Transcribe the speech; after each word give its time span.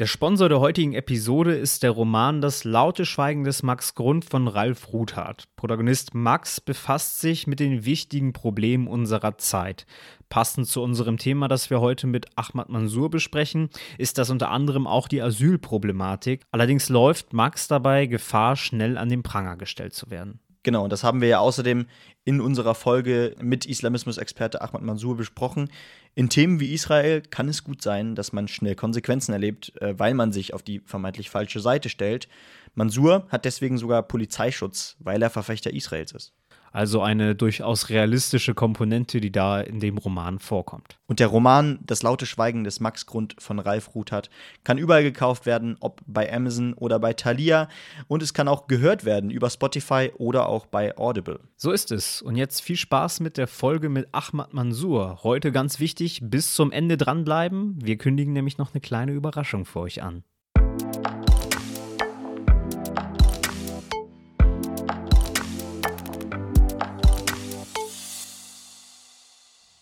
Der 0.00 0.06
Sponsor 0.06 0.48
der 0.48 0.58
heutigen 0.58 0.92
Episode 0.92 1.54
ist 1.54 1.84
der 1.84 1.92
Roman 1.92 2.40
Das 2.40 2.64
laute 2.64 3.06
Schweigen 3.06 3.44
des 3.44 3.62
Max 3.62 3.94
Grund 3.94 4.24
von 4.24 4.48
Ralf 4.48 4.92
Ruthardt. 4.92 5.44
Protagonist 5.54 6.14
Max 6.14 6.60
befasst 6.60 7.20
sich 7.20 7.46
mit 7.46 7.60
den 7.60 7.84
wichtigen 7.84 8.32
Problemen 8.32 8.88
unserer 8.88 9.38
Zeit. 9.38 9.86
Passend 10.28 10.66
zu 10.66 10.82
unserem 10.82 11.16
Thema, 11.16 11.46
das 11.46 11.70
wir 11.70 11.80
heute 11.80 12.08
mit 12.08 12.26
Ahmad 12.36 12.70
Mansour 12.70 13.08
besprechen, 13.08 13.68
ist 13.96 14.18
das 14.18 14.30
unter 14.30 14.50
anderem 14.50 14.88
auch 14.88 15.06
die 15.06 15.22
Asylproblematik. 15.22 16.42
Allerdings 16.50 16.88
läuft 16.88 17.32
Max 17.32 17.68
dabei 17.68 18.06
Gefahr, 18.06 18.56
schnell 18.56 18.98
an 18.98 19.08
den 19.08 19.22
Pranger 19.22 19.56
gestellt 19.56 19.94
zu 19.94 20.10
werden. 20.10 20.40
Genau, 20.64 20.84
und 20.84 20.90
das 20.90 21.04
haben 21.04 21.20
wir 21.20 21.28
ja 21.28 21.38
außerdem 21.40 21.86
in 22.24 22.40
unserer 22.40 22.74
Folge 22.74 23.36
mit 23.40 23.66
Islamismus-Experte 23.66 24.62
Ahmad 24.62 24.80
Mansour 24.80 25.14
besprochen. 25.14 25.70
In 26.14 26.30
Themen 26.30 26.58
wie 26.58 26.72
Israel 26.72 27.20
kann 27.20 27.48
es 27.48 27.64
gut 27.64 27.82
sein, 27.82 28.14
dass 28.14 28.32
man 28.32 28.48
schnell 28.48 28.74
Konsequenzen 28.74 29.32
erlebt, 29.32 29.74
äh, 29.82 29.94
weil 29.98 30.14
man 30.14 30.32
sich 30.32 30.54
auf 30.54 30.62
die 30.62 30.80
vermeintlich 30.80 31.28
falsche 31.28 31.60
Seite 31.60 31.90
stellt. 31.90 32.28
Mansour 32.74 33.26
hat 33.28 33.44
deswegen 33.44 33.76
sogar 33.76 34.02
Polizeischutz, 34.02 34.96
weil 35.00 35.20
er 35.20 35.28
Verfechter 35.28 35.72
Israels 35.72 36.12
ist. 36.12 36.32
Also 36.74 37.02
eine 37.02 37.36
durchaus 37.36 37.88
realistische 37.88 38.52
Komponente, 38.52 39.20
die 39.20 39.30
da 39.30 39.60
in 39.60 39.78
dem 39.78 39.96
Roman 39.96 40.40
vorkommt. 40.40 40.98
Und 41.06 41.20
der 41.20 41.28
Roman 41.28 41.78
Das 41.86 42.02
laute 42.02 42.26
Schweigen 42.26 42.64
des 42.64 42.80
Max 42.80 43.06
Grund 43.06 43.36
von 43.38 43.60
Ralf 43.60 43.94
Ruthert 43.94 44.28
kann 44.64 44.76
überall 44.76 45.04
gekauft 45.04 45.46
werden, 45.46 45.76
ob 45.78 46.00
bei 46.08 46.34
Amazon 46.34 46.74
oder 46.74 46.98
bei 46.98 47.12
Thalia. 47.12 47.68
Und 48.08 48.24
es 48.24 48.34
kann 48.34 48.48
auch 48.48 48.66
gehört 48.66 49.04
werden 49.04 49.30
über 49.30 49.50
Spotify 49.50 50.10
oder 50.18 50.48
auch 50.48 50.66
bei 50.66 50.98
Audible. 50.98 51.38
So 51.56 51.70
ist 51.70 51.92
es. 51.92 52.20
Und 52.22 52.34
jetzt 52.34 52.60
viel 52.60 52.76
Spaß 52.76 53.20
mit 53.20 53.36
der 53.36 53.46
Folge 53.46 53.88
mit 53.88 54.08
Ahmad 54.10 54.52
Mansour. 54.52 55.20
Heute 55.22 55.52
ganz 55.52 55.78
wichtig, 55.78 56.22
bis 56.24 56.56
zum 56.56 56.72
Ende 56.72 56.96
dranbleiben. 56.96 57.78
Wir 57.80 57.98
kündigen 57.98 58.32
nämlich 58.32 58.58
noch 58.58 58.74
eine 58.74 58.80
kleine 58.80 59.12
Überraschung 59.12 59.64
für 59.64 59.78
euch 59.78 60.02
an. 60.02 60.24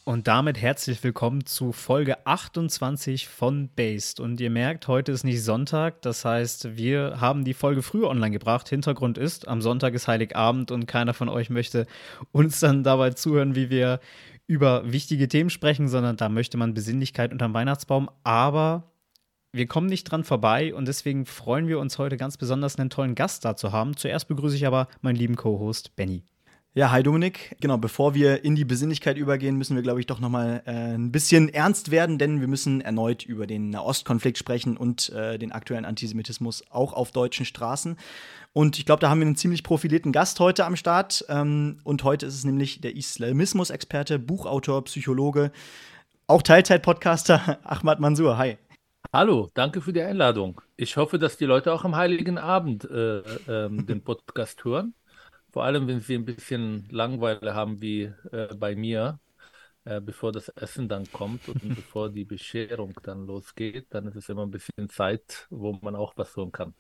Und 0.05 0.27
damit 0.27 0.61
herzlich 0.61 1.05
willkommen 1.05 1.47
zu 1.47 1.71
Folge 1.71 2.27
28 2.27 3.29
von 3.29 3.69
Based. 3.69 4.19
Und 4.19 4.41
ihr 4.41 4.51
merkt, 4.51 4.89
heute 4.89 5.13
ist 5.13 5.23
nicht 5.23 5.45
Sonntag. 5.45 6.03
Das 6.03 6.25
heißt, 6.25 6.77
wir 6.77 7.21
haben 7.21 7.45
die 7.45 7.55
Folge 7.55 7.83
früher 7.83 8.09
online 8.11 8.33
gebracht. 8.33 8.69
Hintergrund 8.69 9.17
ist, 9.17 9.47
am 9.47 9.63
Sonntag 9.63 9.95
ist 9.95 10.09
Heiligabend 10.09 10.73
und 10.73 10.87
keiner 10.87 11.15
von 11.15 11.29
euch 11.29 11.51
möchte 11.51 11.87
uns 12.33 12.59
dann 12.59 12.83
dabei 12.83 13.11
zuhören, 13.11 13.55
wie 13.55 13.71
wir 13.71 14.01
über 14.49 14.91
wichtige 14.91 15.29
Themen 15.29 15.51
sprechen, 15.51 15.87
sondern 15.87 16.17
da 16.17 16.29
möchte 16.29 16.57
man 16.57 16.75
Besinnlichkeit 16.75 17.31
unterm 17.31 17.55
Weihnachtsbaum. 17.55 18.11
Aber 18.25 18.91
wir 19.53 19.69
kommen 19.69 19.87
nicht 19.87 20.11
dran 20.11 20.25
vorbei 20.25 20.75
und 20.75 20.89
deswegen 20.89 21.27
freuen 21.27 21.69
wir 21.69 21.79
uns 21.79 21.99
heute 21.99 22.17
ganz 22.17 22.37
besonders, 22.37 22.77
einen 22.77 22.91
tollen 22.91 23.15
Gast 23.15 23.45
da 23.45 23.55
zu 23.55 23.71
haben. 23.71 23.97
Zuerst 23.97 24.27
begrüße 24.27 24.57
ich 24.57 24.67
aber 24.67 24.89
meinen 25.01 25.15
lieben 25.15 25.37
Co-Host 25.37 25.95
Benny. 25.95 26.25
Ja, 26.75 26.91
hi 26.91 27.03
Dominik. 27.03 27.55
Genau, 27.61 27.77
bevor 27.77 28.15
wir 28.15 28.47
in 28.47 28.55
die 28.55 28.65
Besinnlichkeit 28.65 29.19
übergehen, 29.19 29.59
müssen 29.59 29.77
wir, 29.77 29.83
glaube 29.83 30.01
ich, 30.01 30.07
doch 30.07 30.21
noch 30.21 30.31
mal 30.31 30.63
äh, 30.65 30.95
ein 30.95 31.13
bisschen 31.13 31.51
ernst 31.51 31.91
werden, 31.91 32.17
denn 32.17 32.41
wir 32.41 32.49
müssen 32.49 32.81
erneut 32.81 33.27
über 33.27 33.47
den 33.47 33.69
Nahostkonflikt 33.69 34.39
sprechen 34.39 34.79
und 34.79 35.11
äh, 35.11 35.39
den 35.39 35.53
aktuellen 35.53 35.85
Antisemitismus 35.85 36.65
auch 36.71 36.95
auf 36.95 37.11
deutschen 37.11 37.45
Straßen. 37.45 37.99
Und 38.55 38.79
ich 38.79 38.87
glaube, 38.87 39.01
da 39.01 39.11
haben 39.11 39.21
wir 39.21 39.27
einen 39.27 39.37
ziemlich 39.37 39.65
profilierten 39.65 40.13
Gast 40.13 40.41
heute 40.41 40.65
am 40.65 40.77
Start. 40.77 41.27
Ähm, 41.29 41.77
und 41.85 42.05
heute 42.05 42.25
ist 42.25 42.37
es 42.37 42.45
nämlich 42.45 42.81
der 42.81 42.97
Islamismus-Experte, 42.97 44.19
Buchautor, 44.19 44.83
Psychologe, 44.85 45.53
auch 46.27 46.41
Teilzeit-Podcaster 46.41 47.59
Ahmad 47.65 48.01
Mansour. 48.01 48.39
Hi. 48.39 48.57
Hallo, 49.13 49.51
danke 49.53 49.83
für 49.83 49.93
die 49.93 50.01
Einladung. 50.01 50.63
Ich 50.79 50.97
hoffe, 50.97 51.19
dass 51.19 51.37
die 51.37 51.45
Leute 51.45 51.71
auch 51.71 51.85
am 51.85 51.97
Heiligen 51.97 52.39
Abend 52.39 52.89
äh, 52.91 53.19
ähm, 53.47 53.85
den 53.85 54.03
Podcast 54.03 54.65
hören. 54.65 54.95
Vor 55.53 55.65
allem, 55.65 55.87
wenn 55.87 56.01
sie 56.01 56.15
ein 56.15 56.25
bisschen 56.25 56.89
Langeweile 56.91 57.55
haben 57.55 57.81
wie 57.83 58.11
äh, 58.33 58.55
bei 58.57 58.75
mir, 58.75 59.21
äh, 59.85 60.01
bevor 60.01 60.33
das 60.33 60.49
Essen 60.49 60.89
dann 60.89 61.11
kommt 61.13 61.47
und 61.49 61.61
bevor 61.77 62.11
die 62.11 62.25
Bescherung 62.25 62.95
dann 63.03 63.27
losgeht, 63.27 63.87
dann 63.91 64.07
ist 64.07 64.17
es 64.17 64.29
immer 64.31 64.47
ein 64.47 64.51
bisschen 64.51 64.89
Zeit, 64.89 65.47
wo 65.51 65.79
man 65.83 65.95
auch 65.95 66.15
was 66.17 66.33
tun 66.33 66.53
kann. 66.53 66.75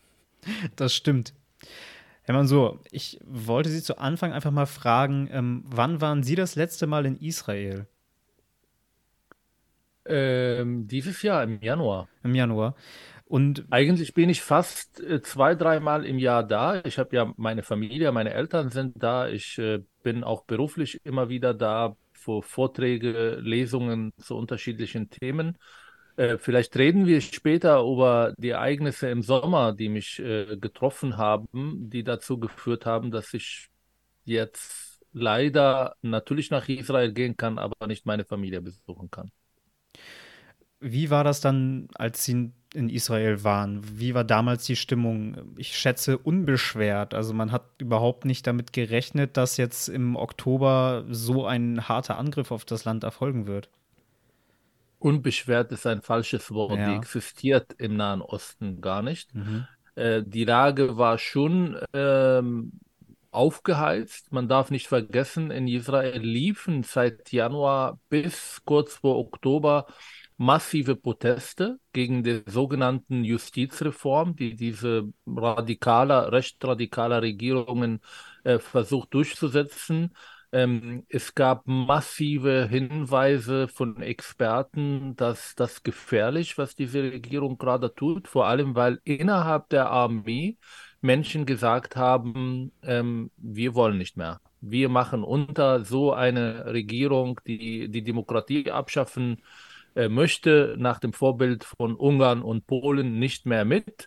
Das 0.74 0.94
stimmt. 0.94 1.34
Herr 2.22 2.34
Mansur, 2.34 2.80
ich 2.90 3.20
wollte 3.24 3.68
Sie 3.68 3.82
zu 3.82 3.98
Anfang 3.98 4.32
einfach 4.32 4.52
mal 4.52 4.66
fragen, 4.66 5.28
ähm, 5.30 5.64
wann 5.66 6.00
waren 6.00 6.22
Sie 6.22 6.34
das 6.34 6.54
letzte 6.54 6.86
Mal 6.86 7.04
in 7.04 7.16
Israel? 7.18 7.86
Ähm, 10.04 10.88
dieses 10.88 11.22
Jahr, 11.22 11.44
im 11.44 11.60
Januar. 11.60 12.08
Im 12.24 12.34
Januar. 12.34 12.74
Und 13.32 13.64
eigentlich 13.70 14.12
bin 14.12 14.28
ich 14.28 14.42
fast 14.42 15.00
äh, 15.00 15.22
zwei, 15.22 15.54
dreimal 15.54 16.04
im 16.04 16.18
Jahr 16.18 16.44
da. 16.46 16.84
Ich 16.84 16.98
habe 16.98 17.16
ja 17.16 17.32
meine 17.38 17.62
Familie, 17.62 18.12
meine 18.12 18.34
Eltern 18.34 18.68
sind 18.68 19.02
da. 19.02 19.26
Ich 19.26 19.56
äh, 19.56 19.78
bin 20.02 20.22
auch 20.22 20.44
beruflich 20.44 21.00
immer 21.02 21.30
wieder 21.30 21.54
da 21.54 21.96
für 22.12 22.42
Vorträge, 22.42 23.38
Lesungen 23.40 24.12
zu 24.18 24.36
unterschiedlichen 24.36 25.08
Themen. 25.08 25.56
Äh, 26.16 26.36
vielleicht 26.36 26.76
reden 26.76 27.06
wir 27.06 27.22
später 27.22 27.80
über 27.80 28.34
die 28.36 28.50
Ereignisse 28.50 29.08
im 29.08 29.22
Sommer, 29.22 29.72
die 29.72 29.88
mich 29.88 30.22
getroffen 30.60 31.16
haben, 31.16 31.88
die 31.88 32.04
dazu 32.04 32.38
geführt 32.38 32.84
haben, 32.84 33.10
dass 33.10 33.32
ich 33.32 33.70
jetzt 34.26 35.00
leider 35.14 35.96
natürlich 36.02 36.50
nach 36.50 36.68
Israel 36.68 37.14
gehen 37.14 37.38
kann, 37.38 37.56
aber 37.58 37.86
nicht 37.86 38.04
meine 38.04 38.26
Familie 38.26 38.60
besuchen 38.60 39.10
kann. 39.10 39.32
Wie 40.80 41.08
war 41.08 41.24
das 41.24 41.40
dann, 41.40 41.88
als 41.94 42.24
Sie 42.24 42.52
in 42.74 42.88
Israel 42.88 43.44
waren? 43.44 43.82
Wie 43.98 44.14
war 44.14 44.24
damals 44.24 44.64
die 44.64 44.76
Stimmung? 44.76 45.54
Ich 45.56 45.76
schätze 45.76 46.18
unbeschwert. 46.18 47.14
Also 47.14 47.34
man 47.34 47.52
hat 47.52 47.64
überhaupt 47.78 48.24
nicht 48.24 48.46
damit 48.46 48.72
gerechnet, 48.72 49.36
dass 49.36 49.56
jetzt 49.56 49.88
im 49.88 50.16
Oktober 50.16 51.04
so 51.10 51.46
ein 51.46 51.88
harter 51.88 52.18
Angriff 52.18 52.50
auf 52.50 52.64
das 52.64 52.84
Land 52.84 53.04
erfolgen 53.04 53.46
wird. 53.46 53.68
Unbeschwert 54.98 55.72
ist 55.72 55.86
ein 55.86 56.00
falsches 56.00 56.50
Wort. 56.52 56.78
Ja. 56.78 56.90
Die 56.90 56.96
existiert 56.96 57.74
im 57.78 57.96
Nahen 57.96 58.22
Osten 58.22 58.80
gar 58.80 59.02
nicht. 59.02 59.34
Mhm. 59.34 59.66
Äh, 59.94 60.22
die 60.24 60.44
Lage 60.44 60.96
war 60.96 61.18
schon 61.18 61.76
ähm, 61.92 62.72
aufgeheizt. 63.32 64.32
Man 64.32 64.48
darf 64.48 64.70
nicht 64.70 64.86
vergessen, 64.86 65.50
in 65.50 65.66
Israel 65.66 66.20
liefen 66.20 66.84
seit 66.84 67.32
Januar 67.32 67.98
bis 68.08 68.62
kurz 68.64 68.96
vor 68.96 69.18
Oktober 69.18 69.86
massive 70.42 70.96
Proteste 70.96 71.78
gegen 71.92 72.24
die 72.24 72.42
sogenannten 72.46 73.24
Justizreform, 73.24 74.34
die 74.36 74.56
diese 74.56 75.12
radikaler, 75.26 76.32
recht 76.32 76.62
radikaler 76.64 77.22
Regierungen 77.22 78.00
äh, 78.44 78.58
versucht 78.58 79.14
durchzusetzen. 79.14 80.14
Ähm, 80.50 81.04
es 81.08 81.34
gab 81.34 81.66
massive 81.66 82.66
Hinweise 82.68 83.68
von 83.68 84.02
Experten, 84.02 85.14
dass 85.16 85.54
das 85.54 85.82
gefährlich, 85.84 86.58
was 86.58 86.74
diese 86.74 87.02
Regierung 87.04 87.56
gerade 87.56 87.94
tut, 87.94 88.26
vor 88.28 88.46
allem 88.46 88.74
weil 88.74 89.00
innerhalb 89.04 89.68
der 89.68 89.90
Armee 89.90 90.58
Menschen 91.00 91.46
gesagt 91.46 91.94
haben, 91.96 92.72
ähm, 92.82 93.30
wir 93.36 93.74
wollen 93.74 93.98
nicht 93.98 94.16
mehr. 94.16 94.40
Wir 94.60 94.88
machen 94.88 95.22
unter 95.24 95.84
so 95.84 96.12
eine 96.12 96.66
Regierung, 96.66 97.40
die 97.46 97.88
die 97.90 98.02
Demokratie 98.02 98.70
abschaffen 98.70 99.40
äh, 99.94 100.08
möchte 100.08 100.76
nach 100.78 100.98
dem 100.98 101.12
Vorbild 101.12 101.64
von 101.64 101.94
Ungarn 101.94 102.42
und 102.42 102.66
Polen 102.66 103.18
nicht 103.18 103.46
mehr 103.46 103.64
mit. 103.64 104.06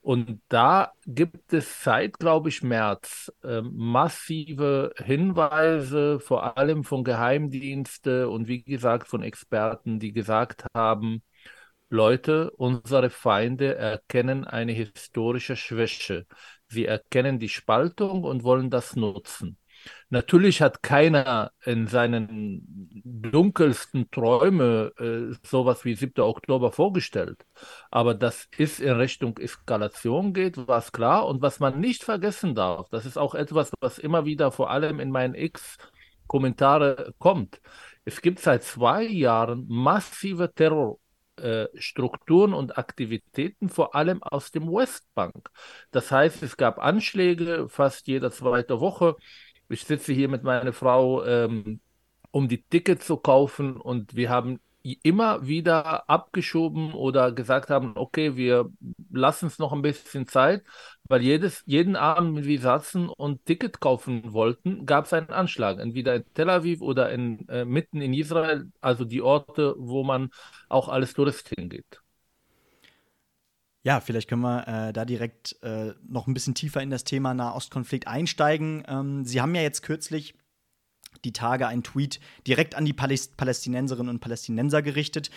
Und 0.00 0.40
da 0.48 0.92
gibt 1.04 1.52
es 1.52 1.82
seit, 1.82 2.20
glaube 2.20 2.48
ich, 2.48 2.62
März 2.62 3.32
äh, 3.42 3.60
massive 3.62 4.92
Hinweise, 4.98 6.20
vor 6.20 6.56
allem 6.56 6.84
von 6.84 7.02
Geheimdiensten 7.02 8.26
und 8.26 8.46
wie 8.46 8.62
gesagt 8.62 9.08
von 9.08 9.22
Experten, 9.22 9.98
die 9.98 10.12
gesagt 10.12 10.64
haben, 10.74 11.22
Leute, 11.88 12.50
unsere 12.52 13.10
Feinde 13.10 13.74
erkennen 13.76 14.44
eine 14.44 14.72
historische 14.72 15.56
Schwäche. 15.56 16.26
Sie 16.68 16.84
erkennen 16.84 17.38
die 17.38 17.48
Spaltung 17.48 18.24
und 18.24 18.42
wollen 18.44 18.70
das 18.70 18.96
nutzen. 18.96 19.58
Natürlich 20.08 20.62
hat 20.62 20.82
keiner 20.82 21.52
in 21.64 21.86
seinen 21.86 23.02
dunkelsten 23.04 24.10
Träumen 24.10 24.90
äh, 24.98 25.36
sowas 25.44 25.84
wie 25.84 25.94
7. 25.94 26.22
Oktober 26.22 26.72
vorgestellt. 26.72 27.44
Aber 27.90 28.14
dass 28.14 28.48
es 28.56 28.80
in 28.80 28.92
Richtung 28.92 29.36
Eskalation 29.38 30.32
geht, 30.32 30.66
war 30.68 30.78
es 30.78 30.92
klar. 30.92 31.26
Und 31.26 31.42
was 31.42 31.60
man 31.60 31.80
nicht 31.80 32.04
vergessen 32.04 32.54
darf, 32.54 32.88
das 32.90 33.06
ist 33.06 33.16
auch 33.18 33.34
etwas, 33.34 33.72
was 33.80 33.98
immer 33.98 34.24
wieder 34.24 34.52
vor 34.52 34.70
allem 34.70 35.00
in 35.00 35.10
meinen 35.10 35.34
X-Kommentare 35.34 37.14
kommt. 37.18 37.60
Es 38.04 38.22
gibt 38.22 38.38
seit 38.38 38.62
zwei 38.62 39.02
Jahren 39.02 39.66
massive 39.68 40.52
Terror 40.54 40.98
äh, 41.38 41.66
Strukturen 41.74 42.54
und 42.54 42.78
Aktivitäten, 42.78 43.68
vor 43.68 43.94
allem 43.94 44.22
aus 44.22 44.52
dem 44.52 44.68
Westbank. 44.68 45.50
Das 45.90 46.10
heißt, 46.10 46.42
es 46.42 46.56
gab 46.56 46.78
Anschläge 46.78 47.68
fast 47.68 48.06
jede 48.06 48.30
zweite 48.30 48.80
Woche 48.80 49.16
ich 49.68 49.84
sitze 49.84 50.12
hier 50.12 50.28
mit 50.28 50.42
meiner 50.42 50.72
Frau, 50.72 51.24
ähm, 51.24 51.80
um 52.30 52.48
die 52.48 52.62
Tickets 52.62 53.06
zu 53.06 53.16
kaufen 53.16 53.76
und 53.76 54.14
wir 54.14 54.30
haben 54.30 54.60
immer 55.02 55.46
wieder 55.46 56.08
abgeschoben 56.08 56.92
oder 56.94 57.32
gesagt 57.32 57.70
haben, 57.70 57.92
okay, 57.96 58.36
wir 58.36 58.70
lassen 59.10 59.46
es 59.46 59.58
noch 59.58 59.72
ein 59.72 59.82
bisschen 59.82 60.26
Zeit, 60.28 60.62
weil 61.04 61.22
jedes, 61.22 61.62
jeden 61.66 61.96
Abend, 61.96 62.36
wenn 62.36 62.44
wir 62.44 62.60
saßen 62.60 63.08
und 63.08 63.44
Ticket 63.46 63.80
kaufen 63.80 64.32
wollten, 64.32 64.86
gab 64.86 65.06
es 65.06 65.12
einen 65.12 65.30
Anschlag, 65.30 65.80
entweder 65.80 66.14
in 66.14 66.24
Tel 66.34 66.50
Aviv 66.50 66.82
oder 66.82 67.10
in, 67.10 67.48
äh, 67.48 67.64
mitten 67.64 68.00
in 68.00 68.14
Israel, 68.14 68.70
also 68.80 69.04
die 69.04 69.22
Orte, 69.22 69.74
wo 69.78 70.04
man 70.04 70.30
auch 70.68 70.88
als 70.88 71.14
Tourist 71.14 71.48
hingeht. 71.56 72.00
Ja, 73.86 74.00
vielleicht 74.00 74.28
können 74.28 74.42
wir 74.42 74.66
äh, 74.66 74.92
da 74.92 75.04
direkt 75.04 75.62
äh, 75.62 75.92
noch 76.08 76.26
ein 76.26 76.34
bisschen 76.34 76.56
tiefer 76.56 76.82
in 76.82 76.90
das 76.90 77.04
Thema 77.04 77.34
Nahostkonflikt 77.34 78.08
einsteigen. 78.08 78.82
Ähm, 78.88 79.24
Sie 79.24 79.40
haben 79.40 79.54
ja 79.54 79.62
jetzt 79.62 79.82
kürzlich 79.82 80.34
die 81.24 81.32
Tage 81.32 81.66
einen 81.66 81.82
Tweet 81.82 82.20
direkt 82.46 82.74
an 82.74 82.84
die 82.84 82.92
Palästinenserinnen 82.92 84.10
und 84.10 84.20
Palästinenser 84.20 84.82
gerichtet, 84.82 85.30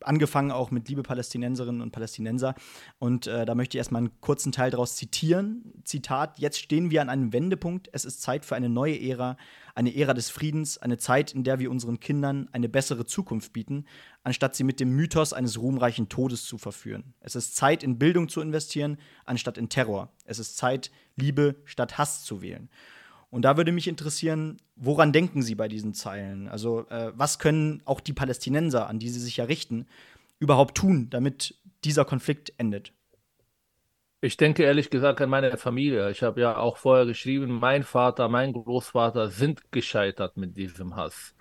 angefangen 0.00 0.50
auch 0.50 0.70
mit 0.70 0.88
liebe 0.88 1.02
Palästinenserinnen 1.02 1.80
und 1.80 1.90
Palästinenser. 1.90 2.54
Und 2.98 3.26
äh, 3.26 3.44
da 3.44 3.54
möchte 3.54 3.76
ich 3.76 3.78
erstmal 3.78 4.00
einen 4.00 4.20
kurzen 4.20 4.52
Teil 4.52 4.70
daraus 4.70 4.96
zitieren. 4.96 5.72
Zitat: 5.84 6.38
Jetzt 6.38 6.58
stehen 6.58 6.90
wir 6.90 7.02
an 7.02 7.08
einem 7.08 7.32
Wendepunkt. 7.32 7.88
Es 7.92 8.04
ist 8.04 8.22
Zeit 8.22 8.44
für 8.44 8.56
eine 8.56 8.68
neue 8.68 9.00
Ära, 9.00 9.36
eine 9.74 9.94
Ära 9.94 10.14
des 10.14 10.30
Friedens, 10.30 10.78
eine 10.78 10.98
Zeit, 10.98 11.32
in 11.32 11.44
der 11.44 11.58
wir 11.58 11.70
unseren 11.70 12.00
Kindern 12.00 12.48
eine 12.52 12.68
bessere 12.68 13.04
Zukunft 13.04 13.52
bieten, 13.52 13.86
anstatt 14.22 14.54
sie 14.54 14.64
mit 14.64 14.80
dem 14.80 14.90
Mythos 14.90 15.32
eines 15.32 15.58
ruhmreichen 15.58 16.08
Todes 16.08 16.44
zu 16.44 16.58
verführen. 16.58 17.14
Es 17.20 17.34
ist 17.34 17.56
Zeit, 17.56 17.82
in 17.82 17.98
Bildung 17.98 18.28
zu 18.28 18.40
investieren, 18.40 18.98
anstatt 19.24 19.58
in 19.58 19.68
Terror. 19.68 20.12
Es 20.24 20.38
ist 20.38 20.56
Zeit, 20.56 20.90
Liebe 21.16 21.56
statt 21.64 21.98
Hass 21.98 22.24
zu 22.24 22.42
wählen. 22.42 22.68
Und 23.34 23.42
da 23.42 23.56
würde 23.56 23.72
mich 23.72 23.88
interessieren, 23.88 24.58
woran 24.76 25.12
denken 25.12 25.42
Sie 25.42 25.56
bei 25.56 25.66
diesen 25.66 25.92
Zeilen? 25.92 26.46
Also, 26.46 26.86
äh, 26.88 27.10
was 27.16 27.40
können 27.40 27.82
auch 27.84 27.98
die 27.98 28.12
Palästinenser, 28.12 28.86
an 28.88 29.00
die 29.00 29.08
Sie 29.08 29.18
sich 29.18 29.38
ja 29.38 29.44
richten, 29.44 29.88
überhaupt 30.38 30.76
tun, 30.76 31.08
damit 31.10 31.56
dieser 31.82 32.04
Konflikt 32.04 32.52
endet? 32.58 32.92
Ich 34.20 34.36
denke 34.36 34.62
ehrlich 34.62 34.88
gesagt 34.88 35.20
an 35.20 35.30
meine 35.30 35.56
Familie. 35.56 36.12
Ich 36.12 36.22
habe 36.22 36.42
ja 36.42 36.56
auch 36.56 36.76
vorher 36.76 37.06
geschrieben, 37.06 37.58
mein 37.58 37.82
Vater, 37.82 38.28
mein 38.28 38.52
Großvater 38.52 39.30
sind 39.30 39.72
gescheitert 39.72 40.36
mit 40.36 40.56
diesem 40.56 40.94
Hass. 40.94 41.34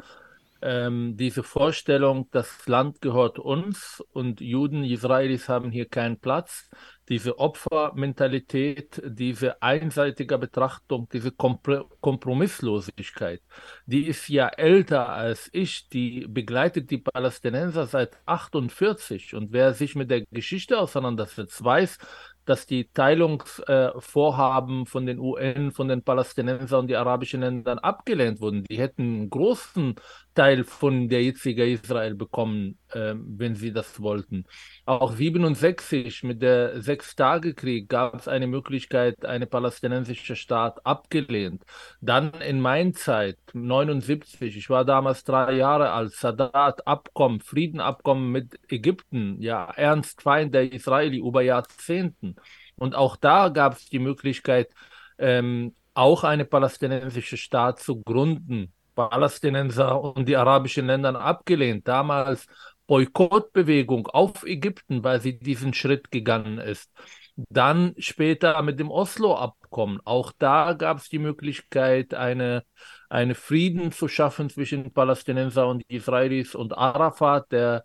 Ähm, 0.66 1.18
diese 1.18 1.44
Vorstellung, 1.44 2.30
das 2.32 2.68
Land 2.68 3.02
gehört 3.02 3.38
uns 3.38 4.02
und 4.14 4.40
Juden, 4.40 4.86
Israelis 4.86 5.50
haben 5.50 5.72
hier 5.72 5.90
keinen 5.90 6.18
Platz, 6.18 6.70
diese 7.10 7.38
Opfermentalität, 7.38 9.02
diese 9.06 9.62
einseitige 9.62 10.38
Betrachtung, 10.38 11.10
diese 11.12 11.32
Kompr 11.32 11.90
Kompromisslosigkeit, 12.00 13.42
die 13.86 14.08
ist 14.08 14.30
ja 14.30 14.48
älter 14.48 15.10
als 15.10 15.50
ich, 15.52 15.90
die 15.90 16.26
begleitet 16.30 16.90
die 16.92 17.00
Palästinenser 17.00 17.86
seit 17.86 18.18
48 18.26 19.36
und 19.36 19.52
wer 19.52 19.74
sich 19.74 19.96
mit 19.96 20.10
der 20.10 20.22
Geschichte 20.32 20.80
auseinandersetzt, 20.80 21.62
weiß, 21.62 21.98
dass 22.46 22.66
die 22.66 22.90
Teilungsvorhaben 22.90 24.84
äh, 24.84 24.86
von 24.86 25.06
den 25.06 25.20
UN, 25.20 25.72
von 25.72 25.88
den 25.88 26.04
Palästinensern 26.04 26.82
und 26.82 26.88
die 26.88 26.96
arabischen 26.96 27.42
Ländern 27.42 27.80
abgelehnt 27.80 28.42
wurden. 28.42 28.64
Die 28.66 28.78
hätten 28.78 29.30
großen 29.30 29.96
Teil 30.34 30.64
von 30.64 31.10
der 31.10 31.24
jetzigen 31.24 31.68
Israel 31.68 32.16
bekommen, 32.16 32.78
äh, 32.90 33.14
wenn 33.16 33.56
sie 33.56 33.72
das 33.72 34.02
wollten. 34.02 34.46
Auch 34.86 35.14
67 35.14 36.24
mit 36.24 36.42
der 36.42 36.82
Sechstagekrieg 36.82 37.88
gab 37.90 38.16
es 38.16 38.28
eine 38.28 38.48
Möglichkeit, 38.48 39.26
eine 39.26 39.48
palästinensische 39.48 40.36
Staat 40.36 40.86
abgelehnt. 40.86 41.64
Dann 42.02 42.34
in 42.42 42.60
meiner 42.60 42.94
Zeit, 42.94 43.38
79, 43.54 44.58
ich 44.58 44.70
war 44.70 44.86
damals 44.86 45.24
drei 45.24 45.54
Jahre 45.54 45.92
alt, 45.92 46.14
Sadat, 46.14 46.88
Abkommen, 46.88 47.40
Friedenabkommen 47.40 48.32
mit 48.32 48.60
Ägypten, 48.70 49.42
ja, 49.42 49.66
Ernstfeind 49.66 50.54
der 50.54 50.74
Israeli 50.74 51.20
über 51.20 51.42
Jahrzehnten. 51.42 52.36
Und 52.76 52.96
auch 52.96 53.16
da 53.16 53.50
gab 53.50 53.74
es 53.74 53.90
die 53.90 54.00
Möglichkeit, 54.00 54.70
ähm, 55.18 55.76
auch 55.94 56.24
eine 56.24 56.46
palästinensische 56.46 57.38
Staat 57.38 57.80
zu 57.80 58.02
gründen. 58.02 58.74
Palästinenser 58.96 60.02
und 60.02 60.28
die 60.28 60.38
arabischen 60.38 60.88
Länder 60.88 61.20
abgelehnt. 61.20 61.88
Damals 61.88 62.48
Boykottbewegung 62.88 64.08
auf 64.08 64.44
Ägypten, 64.46 65.04
weil 65.04 65.22
sie 65.22 65.40
diesen 65.40 65.74
Schritt 65.74 66.12
gegangen 66.12 66.60
ist. 66.60 66.92
Dann 67.36 67.96
später 67.98 68.62
mit 68.62 68.80
dem 68.80 68.92
Oslo-Abkommen. 68.92 70.00
Auch 70.06 70.32
da 70.38 70.74
gab 70.74 70.98
es 70.98 71.10
die 71.10 71.20
Möglichkeit, 71.20 72.14
eine, 72.14 72.64
eine 73.10 73.36
Frieden 73.36 73.92
zu 73.92 74.08
schaffen 74.08 74.50
zwischen 74.50 74.94
Palästinenser 74.94 75.68
und 75.68 75.84
Israelis 75.90 76.54
und 76.54 76.78
Arafat, 76.78 77.52
der 77.52 77.84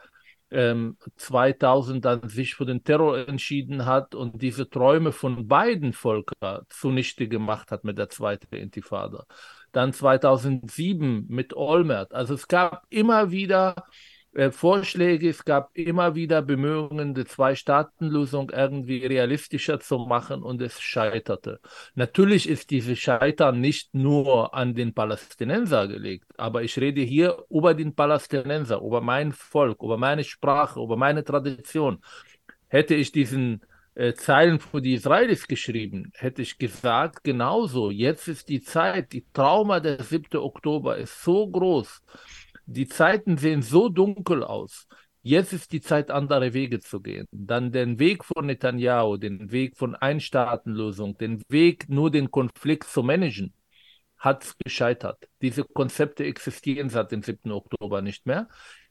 ähm, 0.50 0.96
2000 1.16 2.04
dann 2.04 2.28
sich 2.28 2.54
für 2.54 2.66
den 2.66 2.84
Terror 2.84 3.28
entschieden 3.28 3.86
hat 3.86 4.14
und 4.14 4.40
diese 4.42 4.68
Träume 4.68 5.12
von 5.12 5.46
beiden 5.48 5.92
Völkern 5.92 6.62
zunichte 6.68 7.28
gemacht 7.28 7.70
hat 7.70 7.84
mit 7.84 7.98
der 7.98 8.08
zweiten 8.08 8.54
Intifada. 8.54 9.24
Dann 9.72 9.92
2007 9.92 11.26
mit 11.28 11.54
Olmert. 11.54 12.14
Also 12.14 12.34
es 12.34 12.48
gab 12.48 12.86
immer 12.90 13.30
wieder 13.30 13.74
äh, 14.32 14.50
Vorschläge, 14.50 15.30
es 15.30 15.44
gab 15.44 15.76
immer 15.76 16.14
wieder 16.14 16.42
Bemühungen, 16.42 17.14
die 17.14 17.24
Zwei-Staaten-Lösung 17.24 18.50
irgendwie 18.50 19.04
realistischer 19.04 19.80
zu 19.80 19.98
machen 19.98 20.42
und 20.42 20.60
es 20.62 20.80
scheiterte. 20.80 21.60
Natürlich 21.94 22.48
ist 22.48 22.70
dieses 22.70 22.98
Scheitern 22.98 23.60
nicht 23.60 23.94
nur 23.94 24.54
an 24.54 24.74
den 24.74 24.94
Palästinenser 24.94 25.88
gelegt, 25.88 26.26
aber 26.36 26.62
ich 26.62 26.78
rede 26.78 27.00
hier 27.00 27.44
über 27.50 27.74
den 27.74 27.94
Palästinenser, 27.94 28.80
über 28.80 29.00
mein 29.00 29.32
Volk, 29.32 29.82
über 29.82 29.96
meine 29.96 30.24
Sprache, 30.24 30.80
über 30.80 30.96
meine 30.96 31.24
Tradition. 31.24 32.02
Hätte 32.68 32.94
ich 32.94 33.12
diesen 33.12 33.62
äh, 33.98 34.14
Zeilen 34.14 34.60
für 34.60 34.80
die 34.80 34.94
Israelis 34.94 35.48
geschrieben, 35.48 36.12
hätte 36.14 36.42
ich 36.42 36.56
gesagt, 36.58 37.24
genauso, 37.24 37.90
jetzt 37.90 38.28
ist 38.28 38.48
die 38.48 38.62
Zeit, 38.62 39.12
die 39.12 39.26
Trauma 39.32 39.80
der 39.80 40.02
7. 40.04 40.38
Oktober 40.40 40.96
ist 40.96 41.22
so 41.24 41.48
groß, 41.50 42.02
die 42.66 42.86
Zeiten 42.86 43.36
sehen 43.38 43.60
so 43.62 43.88
dunkel 43.88 44.44
aus. 44.44 44.86
Jetzt 45.22 45.52
ist 45.52 45.72
die 45.72 45.80
Zeit, 45.80 46.12
andere 46.12 46.54
Wege 46.54 46.78
zu 46.78 47.00
gehen. 47.00 47.26
Dann 47.32 47.72
den 47.72 47.98
Weg 47.98 48.24
von 48.24 48.46
Netanyahu, 48.46 49.16
den 49.16 49.50
Weg 49.50 49.76
von 49.76 49.96
Einstaatenlösung, 49.96 51.18
den 51.18 51.42
Weg, 51.48 51.88
nur 51.88 52.10
den 52.10 52.30
Konflikt 52.30 52.84
zu 52.84 53.02
managen, 53.02 53.52
hat 54.16 54.54
gescheitert. 54.64 55.28
Diese 55.42 55.64
Konzepte 55.64 56.24
existieren 56.24 56.88
seit 56.88 57.10
dem 57.10 57.22
7. 57.22 57.50
Oktober 57.50 58.00
nicht 58.00 58.26
mehr. 58.26 58.48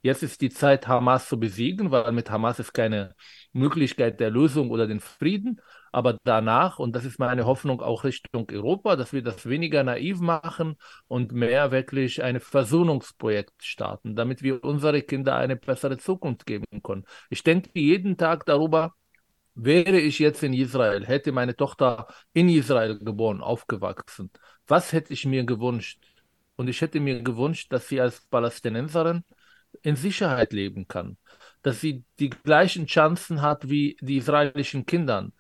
Jetzt 0.08 0.24
ist 0.24 0.40
die 0.40 0.50
Zeit, 0.50 0.88
Hamas 0.88 1.28
zu 1.28 1.38
besiegen, 1.38 1.92
weil 1.92 2.14
mit 2.14 2.30
Hamas 2.32 2.60
ist 2.60 2.72
keine 2.72 3.14
Möglichkeit 3.52 4.22
der 4.22 4.30
Lösung 4.30 4.72
oder 4.72 4.88
den 4.88 5.02
Frieden. 5.02 5.60
Aber 5.92 6.18
danach, 6.24 6.80
und 6.80 6.96
das 6.96 7.04
ist 7.04 7.20
meine 7.20 7.46
Hoffnung 7.46 7.82
auch 7.82 8.06
Richtung 8.06 8.48
Europa, 8.50 8.96
dass 8.96 9.12
wir 9.12 9.22
das 9.22 9.46
weniger 9.48 9.84
naiv 9.84 10.22
machen 10.22 10.78
und 11.10 11.34
mehr 11.34 11.72
wirklich 11.72 12.24
ein 12.24 12.40
Versöhnungsprojekt 12.40 13.62
starten, 13.62 14.16
damit 14.16 14.44
wir 14.44 14.64
unsere 14.64 15.02
Kinder 15.02 15.36
eine 15.36 15.58
bessere 15.58 15.98
Zukunft 15.98 16.46
geben 16.46 16.82
können. 16.84 17.04
Ich 17.30 17.44
denke 17.44 17.70
jeden 17.74 18.16
Tag 18.16 18.46
darüber, 18.46 18.94
wäre 19.56 20.00
ich 20.00 20.20
jetzt 20.20 20.42
in 20.42 20.54
Israel, 20.54 21.06
hätte 21.06 21.34
meine 21.34 21.58
Tochter 21.58 22.08
in 22.32 22.48
Israel 22.48 22.98
geboren, 22.98 23.42
aufgewachsen, 23.42 24.32
was 24.68 24.94
hätte 24.94 25.12
ich 25.12 25.26
mir 25.26 25.44
gewünscht? 25.44 26.00
Und 26.56 26.70
ich 26.70 26.80
hätte 26.80 27.02
mir 27.02 27.22
gewünscht, 27.24 27.74
dass 27.74 27.90
sie 27.90 28.00
als 28.00 28.22
Palästinenserin 28.28 29.26
in 29.84 29.96
Sicherheit 29.96 30.54
leben 30.54 30.88
kann, 30.88 31.18
dass 31.62 31.82
sie 31.82 32.04
die 32.20 32.30
gleichen 32.30 32.88
Chancen 32.88 33.42
hat 33.42 33.70
wie 33.70 33.98
die 34.02 34.18
israelischen 34.18 34.86
Kinder, 34.86 35.32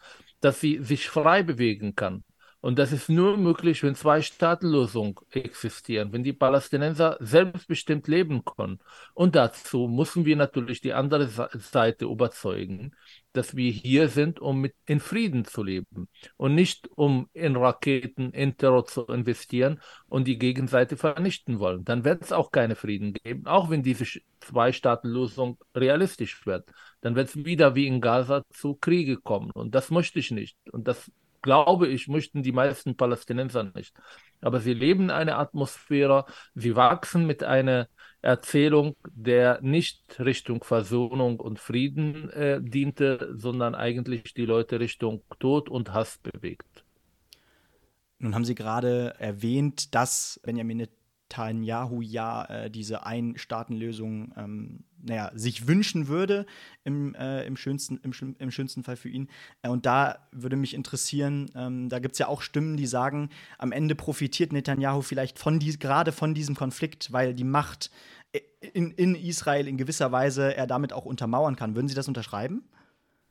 dass 0.41 0.59
sie 0.61 0.79
sich 0.83 1.09
frei 1.09 1.43
bewegen 1.43 1.95
kann. 1.95 2.23
Und 2.59 2.79
das 2.79 2.91
ist 2.91 3.07
nur 3.09 3.37
möglich, 3.37 3.83
wenn 3.83 3.95
zwei 3.95 4.21
Staatenlösungen 4.21 5.15
existieren, 5.29 6.11
wenn 6.11 6.23
die 6.23 6.33
Palästinenser 6.33 7.17
selbstbestimmt 7.19 8.07
leben 8.07 8.43
können. 8.43 8.79
Und 9.13 9.35
dazu 9.35 9.87
müssen 9.87 10.25
wir 10.25 10.35
natürlich 10.35 10.81
die 10.81 10.93
andere 10.93 11.27
Seite 11.53 12.05
überzeugen, 12.05 12.93
dass 13.33 13.55
wir 13.55 13.71
hier 13.71 14.09
sind, 14.09 14.39
um 14.39 14.59
mit 14.59 14.73
in 14.87 14.99
Frieden 14.99 15.45
zu 15.45 15.63
leben 15.63 16.07
und 16.37 16.55
nicht 16.55 16.89
um 16.95 17.29
in 17.33 17.55
Raketen, 17.55 18.31
in 18.31 18.57
Terror 18.57 18.85
zu 18.85 19.05
investieren 19.05 19.79
und 20.09 20.27
die 20.27 20.39
Gegenseite 20.39 20.97
vernichten 20.97 21.59
wollen. 21.59 21.85
Dann 21.85 22.03
wird 22.03 22.23
es 22.23 22.31
auch 22.31 22.51
keine 22.51 22.75
Frieden 22.75 23.13
geben, 23.13 23.45
auch 23.45 23.69
wenn 23.69 23.83
diese 23.83 24.05
Zwei-Staaten-Lösung 24.39 25.59
realistisch 25.75 26.45
wird. 26.47 26.67
Dann 27.01 27.15
wird 27.15 27.29
es 27.29 27.45
wieder 27.45 27.75
wie 27.75 27.85
in 27.85 28.01
Gaza 28.01 28.43
zu 28.49 28.73
Kriege 28.75 29.17
kommen 29.17 29.51
und 29.51 29.75
das 29.75 29.91
möchte 29.91 30.17
ich 30.17 30.31
nicht. 30.31 30.57
Und 30.71 30.87
das 30.87 31.11
glaube 31.41 31.87
ich, 31.87 32.07
möchten 32.07 32.43
die 32.43 32.51
meisten 32.51 32.95
Palästinenser 32.95 33.63
nicht. 33.75 33.95
Aber 34.41 34.59
sie 34.59 34.73
leben 34.73 35.05
in 35.05 35.11
einer 35.11 35.39
Atmosphäre, 35.39 36.25
sie 36.53 36.75
wachsen 36.75 37.25
mit 37.25 37.43
einer 37.43 37.87
Erzählung, 38.21 38.95
der 39.11 39.59
nicht 39.61 40.19
Richtung 40.19 40.63
Versöhnung 40.63 41.39
und 41.39 41.59
Frieden 41.59 42.29
äh, 42.31 42.59
diente, 42.61 43.33
sondern 43.35 43.75
eigentlich 43.75 44.33
die 44.33 44.45
Leute 44.45 44.79
Richtung 44.79 45.23
Tod 45.39 45.69
und 45.69 45.93
Hass 45.93 46.17
bewegt. 46.17 46.83
Nun 48.19 48.33
haben 48.33 48.45
Sie 48.45 48.55
gerade 48.55 49.13
erwähnt, 49.19 49.93
dass 49.93 50.39
Benjamin 50.43 50.87
Netanyahu 51.29 52.01
ja 52.01 52.45
äh, 52.45 52.71
diese 52.71 53.05
Ein-Staaten-Lösung 53.05 54.33
ähm, 54.37 54.83
naja, 55.03 55.31
sich 55.35 55.67
wünschen 55.67 56.07
würde, 56.07 56.45
im, 56.83 57.15
äh, 57.15 57.45
im, 57.45 57.55
schönsten, 57.55 57.97
im, 57.97 58.11
im, 58.39 58.51
schönsten 58.51 58.83
Fall 58.83 58.95
für 58.95 59.09
ihn. 59.09 59.29
Äh, 59.61 59.69
und 59.69 59.85
da 59.85 60.27
würde 60.31 60.55
mich 60.55 60.73
interessieren, 60.73 61.51
ähm, 61.55 61.89
da 61.89 61.99
gibt 61.99 62.13
es 62.13 62.19
ja 62.19 62.27
auch 62.27 62.41
Stimmen, 62.41 62.77
die 62.77 62.87
sagen, 62.87 63.29
am 63.57 63.71
Ende 63.71 63.95
profitiert 63.95 64.53
Netanyahu 64.53 65.01
vielleicht 65.01 65.39
von 65.39 65.59
die, 65.59 65.77
gerade 65.77 66.11
von 66.11 66.33
diesem 66.33 66.55
Konflikt, 66.55 67.11
weil 67.11 67.33
die 67.33 67.43
Macht 67.43 67.91
äh, 68.31 68.39
in, 68.73 68.91
in 68.91 69.15
Israel 69.15 69.67
in 69.67 69.77
gewisser 69.77 70.11
Weise 70.11 70.55
er 70.55 70.67
damit 70.67 70.93
auch 70.93 71.05
untermauern 71.05 71.55
kann. 71.55 71.75
Würden 71.75 71.87
Sie 71.87 71.95
das 71.95 72.07
unterschreiben? 72.07 72.63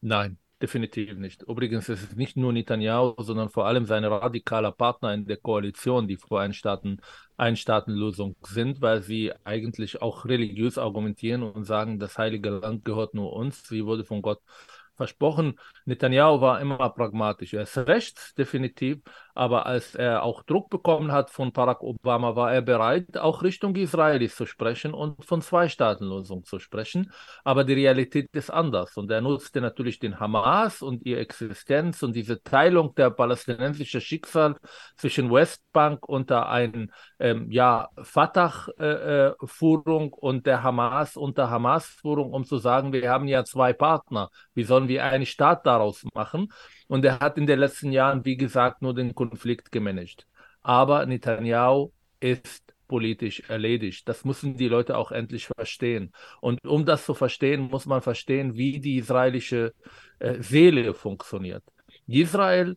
Nein. 0.00 0.38
Definitiv 0.63 1.13
nicht. 1.19 1.43
Übrigens 1.43 1.91
ist 1.91 2.03
es 2.03 2.17
nicht 2.17 2.39
nur 2.39 2.51
Netanyahu, 2.51 3.15
sondern 3.23 3.51
vor 3.51 3.67
allem 3.67 3.85
seine 3.85 4.11
radikaler 4.11 4.73
Partner 4.73 5.13
in 5.13 5.27
der 5.27 5.37
Koalition, 5.37 6.09
die 6.09 6.17
vor 6.17 6.41
Einstaaten, 6.41 7.03
Einstaatenlösung 7.37 8.37
sind, 8.41 8.81
weil 8.81 9.03
sie 9.03 9.35
eigentlich 9.45 10.01
auch 10.01 10.25
religiös 10.25 10.79
argumentieren 10.79 11.43
und 11.43 11.65
sagen, 11.65 11.99
das 11.99 12.17
heilige 12.17 12.49
Land 12.49 12.87
gehört 12.87 13.13
nur 13.13 13.35
uns. 13.35 13.65
Sie 13.69 13.85
wurde 13.85 14.05
von 14.07 14.23
Gott 14.23 14.41
versprochen. 14.95 15.59
Netanyahu 15.85 16.41
war 16.41 16.59
immer 16.63 16.89
pragmatisch. 16.89 17.53
Er 17.53 17.63
ist 17.65 17.77
rechts, 17.77 18.33
definitiv, 18.35 19.01
aber 19.37 19.66
als 19.66 19.95
er 19.95 20.23
auch 20.23 20.43
Druck 20.43 20.71
bekommen 20.71 21.12
hat 21.12 21.31
von 21.31 21.52
Barack 21.52 21.83
Obama, 21.83 22.37
war 22.37 22.52
er 22.52 22.62
bereit, 22.62 23.19
auch 23.19 23.43
Richtung 23.43 23.76
Israelis 23.76 24.35
zu 24.35 24.47
sprechen 24.47 24.95
und 24.95 25.25
von 25.25 25.43
Zwei-Staaten-Lösung 25.43 26.45
zu 26.45 26.59
sprechen. 26.59 27.12
Aber 27.45 27.64
die 27.64 27.75
Realität 27.75 28.28
ist 28.33 28.50
anders. 28.50 28.97
Und 28.97 29.11
er 29.11 29.21
nutzte 29.21 29.61
natürlich 29.61 29.99
den 29.99 30.19
Hamas 30.19 30.83
und 30.83 31.05
ihre 31.05 31.21
Existenz 31.21 32.02
und 32.02 32.16
diese 32.16 32.43
Teilung 32.43 32.95
der 32.95 33.11
palästinensischen 33.11 34.00
Schicksal 34.00 34.57
zwischen 34.97 35.31
Westbank 35.31 36.09
unter 36.09 36.49
ein 36.49 36.90
ähm, 37.19 37.50
ja, 37.50 37.88
Fatah-Führung 38.02 40.12
äh, 40.12 40.16
und 40.16 40.47
der 40.47 40.62
Hamas 40.62 41.16
unter 41.16 41.50
Hamas-Führung, 41.50 42.33
um 42.33 42.45
zu 42.45 42.59
sagen, 42.59 42.93
wir 42.93 43.11
haben 43.11 43.28
ja 43.28 43.45
zwei 43.45 43.73
Partner. 43.73 44.31
Wie 44.55 44.64
sollen 44.64 44.88
wir 44.88 45.05
einen 45.05 45.26
Staat 45.26 45.66
daraus 45.66 46.05
machen? 46.14 46.49
Und 46.88 47.05
er 47.05 47.19
hat 47.19 47.37
in 47.37 47.47
den 47.47 47.59
letzten 47.59 47.93
Jahren, 47.93 48.25
wie 48.25 48.37
gesagt, 48.37 48.81
nur 48.81 48.95
den 48.95 49.14
Konflikt 49.30 49.73
gemanagt. 49.73 50.26
Aber 50.62 51.06
Netanyahu 51.06 51.92
ist 52.21 52.62
politisch 52.88 53.40
erledigt. 53.49 54.09
Das 54.09 54.25
müssen 54.25 54.56
die 54.56 54.68
Leute 54.68 54.97
auch 54.97 55.12
endlich 55.12 55.47
verstehen. 55.47 56.12
Und 56.40 56.64
um 56.64 56.85
das 56.85 57.04
zu 57.04 57.14
verstehen, 57.14 57.62
muss 57.62 57.87
man 57.87 58.00
verstehen, 58.00 58.56
wie 58.56 58.80
die 58.80 58.97
israelische 58.97 59.75
äh, 60.18 60.40
Seele 60.40 60.95
funktioniert. 60.95 61.64
Israel 62.06 62.76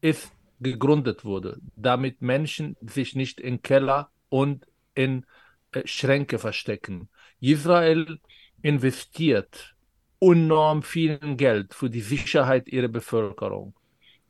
ist 0.00 0.32
gegründet 0.60 1.24
wurde, 1.24 1.58
damit 1.76 2.20
Menschen 2.20 2.76
sich 2.80 3.14
nicht 3.14 3.40
in 3.40 3.62
Keller 3.62 4.10
und 4.28 4.66
in 4.94 5.26
äh, 5.72 5.82
Schränke 5.86 6.38
verstecken. 6.38 7.08
Israel 7.40 8.18
investiert 8.62 9.74
enorm 10.20 10.82
viel 10.82 11.18
Geld 11.36 11.74
für 11.74 11.88
die 11.88 12.02
Sicherheit 12.02 12.68
ihrer 12.68 12.88
Bevölkerung. 12.88 13.74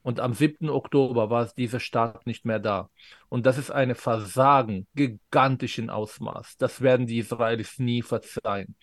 Und 0.03 0.21
am 0.21 0.33
7. 0.33 0.71
Oktober 0.71 1.31
war 1.31 1.51
dieser 1.57 1.81
Staat 1.81 2.27
nicht 2.27 2.45
mehr 2.45 2.59
da. 2.59 2.89
Und 3.29 3.47
das 3.47 3.59
ist 3.59 3.71
ein 3.71 3.95
Versagen 3.95 4.87
gigantischen 4.95 5.91
Ausmaß. 5.91 6.57
Das 6.57 6.81
werden 6.81 7.07
die 7.07 7.19
Israelis 7.19 7.79
nie 7.79 8.03
verzeihen. 8.03 8.77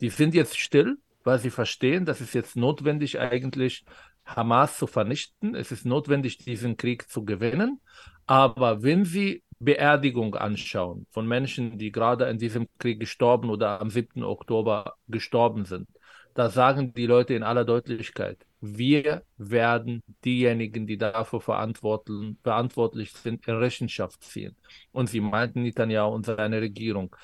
Die 0.00 0.10
sind 0.10 0.34
jetzt 0.34 0.58
still, 0.58 0.98
weil 1.24 1.38
sie 1.38 1.50
verstehen, 1.50 2.04
dass 2.04 2.20
es 2.20 2.32
jetzt 2.32 2.56
notwendig 2.56 3.18
eigentlich 3.18 3.84
Hamas 4.24 4.78
zu 4.78 4.86
vernichten. 4.86 5.54
Es 5.54 5.72
ist 5.72 5.86
notwendig, 5.86 6.38
diesen 6.38 6.76
Krieg 6.76 7.08
zu 7.08 7.24
gewinnen. 7.24 7.80
Aber 8.26 8.82
wenn 8.82 9.04
sie 9.04 9.42
Beerdigung 9.58 10.34
anschauen 10.36 11.06
von 11.10 11.26
Menschen, 11.26 11.78
die 11.78 11.90
gerade 11.90 12.26
in 12.26 12.38
diesem 12.38 12.68
Krieg 12.78 13.00
gestorben 13.00 13.50
oder 13.50 13.80
am 13.80 13.90
7. 13.90 14.22
Oktober 14.22 14.94
gestorben 15.08 15.64
sind, 15.64 15.88
da 16.34 16.50
sagen 16.50 16.92
die 16.94 17.06
Leute 17.06 17.34
in 17.34 17.42
aller 17.42 17.64
Deutlichkeit, 17.64 18.46
wir 18.60 19.22
werden 19.36 20.02
diejenigen, 20.24 20.86
die 20.86 20.98
dafür 20.98 21.40
verantwortlich 21.40 23.12
sind, 23.12 23.46
in 23.46 23.54
Rechenschaft 23.56 24.22
ziehen. 24.24 24.56
Und 24.92 25.08
sie 25.08 25.20
meinten 25.20 25.62
Netanyahu 25.62 26.12
und 26.12 26.26
seine 26.26 26.60
Regierung. 26.60 27.14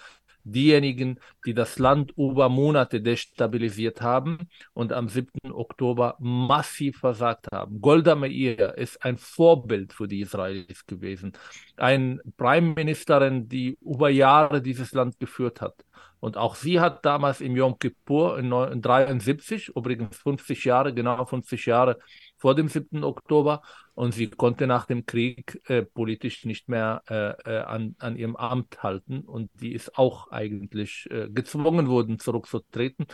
Diejenigen, 0.47 1.19
die 1.47 1.55
das 1.55 1.79
Land 1.79 2.13
über 2.19 2.51
Monate 2.51 3.01
destabilisiert 3.01 4.03
haben 4.03 4.51
und 4.75 4.93
am 4.93 5.09
7. 5.09 5.31
Oktober 5.51 6.17
massiv 6.21 6.99
versagt 6.99 7.47
haben. 7.51 7.81
Golda 7.81 8.15
Meir 8.15 8.77
ist 8.77 9.03
ein 9.03 9.17
Vorbild 9.17 9.95
für 9.95 10.07
die 10.07 10.21
Israelis 10.21 10.85
gewesen. 10.87 11.33
Eine 11.77 12.21
Prime 12.37 12.75
Ministerin, 12.75 13.49
die 13.49 13.79
über 13.81 14.11
Jahre 14.11 14.61
dieses 14.61 14.93
Land 14.93 15.19
geführt 15.19 15.63
hat. 15.63 15.83
Und 16.25 16.39
auch 16.39 16.55
sie 16.55 16.81
hat 16.81 17.05
damals 17.05 17.43
im 17.43 17.55
Yom 17.55 17.79
Kippur 17.79 18.39
in 18.39 18.47
1973, 18.47 19.77
übrigens 19.77 20.17
50 20.17 20.65
Jahre, 20.65 20.95
genau 20.95 21.23
50 21.23 21.67
Jahre 21.67 21.99
vor 22.39 22.55
dem 22.55 22.69
7. 22.69 23.05
Oktober, 23.05 23.61
und 23.93 24.13
sie 24.15 24.31
konnte 24.31 24.67
nach 24.67 24.87
dem 24.87 25.05
Krieg 25.05 25.61
äh, 25.69 25.83
politisch 25.83 26.47
nicht 26.47 26.67
mehr 26.67 27.03
äh, 27.11 27.33
äh, 27.45 27.59
an, 27.65 27.95
an 27.99 28.17
ihrem 28.17 28.37
Amt 28.37 28.83
halten. 28.83 29.21
Und 29.21 29.51
die 29.61 29.75
ist 29.75 29.99
auch 29.99 30.31
eigentlich 30.31 31.07
äh, 31.11 31.29
gezwungen 31.29 31.89
worden, 31.89 32.19
zurückzutreten. 32.19 33.05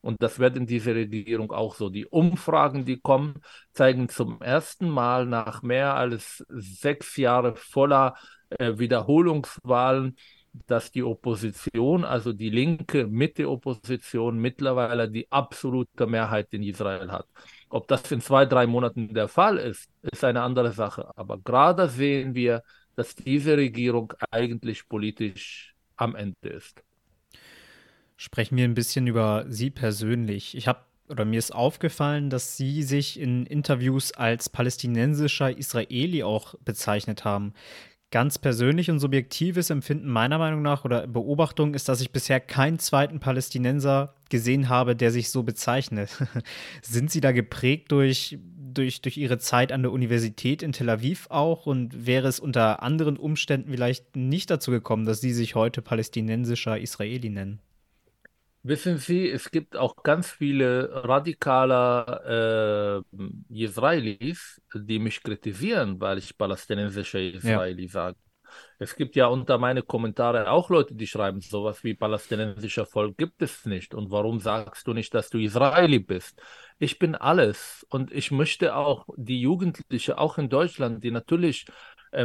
Und 0.00 0.22
das 0.22 0.38
wird 0.38 0.56
in 0.56 0.66
dieser 0.68 0.94
Regierung 0.94 1.50
auch 1.50 1.74
so. 1.74 1.90
Die 1.90 2.06
Umfragen, 2.06 2.84
die 2.84 3.00
kommen, 3.00 3.40
zeigen 3.72 4.08
zum 4.08 4.40
ersten 4.42 4.88
Mal 4.88 5.26
nach 5.26 5.62
mehr 5.62 5.96
als 5.96 6.44
sechs 6.48 7.16
Jahren 7.16 7.56
voller 7.56 8.14
äh, 8.50 8.78
Wiederholungswahlen, 8.78 10.16
dass 10.52 10.90
die 10.90 11.02
Opposition, 11.02 12.04
also 12.04 12.32
die 12.32 12.50
linke 12.50 13.06
Mitte-Opposition, 13.06 14.38
mittlerweile 14.38 15.08
die 15.08 15.30
absolute 15.30 16.06
Mehrheit 16.06 16.52
in 16.52 16.62
Israel 16.62 17.10
hat. 17.10 17.26
Ob 17.68 17.86
das 17.88 18.10
in 18.10 18.20
zwei, 18.20 18.46
drei 18.46 18.66
Monaten 18.66 19.14
der 19.14 19.28
Fall 19.28 19.58
ist, 19.58 19.88
ist 20.02 20.24
eine 20.24 20.42
andere 20.42 20.72
Sache. 20.72 21.10
Aber 21.16 21.38
gerade 21.38 21.88
sehen 21.88 22.34
wir, 22.34 22.62
dass 22.96 23.14
diese 23.14 23.56
Regierung 23.56 24.12
eigentlich 24.30 24.88
politisch 24.88 25.74
am 25.96 26.16
Ende 26.16 26.48
ist. 26.48 26.82
Sprechen 28.16 28.56
wir 28.56 28.64
ein 28.64 28.74
bisschen 28.74 29.06
über 29.06 29.46
Sie 29.48 29.70
persönlich. 29.70 30.56
Ich 30.56 30.68
habe 30.68 30.80
oder 31.08 31.24
mir 31.24 31.38
ist 31.38 31.52
aufgefallen, 31.52 32.30
dass 32.30 32.56
Sie 32.56 32.84
sich 32.84 33.18
in 33.18 33.44
Interviews 33.44 34.12
als 34.12 34.48
palästinensischer 34.48 35.56
Israeli 35.58 36.22
auch 36.22 36.54
bezeichnet 36.64 37.24
haben. 37.24 37.52
Ganz 38.10 38.38
persönlich 38.38 38.90
und 38.90 38.98
subjektives 38.98 39.70
Empfinden 39.70 40.08
meiner 40.08 40.38
Meinung 40.38 40.62
nach 40.62 40.84
oder 40.84 41.06
Beobachtung 41.06 41.74
ist, 41.74 41.88
dass 41.88 42.00
ich 42.00 42.10
bisher 42.10 42.40
keinen 42.40 42.80
zweiten 42.80 43.20
Palästinenser 43.20 44.14
gesehen 44.30 44.68
habe, 44.68 44.96
der 44.96 45.12
sich 45.12 45.30
so 45.30 45.44
bezeichnet. 45.44 46.10
Sind 46.82 47.12
Sie 47.12 47.20
da 47.20 47.30
geprägt 47.30 47.92
durch, 47.92 48.36
durch, 48.74 49.00
durch 49.00 49.16
Ihre 49.16 49.38
Zeit 49.38 49.70
an 49.70 49.82
der 49.82 49.92
Universität 49.92 50.62
in 50.62 50.72
Tel 50.72 50.90
Aviv 50.90 51.28
auch 51.30 51.66
und 51.66 52.04
wäre 52.04 52.26
es 52.26 52.40
unter 52.40 52.82
anderen 52.82 53.16
Umständen 53.16 53.70
vielleicht 53.70 54.16
nicht 54.16 54.50
dazu 54.50 54.72
gekommen, 54.72 55.04
dass 55.04 55.20
Sie 55.20 55.32
sich 55.32 55.54
heute 55.54 55.80
palästinensischer 55.80 56.80
Israeli 56.80 57.30
nennen? 57.30 57.60
Wissen 58.62 58.98
Sie, 58.98 59.30
es 59.30 59.50
gibt 59.50 59.74
auch 59.74 60.02
ganz 60.02 60.30
viele 60.30 60.90
radikale 61.04 63.02
äh, 63.50 63.62
Israelis, 63.64 64.60
die 64.74 64.98
mich 64.98 65.22
kritisieren, 65.22 65.98
weil 65.98 66.18
ich 66.18 66.36
palästinensischer 66.36 67.20
Israeli 67.20 67.84
ja. 67.84 67.88
sage. 67.88 68.16
Es 68.78 68.96
gibt 68.96 69.16
ja 69.16 69.26
unter 69.26 69.58
meine 69.58 69.82
Kommentare 69.82 70.50
auch 70.50 70.68
Leute, 70.70 70.94
die 70.94 71.06
schreiben, 71.06 71.40
sowas 71.40 71.84
wie 71.84 71.94
palästinensischer 71.94 72.84
Volk 72.84 73.16
gibt 73.16 73.40
es 73.40 73.64
nicht. 73.64 73.94
Und 73.94 74.10
warum 74.10 74.40
sagst 74.40 74.86
du 74.86 74.92
nicht, 74.92 75.14
dass 75.14 75.30
du 75.30 75.38
Israeli 75.38 75.98
bist? 75.98 76.42
Ich 76.78 76.98
bin 76.98 77.14
alles. 77.14 77.86
Und 77.88 78.12
ich 78.12 78.30
möchte 78.30 78.74
auch 78.74 79.06
die 79.16 79.40
Jugendlichen, 79.40 80.14
auch 80.14 80.36
in 80.36 80.48
Deutschland, 80.48 81.02
die 81.04 81.10
natürlich 81.10 81.66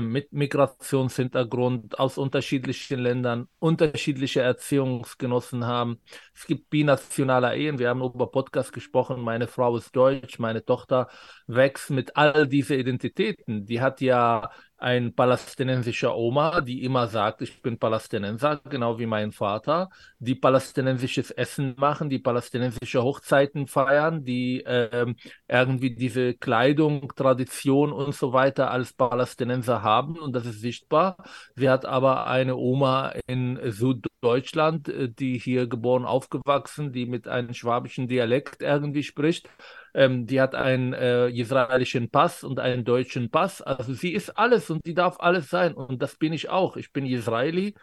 mit 0.02 0.34
Migrationshintergrund 0.34 2.00
aus 2.00 2.18
unterschiedlichen 2.18 3.00
Ländern 3.00 3.48
unterschiedliche 3.60 4.42
Erziehungsgenossen 4.42 5.66
haben. 5.66 6.02
Es 6.34 6.46
gibt 6.48 6.70
binationale 6.70 7.56
Ehen. 7.56 7.78
Wir 7.78 7.90
haben 7.90 8.02
über 8.02 8.32
Podcast 8.32 8.74
gesprochen. 8.74 9.22
Meine 9.22 9.48
Frau 9.48 9.78
ist 9.78 9.96
deutsch, 9.96 10.40
meine 10.40 10.66
Tochter 10.66 11.08
wächst 11.48 11.92
mit 11.92 12.18
all 12.18 12.48
diese 12.48 12.76
Identitäten. 12.76 13.66
Die 13.66 13.82
hat 13.82 14.02
ja 14.02 14.50
ein 14.78 15.14
palästinensischer 15.16 16.16
Oma, 16.16 16.62
die 16.62 16.84
immer 16.84 17.08
sagt, 17.08 17.42
ich 17.42 17.62
bin 17.62 17.80
Palästinenser, 17.80 18.62
genau 18.70 19.00
wie 19.00 19.06
mein 19.06 19.32
Vater, 19.32 19.90
die 20.20 20.36
palästinensisches 20.36 21.32
Essen 21.32 21.76
machen, 21.78 22.10
die 22.10 22.20
palästinensische 22.20 23.02
Hochzeiten 23.04 23.68
feiern, 23.68 24.24
die 24.26 24.64
äh, 24.66 25.14
irgendwie 25.48 25.96
diese 25.96 26.34
Kleidung, 26.34 27.14
Tradition 27.16 27.94
und 27.94 28.14
so 28.16 28.34
weiter 28.34 28.70
als 28.72 28.94
Palästinenser 28.94 29.82
haben 29.82 30.20
und 30.20 30.34
das 30.36 30.46
ist 30.46 30.62
sichtbar. 30.62 31.18
Sie 31.56 31.70
hat 31.70 31.86
aber 31.86 32.28
eine 32.28 32.56
Oma 32.56 33.14
in 33.28 33.60
Süd 33.72 34.06
Deutschland, 34.22 34.90
äh, 34.90 35.10
die 35.10 35.38
hier 35.40 35.68
geboren, 35.68 36.06
aufgewachsen, 36.06 36.92
die 36.92 37.06
mit 37.06 37.28
einem 37.28 37.54
schwabischen 37.54 38.08
Dialekt 38.08 38.62
irgendwie 38.62 39.04
spricht. 39.04 39.50
Ähm, 39.96 40.28
die 40.28 40.42
hat 40.42 40.56
einen 40.56 40.94
äh, 40.94 41.30
israelischen 41.30 42.10
Pass 42.10 42.44
und 42.44 42.60
einen 42.60 42.84
deutschen 42.84 43.32
Pass. 43.32 43.62
Also 43.62 43.94
sie 43.94 44.14
ist 44.14 44.38
alles 44.38 44.70
und 44.70 44.82
sie 44.86 44.94
darf 44.94 45.20
alles 45.20 45.50
sein. 45.50 45.74
Und 45.74 46.02
das 46.02 46.18
bin 46.18 46.34
ich 46.34 46.50
auch. 46.50 46.76
Ich 46.76 46.92
bin 46.92 47.06
Israeli 47.06 47.74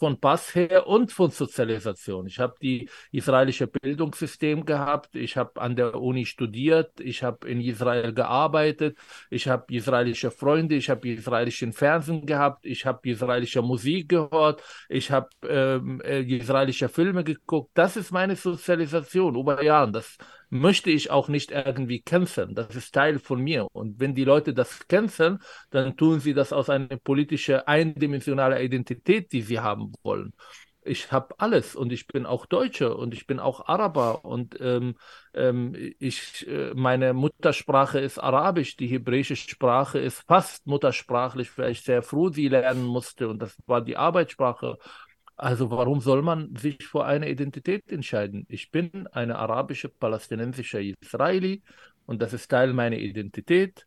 von 0.00 0.18
Pass 0.18 0.54
her 0.54 0.86
und 0.86 1.12
von 1.12 1.30
Sozialisation. 1.30 2.26
Ich 2.26 2.38
habe 2.40 2.54
die 2.62 2.88
israelische 3.12 3.66
Bildungssystem 3.66 4.64
gehabt, 4.64 5.14
ich 5.14 5.36
habe 5.36 5.60
an 5.60 5.76
der 5.76 5.94
Uni 6.00 6.24
studiert, 6.24 6.98
ich 7.00 7.22
habe 7.22 7.46
in 7.46 7.60
Israel 7.60 8.14
gearbeitet, 8.14 8.96
ich 9.28 9.46
habe 9.46 9.72
israelische 9.74 10.30
Freunde, 10.30 10.76
ich 10.76 10.88
habe 10.88 11.06
israelischen 11.06 11.74
Fernsehen 11.74 12.24
gehabt, 12.24 12.64
ich 12.64 12.86
habe 12.86 13.06
israelische 13.10 13.60
Musik 13.60 14.08
gehört, 14.08 14.62
ich 14.88 15.10
habe 15.10 15.28
ähm, 15.46 16.00
äh, 16.00 16.22
israelische 16.22 16.88
Filme 16.88 17.22
geguckt. 17.22 17.70
Das 17.74 17.98
ist 17.98 18.10
meine 18.10 18.36
Sozialisation 18.36 19.36
über 19.36 19.62
Jahren. 19.62 19.92
Das 19.92 20.16
möchte 20.50 20.90
ich 20.90 21.10
auch 21.10 21.28
nicht 21.28 21.50
irgendwie 21.52 22.02
kämpfen. 22.02 22.54
Das 22.54 22.74
ist 22.76 22.92
Teil 22.94 23.18
von 23.18 23.40
mir. 23.40 23.66
Und 23.72 24.00
wenn 24.00 24.14
die 24.14 24.24
Leute 24.24 24.52
das 24.52 24.86
kämpfen, 24.88 25.38
dann 25.70 25.96
tun 25.96 26.20
sie 26.20 26.34
das 26.34 26.52
aus 26.52 26.68
einer 26.68 26.96
politischen, 26.96 27.60
eindimensionalen 27.60 28.60
Identität, 28.60 29.32
die 29.32 29.42
sie 29.42 29.60
haben 29.60 29.92
wollen. 30.02 30.32
Ich 30.82 31.12
habe 31.12 31.34
alles 31.38 31.76
und 31.76 31.92
ich 31.92 32.06
bin 32.06 32.24
auch 32.24 32.46
Deutsche 32.46 32.96
und 32.96 33.12
ich 33.12 33.26
bin 33.26 33.38
auch 33.38 33.66
Araber 33.68 34.24
und 34.24 34.58
ähm, 34.60 34.96
ähm, 35.34 35.74
ich, 35.98 36.46
äh, 36.48 36.72
meine 36.74 37.12
Muttersprache 37.12 38.00
ist 38.00 38.18
Arabisch, 38.18 38.76
die 38.76 38.86
hebräische 38.86 39.36
Sprache 39.36 39.98
ist 39.98 40.22
fast 40.26 40.66
muttersprachlich, 40.66 41.56
weil 41.58 41.72
ich 41.72 41.82
sehr 41.82 42.02
früh 42.02 42.32
sie 42.32 42.48
lernen 42.48 42.84
musste 42.84 43.28
und 43.28 43.40
das 43.40 43.56
war 43.66 43.82
die 43.82 43.98
Arbeitssprache. 43.98 44.78
Also 45.40 45.70
warum 45.70 46.00
soll 46.02 46.20
man 46.20 46.54
sich 46.54 46.84
für 46.84 47.06
eine 47.06 47.30
Identität 47.30 47.90
entscheiden? 47.90 48.44
Ich 48.50 48.70
bin 48.70 49.06
eine 49.06 49.38
arabische, 49.38 49.88
palästinensische 49.88 50.82
Israeli 51.00 51.62
und 52.04 52.20
das 52.20 52.34
ist 52.34 52.48
Teil 52.48 52.74
meiner 52.74 52.98
Identität. 52.98 53.86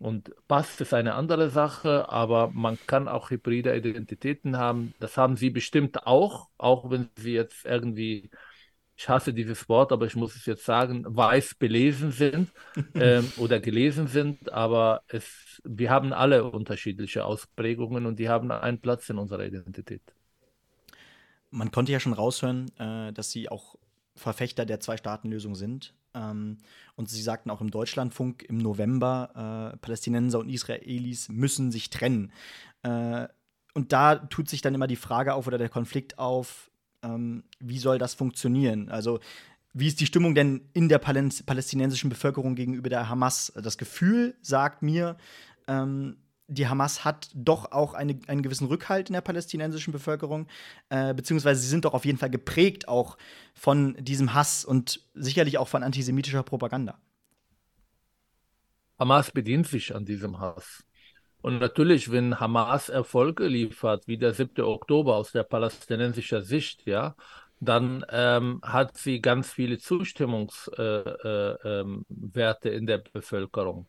Und 0.00 0.32
Pass 0.48 0.80
ist 0.80 0.92
eine 0.94 1.14
andere 1.14 1.50
Sache, 1.50 2.08
aber 2.08 2.50
man 2.52 2.78
kann 2.88 3.06
auch 3.06 3.30
hybride 3.30 3.76
Identitäten 3.76 4.56
haben. 4.56 4.92
Das 4.98 5.16
haben 5.16 5.36
Sie 5.36 5.50
bestimmt 5.50 6.04
auch, 6.04 6.48
auch 6.58 6.90
wenn 6.90 7.10
Sie 7.16 7.32
jetzt 7.32 7.64
irgendwie, 7.64 8.28
ich 8.96 9.08
hasse 9.08 9.32
dieses 9.32 9.68
Wort, 9.68 9.92
aber 9.92 10.06
ich 10.06 10.16
muss 10.16 10.34
es 10.34 10.46
jetzt 10.46 10.64
sagen, 10.64 11.04
weiß 11.06 11.54
belesen 11.54 12.10
sind 12.10 12.50
ähm, 12.94 13.30
oder 13.36 13.60
gelesen 13.60 14.08
sind. 14.08 14.52
Aber 14.52 15.02
es, 15.06 15.62
wir 15.62 15.90
haben 15.90 16.12
alle 16.12 16.42
unterschiedliche 16.50 17.24
Ausprägungen 17.24 18.04
und 18.04 18.18
die 18.18 18.28
haben 18.28 18.50
einen 18.50 18.80
Platz 18.80 19.08
in 19.10 19.18
unserer 19.18 19.44
Identität 19.44 20.02
man 21.50 21.70
konnte 21.70 21.92
ja 21.92 22.00
schon 22.00 22.12
raushören, 22.12 22.70
äh, 22.78 23.12
dass 23.12 23.30
sie 23.30 23.48
auch 23.48 23.76
Verfechter 24.14 24.66
der 24.66 24.80
Zwei-Staaten-Lösung 24.80 25.54
sind. 25.54 25.94
Ähm, 26.14 26.58
und 26.96 27.08
sie 27.08 27.22
sagten 27.22 27.50
auch 27.50 27.60
im 27.60 27.70
Deutschlandfunk 27.70 28.42
im 28.42 28.58
November, 28.58 29.72
äh, 29.74 29.76
Palästinenser 29.78 30.40
und 30.40 30.48
Israelis 30.48 31.28
müssen 31.28 31.70
sich 31.70 31.90
trennen. 31.90 32.32
Äh, 32.82 33.28
und 33.74 33.92
da 33.92 34.16
tut 34.16 34.48
sich 34.48 34.60
dann 34.60 34.74
immer 34.74 34.86
die 34.86 34.96
Frage 34.96 35.34
auf 35.34 35.46
oder 35.46 35.58
der 35.58 35.68
Konflikt 35.68 36.18
auf, 36.18 36.70
ähm, 37.02 37.44
wie 37.60 37.78
soll 37.78 37.98
das 37.98 38.14
funktionieren? 38.14 38.88
Also 38.88 39.20
wie 39.72 39.86
ist 39.86 40.00
die 40.00 40.06
Stimmung 40.06 40.34
denn 40.34 40.68
in 40.72 40.88
der 40.88 40.98
palästinensischen 40.98 42.10
Bevölkerung 42.10 42.56
gegenüber 42.56 42.88
der 42.88 43.08
Hamas? 43.08 43.52
Das 43.54 43.78
Gefühl 43.78 44.34
sagt 44.42 44.82
mir, 44.82 45.16
ähm, 45.68 46.16
die 46.48 46.66
Hamas 46.66 47.04
hat 47.04 47.30
doch 47.34 47.72
auch 47.72 47.94
eine, 47.94 48.18
einen 48.26 48.42
gewissen 48.42 48.66
Rückhalt 48.66 49.10
in 49.10 49.12
der 49.12 49.20
palästinensischen 49.20 49.92
Bevölkerung, 49.92 50.48
äh, 50.88 51.14
beziehungsweise 51.14 51.60
sie 51.60 51.68
sind 51.68 51.84
doch 51.84 51.94
auf 51.94 52.04
jeden 52.04 52.18
Fall 52.18 52.30
geprägt 52.30 52.88
auch 52.88 53.18
von 53.54 53.96
diesem 54.00 54.34
Hass 54.34 54.64
und 54.64 55.00
sicherlich 55.14 55.58
auch 55.58 55.68
von 55.68 55.82
antisemitischer 55.82 56.42
Propaganda. 56.42 56.98
Hamas 58.98 59.30
bedient 59.30 59.68
sich 59.68 59.94
an 59.94 60.04
diesem 60.04 60.40
Hass. 60.40 60.84
Und 61.40 61.60
natürlich, 61.60 62.10
wenn 62.10 62.40
Hamas 62.40 62.88
Erfolge 62.88 63.46
liefert, 63.46 64.08
wie 64.08 64.18
der 64.18 64.34
7. 64.34 64.64
Oktober 64.64 65.16
aus 65.16 65.30
der 65.30 65.44
palästinensischen 65.44 66.42
Sicht, 66.42 66.84
ja, 66.86 67.14
dann 67.60 68.04
ähm, 68.10 68.60
hat 68.62 68.96
sie 68.96 69.20
ganz 69.20 69.52
viele 69.52 69.78
Zustimmungswerte 69.78 71.58
äh, 71.62 71.68
äh, 71.68 71.80
ähm, 71.80 72.78
in 72.78 72.86
der 72.86 72.98
Bevölkerung. 72.98 73.86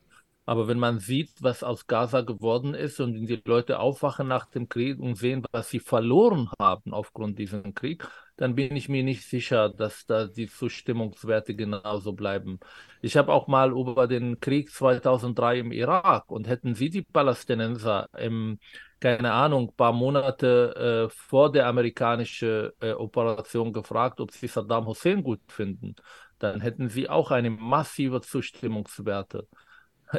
Aber 0.50 0.66
wenn 0.66 0.80
man 0.80 0.98
sieht, 0.98 1.30
was 1.44 1.62
aus 1.62 1.86
Gaza 1.86 2.22
geworden 2.22 2.74
ist 2.74 2.98
und 2.98 3.14
die 3.14 3.40
Leute 3.44 3.78
aufwachen 3.78 4.26
nach 4.26 4.46
dem 4.46 4.68
Krieg 4.68 4.98
und 4.98 5.14
sehen, 5.14 5.46
was 5.52 5.70
sie 5.70 5.78
verloren 5.78 6.50
haben 6.58 6.92
aufgrund 6.92 7.38
diesem 7.38 7.72
Krieg, 7.72 8.08
dann 8.36 8.56
bin 8.56 8.74
ich 8.74 8.88
mir 8.88 9.04
nicht 9.04 9.22
sicher, 9.28 9.68
dass 9.68 10.06
da 10.06 10.26
die 10.26 10.48
Zustimmungswerte 10.48 11.54
genauso 11.54 12.14
bleiben. 12.14 12.58
Ich 13.00 13.16
habe 13.16 13.32
auch 13.32 13.46
mal 13.46 13.70
über 13.70 14.08
den 14.08 14.40
Krieg 14.40 14.72
2003 14.72 15.60
im 15.60 15.70
Irak 15.70 16.28
und 16.32 16.48
hätten 16.48 16.74
Sie 16.74 16.90
die 16.90 17.02
Palästinenser 17.02 18.08
im, 18.18 18.58
keine 18.98 19.32
Ahnung, 19.32 19.72
paar 19.76 19.92
Monate 19.92 21.06
äh, 21.06 21.14
vor 21.14 21.52
der 21.52 21.68
amerikanischen 21.68 22.70
äh, 22.80 22.90
Operation 22.94 23.72
gefragt, 23.72 24.20
ob 24.20 24.32
sie 24.32 24.48
Saddam 24.48 24.86
Hussein 24.86 25.22
gut 25.22 25.42
finden, 25.46 25.94
dann 26.40 26.60
hätten 26.60 26.88
Sie 26.88 27.08
auch 27.08 27.30
eine 27.30 27.50
massive 27.50 28.20
Zustimmungswerte. 28.20 29.46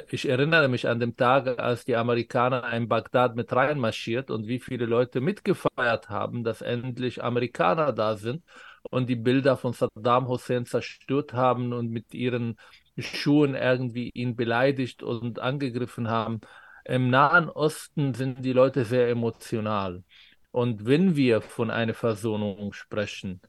Ich 0.10 0.28
erinnere 0.28 0.68
mich 0.70 0.88
an 0.88 1.00
den 1.00 1.16
Tag, 1.18 1.60
als 1.60 1.84
die 1.86 1.96
Amerikaner 1.96 2.72
in 2.74 2.88
Bagdad 2.88 3.36
mit 3.36 3.52
reinmarschiert 3.52 4.32
und 4.32 4.48
wie 4.48 4.60
viele 4.60 4.86
Leute 4.86 5.20
mitgefeiert 5.20 6.10
haben, 6.10 6.44
dass 6.44 6.62
endlich 6.62 7.24
Amerikaner 7.24 7.92
da 7.92 8.16
sind 8.16 8.44
und 8.90 9.10
die 9.10 9.16
Bilder 9.16 9.58
von 9.58 9.74
Saddam 9.74 10.28
Hussein 10.28 10.66
zerstört 10.66 11.34
haben 11.34 11.74
und 11.74 11.90
mit 11.90 12.14
ihren 12.14 12.58
Schuhen 12.98 13.56
irgendwie 13.56 14.10
ihn 14.14 14.36
beleidigt 14.36 15.04
und 15.04 15.40
angegriffen 15.40 16.10
haben. 16.10 16.40
Im 16.86 17.10
Nahen 17.10 17.50
Osten 17.50 18.14
sind 18.14 18.46
die 18.46 18.54
Leute 18.54 18.86
sehr 18.86 19.10
emotional. 19.10 20.04
Und 20.52 20.86
wenn 20.86 21.16
wir 21.16 21.42
von 21.42 21.70
einer 21.70 21.94
Versöhnung 21.94 22.74
sprechen, 22.74 23.42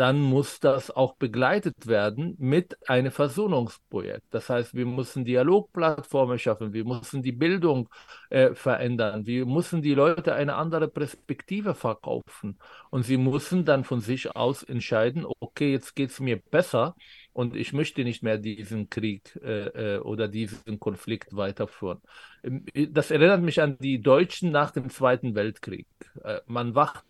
dann 0.00 0.22
muss 0.22 0.60
das 0.60 0.90
auch 0.90 1.16
begleitet 1.16 1.86
werden 1.86 2.34
mit 2.38 2.88
einem 2.88 3.12
Versöhnungsprojekt. 3.12 4.24
Das 4.30 4.48
heißt, 4.48 4.74
wir 4.74 4.86
müssen 4.86 5.26
Dialogplattformen 5.26 6.38
schaffen, 6.38 6.72
wir 6.72 6.86
müssen 6.86 7.22
die 7.22 7.32
Bildung 7.32 7.86
äh, 8.30 8.54
verändern, 8.54 9.26
wir 9.26 9.44
müssen 9.44 9.82
die 9.82 9.92
Leute 9.92 10.32
eine 10.32 10.54
andere 10.54 10.88
Perspektive 10.88 11.74
verkaufen 11.74 12.58
und 12.88 13.02
sie 13.02 13.18
müssen 13.18 13.66
dann 13.66 13.84
von 13.84 14.00
sich 14.00 14.34
aus 14.34 14.62
entscheiden, 14.62 15.26
okay, 15.38 15.70
jetzt 15.72 15.94
geht 15.94 16.08
es 16.12 16.18
mir 16.18 16.38
besser 16.38 16.96
und 17.34 17.54
ich 17.54 17.74
möchte 17.74 18.02
nicht 18.02 18.22
mehr 18.22 18.38
diesen 18.38 18.88
Krieg 18.88 19.38
äh, 19.44 19.96
äh 19.96 19.98
oder 19.98 20.28
diesen 20.28 20.80
Konflikt 20.80 21.36
weiterführen. 21.36 22.00
Ähm, 22.42 22.64
das 22.90 23.10
erinnert 23.10 23.42
mich 23.42 23.60
an 23.60 23.76
die 23.78 24.00
Deutschen 24.00 24.50
nach 24.50 24.70
dem 24.70 24.88
Zweiten 24.88 25.34
Weltkrieg. 25.34 25.86
Äh, 26.24 26.40
man 26.46 26.74
wacht 26.74 27.04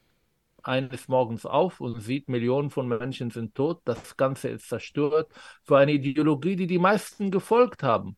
eines 0.64 1.08
Morgens 1.08 1.46
auf 1.46 1.80
und 1.80 2.00
sieht, 2.00 2.28
Millionen 2.28 2.70
von 2.70 2.88
Menschen 2.88 3.30
sind 3.30 3.54
tot, 3.54 3.80
das 3.84 4.16
Ganze 4.16 4.48
ist 4.48 4.68
zerstört, 4.68 5.32
für 5.64 5.78
eine 5.78 5.92
Ideologie, 5.92 6.56
die 6.56 6.66
die 6.66 6.78
meisten 6.78 7.30
gefolgt 7.30 7.82
haben, 7.82 8.16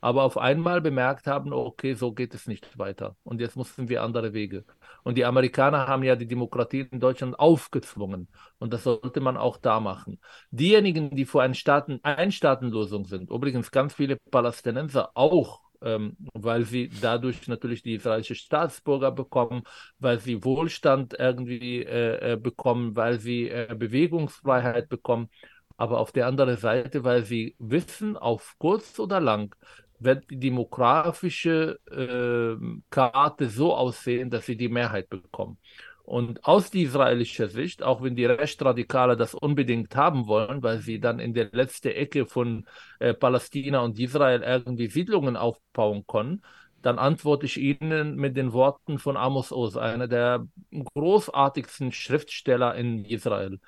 aber 0.00 0.22
auf 0.22 0.36
einmal 0.38 0.80
bemerkt 0.80 1.26
haben, 1.26 1.52
okay, 1.52 1.94
so 1.94 2.12
geht 2.12 2.34
es 2.34 2.46
nicht 2.46 2.78
weiter 2.78 3.16
und 3.22 3.40
jetzt 3.40 3.56
mussten 3.56 3.88
wir 3.88 4.02
andere 4.02 4.32
Wege. 4.32 4.64
Und 5.02 5.16
die 5.16 5.24
Amerikaner 5.24 5.86
haben 5.86 6.02
ja 6.02 6.16
die 6.16 6.26
Demokratie 6.26 6.86
in 6.90 7.00
Deutschland 7.00 7.38
aufgezwungen 7.38 8.28
und 8.58 8.72
das 8.72 8.84
sollte 8.84 9.20
man 9.20 9.36
auch 9.36 9.56
da 9.56 9.80
machen. 9.80 10.20
Diejenigen, 10.50 11.14
die 11.16 11.24
vor 11.24 11.42
einer 11.42 11.54
Staaten 11.54 12.00
Einstaatenlösung 12.02 13.04
sind, 13.06 13.30
übrigens 13.30 13.70
ganz 13.70 13.94
viele 13.94 14.16
Palästinenser 14.30 15.10
auch 15.14 15.62
ähm, 15.84 16.16
weil 16.34 16.64
sie 16.64 16.88
dadurch 17.00 17.46
natürlich 17.48 17.82
die 17.82 17.94
israelische 17.94 18.34
Staatsbürger 18.34 19.12
bekommen, 19.12 19.62
weil 19.98 20.18
sie 20.20 20.44
Wohlstand 20.44 21.14
irgendwie 21.18 21.82
äh, 21.82 22.32
äh, 22.32 22.36
bekommen, 22.36 22.96
weil 22.96 23.20
sie 23.20 23.48
äh, 23.48 23.74
Bewegungsfreiheit 23.76 24.88
bekommen. 24.88 25.28
Aber 25.76 25.98
auf 26.00 26.12
der 26.12 26.26
anderen 26.26 26.56
Seite, 26.56 27.04
weil 27.04 27.24
sie 27.24 27.56
wissen, 27.58 28.16
auf 28.16 28.54
kurz 28.58 28.98
oder 28.98 29.20
lang 29.20 29.54
wird 29.98 30.30
die 30.30 30.38
demografische 30.38 31.78
äh, 31.90 32.82
Karte 32.90 33.48
so 33.48 33.74
aussehen, 33.74 34.30
dass 34.30 34.46
sie 34.46 34.56
die 34.56 34.68
Mehrheit 34.68 35.08
bekommen. 35.08 35.58
Und 36.04 36.44
aus 36.44 36.68
israelischer 36.74 37.48
Sicht, 37.48 37.82
auch 37.82 38.02
wenn 38.02 38.14
die 38.14 38.26
Rechtsradikale 38.26 39.16
das 39.16 39.34
unbedingt 39.34 39.96
haben 39.96 40.26
wollen, 40.26 40.62
weil 40.62 40.78
sie 40.80 41.00
dann 41.00 41.18
in 41.18 41.32
der 41.32 41.48
letzten 41.52 41.88
Ecke 41.88 42.26
von 42.26 42.66
äh, 43.00 43.14
Palästina 43.14 43.80
und 43.80 43.98
Israel 43.98 44.42
irgendwie 44.42 44.88
Siedlungen 44.88 45.36
aufbauen 45.36 46.04
können, 46.06 46.42
dann 46.82 46.98
antworte 46.98 47.46
ich 47.46 47.56
Ihnen 47.56 48.16
mit 48.16 48.36
den 48.36 48.52
Worten 48.52 48.98
von 48.98 49.16
Amos 49.16 49.50
Oz, 49.50 49.76
einer 49.78 50.06
der 50.06 50.46
großartigsten 50.94 51.92
Schriftsteller 51.92 52.74
in 52.74 53.06
Israel. 53.06 53.58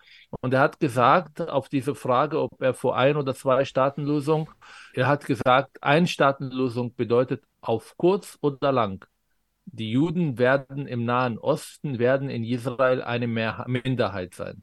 Und 0.42 0.53
er 0.53 0.61
hat 0.61 0.79
gesagt, 0.79 1.40
auf 1.40 1.70
diese 1.70 1.94
Frage, 1.94 2.42
ob 2.42 2.61
er 2.61 2.75
vor 2.75 2.96
ein 2.96 3.16
oder 3.16 3.35
zwei 3.35 3.64
Staatenlösung, 3.64 4.51
er 4.92 5.07
hat 5.07 5.25
gesagt, 5.25 5.83
ein 5.83 6.07
Staatenlösung 6.07 6.94
bedeutet 6.94 7.42
auf 7.62 7.96
kurz 7.96 8.37
oder 8.42 8.70
lang 8.72 9.07
Die 9.66 9.90
Juden 9.90 10.38
werden 10.38 10.87
im 10.87 11.05
Nahen 11.05 11.38
Osten, 11.38 11.98
werden 11.98 12.31
in 12.31 12.44
Israel 12.44 13.02
eine 13.02 13.26
Mehr 13.26 13.64
Minderheit 13.68 14.35
sein. 14.35 14.62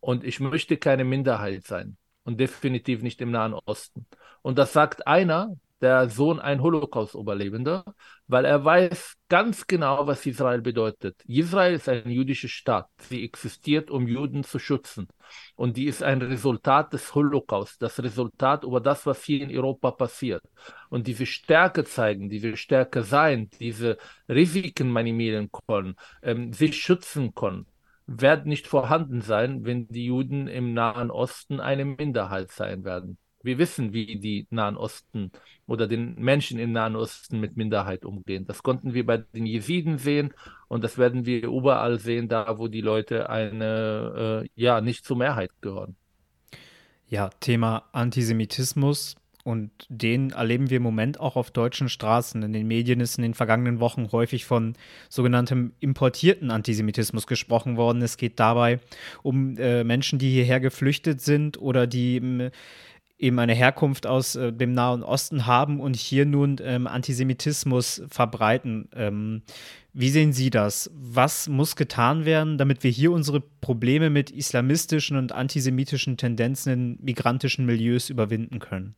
Und 0.00 0.24
ich 0.24 0.40
möchte 0.40 0.76
keine 0.76 1.04
Minderheit 1.04 1.66
sein 1.66 1.96
und 2.24 2.40
definitiv 2.40 3.02
nicht 3.02 3.20
im 3.20 3.30
Nahen 3.30 3.54
Osten. 3.54 4.06
Und 4.42 4.58
das 4.58 4.72
sagt 4.72 5.06
einer, 5.06 5.56
der 5.84 6.08
Sohn 6.08 6.40
ein 6.40 6.62
Holocaust-Überlebender, 6.62 7.84
weil 8.26 8.46
er 8.46 8.64
weiß 8.64 9.16
ganz 9.28 9.66
genau, 9.66 10.06
was 10.06 10.24
Israel 10.24 10.62
bedeutet. 10.62 11.22
Israel 11.26 11.74
ist 11.74 11.88
ein 11.88 12.08
jüdischer 12.10 12.48
Staat. 12.48 12.88
Sie 13.00 13.22
existiert, 13.22 13.90
um 13.90 14.08
Juden 14.08 14.44
zu 14.44 14.58
schützen. 14.58 15.08
Und 15.56 15.76
die 15.76 15.84
ist 15.84 16.02
ein 16.02 16.22
Resultat 16.22 16.92
des 16.94 17.14
Holocaust, 17.14 17.82
das 17.82 18.02
Resultat 18.02 18.64
über 18.64 18.80
das, 18.80 19.04
was 19.04 19.22
hier 19.24 19.42
in 19.42 19.54
Europa 19.54 19.90
passiert. 19.90 20.42
Und 20.88 21.06
diese 21.06 21.26
Stärke 21.26 21.84
zeigen, 21.84 22.30
diese 22.30 22.56
Stärke 22.56 23.02
sein, 23.02 23.50
diese 23.60 23.98
Risiken 24.28 24.90
minimieren 24.90 25.50
können, 25.68 25.96
ähm, 26.22 26.52
sich 26.54 26.76
schützen 26.80 27.34
können, 27.34 27.66
werden 28.06 28.48
nicht 28.48 28.66
vorhanden 28.66 29.20
sein, 29.20 29.64
wenn 29.64 29.86
die 29.88 30.06
Juden 30.06 30.48
im 30.48 30.72
Nahen 30.72 31.10
Osten 31.10 31.60
eine 31.60 31.84
Minderheit 31.84 32.50
sein 32.50 32.84
werden. 32.84 33.18
Wir 33.44 33.58
wissen, 33.58 33.92
wie 33.92 34.18
die 34.18 34.46
Nahen 34.50 34.76
Osten 34.76 35.30
oder 35.66 35.86
den 35.86 36.14
Menschen 36.16 36.58
im 36.58 36.72
Nahen 36.72 36.96
Osten 36.96 37.40
mit 37.40 37.56
Minderheit 37.56 38.04
umgehen. 38.04 38.46
Das 38.46 38.62
konnten 38.62 38.94
wir 38.94 39.04
bei 39.04 39.18
den 39.18 39.46
Jesiden 39.46 39.98
sehen 39.98 40.32
und 40.68 40.82
das 40.82 40.98
werden 40.98 41.26
wir 41.26 41.44
überall 41.44 41.98
sehen, 41.98 42.28
da 42.28 42.58
wo 42.58 42.68
die 42.68 42.80
Leute 42.80 43.28
eine, 43.28 44.44
äh, 44.44 44.48
ja, 44.54 44.80
nicht 44.80 45.04
zur 45.04 45.18
Mehrheit 45.18 45.50
gehören. 45.60 45.94
Ja, 47.06 47.28
Thema 47.40 47.84
Antisemitismus 47.92 49.16
und 49.44 49.70
den 49.90 50.30
erleben 50.30 50.70
wir 50.70 50.78
im 50.78 50.82
Moment 50.82 51.20
auch 51.20 51.36
auf 51.36 51.50
deutschen 51.50 51.90
Straßen. 51.90 52.42
In 52.42 52.54
den 52.54 52.66
Medien 52.66 53.00
ist 53.00 53.18
in 53.18 53.22
den 53.22 53.34
vergangenen 53.34 53.78
Wochen 53.78 54.10
häufig 54.10 54.46
von 54.46 54.74
sogenanntem 55.10 55.74
importierten 55.80 56.50
Antisemitismus 56.50 57.26
gesprochen 57.26 57.76
worden. 57.76 58.00
Es 58.00 58.16
geht 58.16 58.40
dabei 58.40 58.80
um 59.22 59.58
äh, 59.58 59.84
Menschen, 59.84 60.18
die 60.18 60.30
hierher 60.30 60.60
geflüchtet 60.60 61.20
sind 61.20 61.60
oder 61.60 61.86
die 61.86 62.16
im 62.16 62.50
eben 63.18 63.38
eine 63.38 63.54
Herkunft 63.54 64.06
aus 64.06 64.34
äh, 64.34 64.52
dem 64.52 64.72
Nahen 64.72 65.02
Osten 65.02 65.46
haben 65.46 65.80
und 65.80 65.96
hier 65.96 66.26
nun 66.26 66.56
ähm, 66.62 66.86
Antisemitismus 66.86 68.02
verbreiten. 68.08 68.88
Ähm, 68.94 69.42
wie 69.92 70.08
sehen 70.08 70.32
Sie 70.32 70.50
das? 70.50 70.90
Was 70.94 71.48
muss 71.48 71.76
getan 71.76 72.24
werden, 72.24 72.58
damit 72.58 72.82
wir 72.82 72.90
hier 72.90 73.12
unsere 73.12 73.40
Probleme 73.40 74.10
mit 74.10 74.30
islamistischen 74.30 75.16
und 75.16 75.32
antisemitischen 75.32 76.16
Tendenzen 76.16 76.72
in 76.72 76.98
migrantischen 77.00 77.64
Milieus 77.64 78.10
überwinden 78.10 78.58
können? 78.58 78.96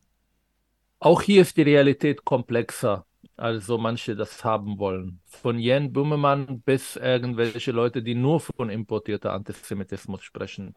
Auch 0.99 1.21
hier 1.21 1.43
ist 1.43 1.55
die 1.57 1.61
Realität 1.61 2.25
komplexer, 2.25 3.05
als 3.35 3.67
so 3.67 3.77
manche 3.77 4.15
das 4.15 4.43
haben 4.43 4.79
wollen. 4.79 5.19
Von 5.25 5.59
Jan 5.59 5.93
Böhmermann 5.93 6.61
bis 6.61 6.95
irgendwelche 6.95 7.71
Leute, 7.71 8.01
die 8.01 8.15
nur 8.15 8.39
von 8.39 8.71
importierter 8.71 9.33
Antisemitismus 9.33 10.23
sprechen. 10.23 10.73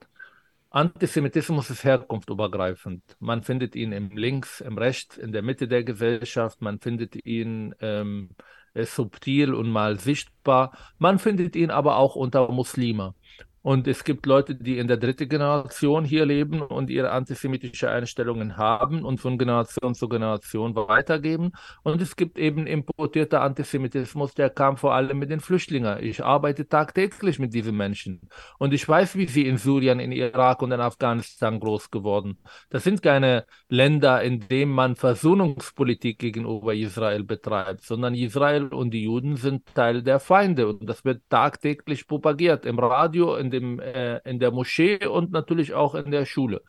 Antisemitismus 0.70 1.68
ist 1.70 1.82
herkunftübergreifend. 1.82 3.02
Man 3.18 3.42
findet 3.42 3.74
ihn 3.74 3.90
im 3.90 4.10
Links, 4.10 4.60
im 4.60 4.78
Rechts, 4.78 5.16
in 5.16 5.32
der 5.32 5.42
Mitte 5.42 5.66
der 5.66 5.82
Gesellschaft. 5.82 6.62
Man 6.62 6.78
findet 6.78 7.26
ihn 7.26 7.74
ähm, 7.80 8.30
subtil 8.76 9.52
und 9.52 9.68
mal 9.68 9.98
sichtbar. 9.98 10.72
Man 10.98 11.18
findet 11.18 11.56
ihn 11.56 11.70
aber 11.70 11.96
auch 11.96 12.14
unter 12.14 12.48
Muslime. 12.52 13.14
Und 13.62 13.86
es 13.86 14.04
gibt 14.04 14.24
Leute, 14.24 14.54
die 14.54 14.78
in 14.78 14.88
der 14.88 14.96
dritten 14.96 15.28
Generation 15.28 16.04
hier 16.04 16.24
leben 16.24 16.62
und 16.62 16.88
ihre 16.88 17.10
antisemitische 17.10 17.90
Einstellungen 17.90 18.56
haben 18.56 19.04
und 19.04 19.20
von 19.20 19.36
Generation 19.36 19.94
zu 19.94 20.08
Generation 20.08 20.74
weitergeben. 20.74 21.52
Und 21.82 22.00
es 22.00 22.16
gibt 22.16 22.38
eben 22.38 22.66
importierter 22.66 23.42
Antisemitismus, 23.42 24.32
der 24.32 24.48
kam 24.48 24.78
vor 24.78 24.94
allem 24.94 25.18
mit 25.18 25.30
den 25.30 25.40
Flüchtlingen. 25.40 26.02
Ich 26.02 26.24
arbeite 26.24 26.68
tagtäglich 26.68 27.38
mit 27.38 27.52
diesen 27.52 27.76
Menschen. 27.76 28.22
Und 28.58 28.72
ich 28.72 28.88
weiß, 28.88 29.16
wie 29.16 29.26
sie 29.26 29.46
in 29.46 29.58
Syrien, 29.58 30.00
in 30.00 30.12
Irak 30.12 30.62
und 30.62 30.72
in 30.72 30.80
Afghanistan 30.80 31.60
groß 31.60 31.90
geworden. 31.90 32.38
Das 32.70 32.84
sind 32.84 33.02
keine 33.02 33.44
Länder, 33.68 34.22
in 34.22 34.40
denen 34.40 34.72
man 34.72 34.96
Versöhnungspolitik 34.96 36.18
gegenüber 36.18 36.74
Israel 36.74 37.24
betreibt, 37.24 37.84
sondern 37.84 38.14
Israel 38.14 38.68
und 38.68 38.92
die 38.92 39.04
Juden 39.04 39.36
sind 39.36 39.66
Teil 39.74 40.02
der 40.02 40.18
Feinde. 40.18 40.66
Und 40.68 40.88
das 40.88 41.04
wird 41.04 41.22
tagtäglich 41.28 42.06
propagiert 42.06 42.64
im 42.64 42.78
Radio, 42.78 43.36
in 43.36 43.49
dem, 43.50 43.80
äh, 43.80 44.18
in 44.28 44.38
der 44.38 44.50
Moschee 44.50 45.06
und 45.06 45.32
natürlich 45.32 45.74
auch 45.74 45.94
in 45.94 46.10
der 46.10 46.26
Schule. 46.26 46.62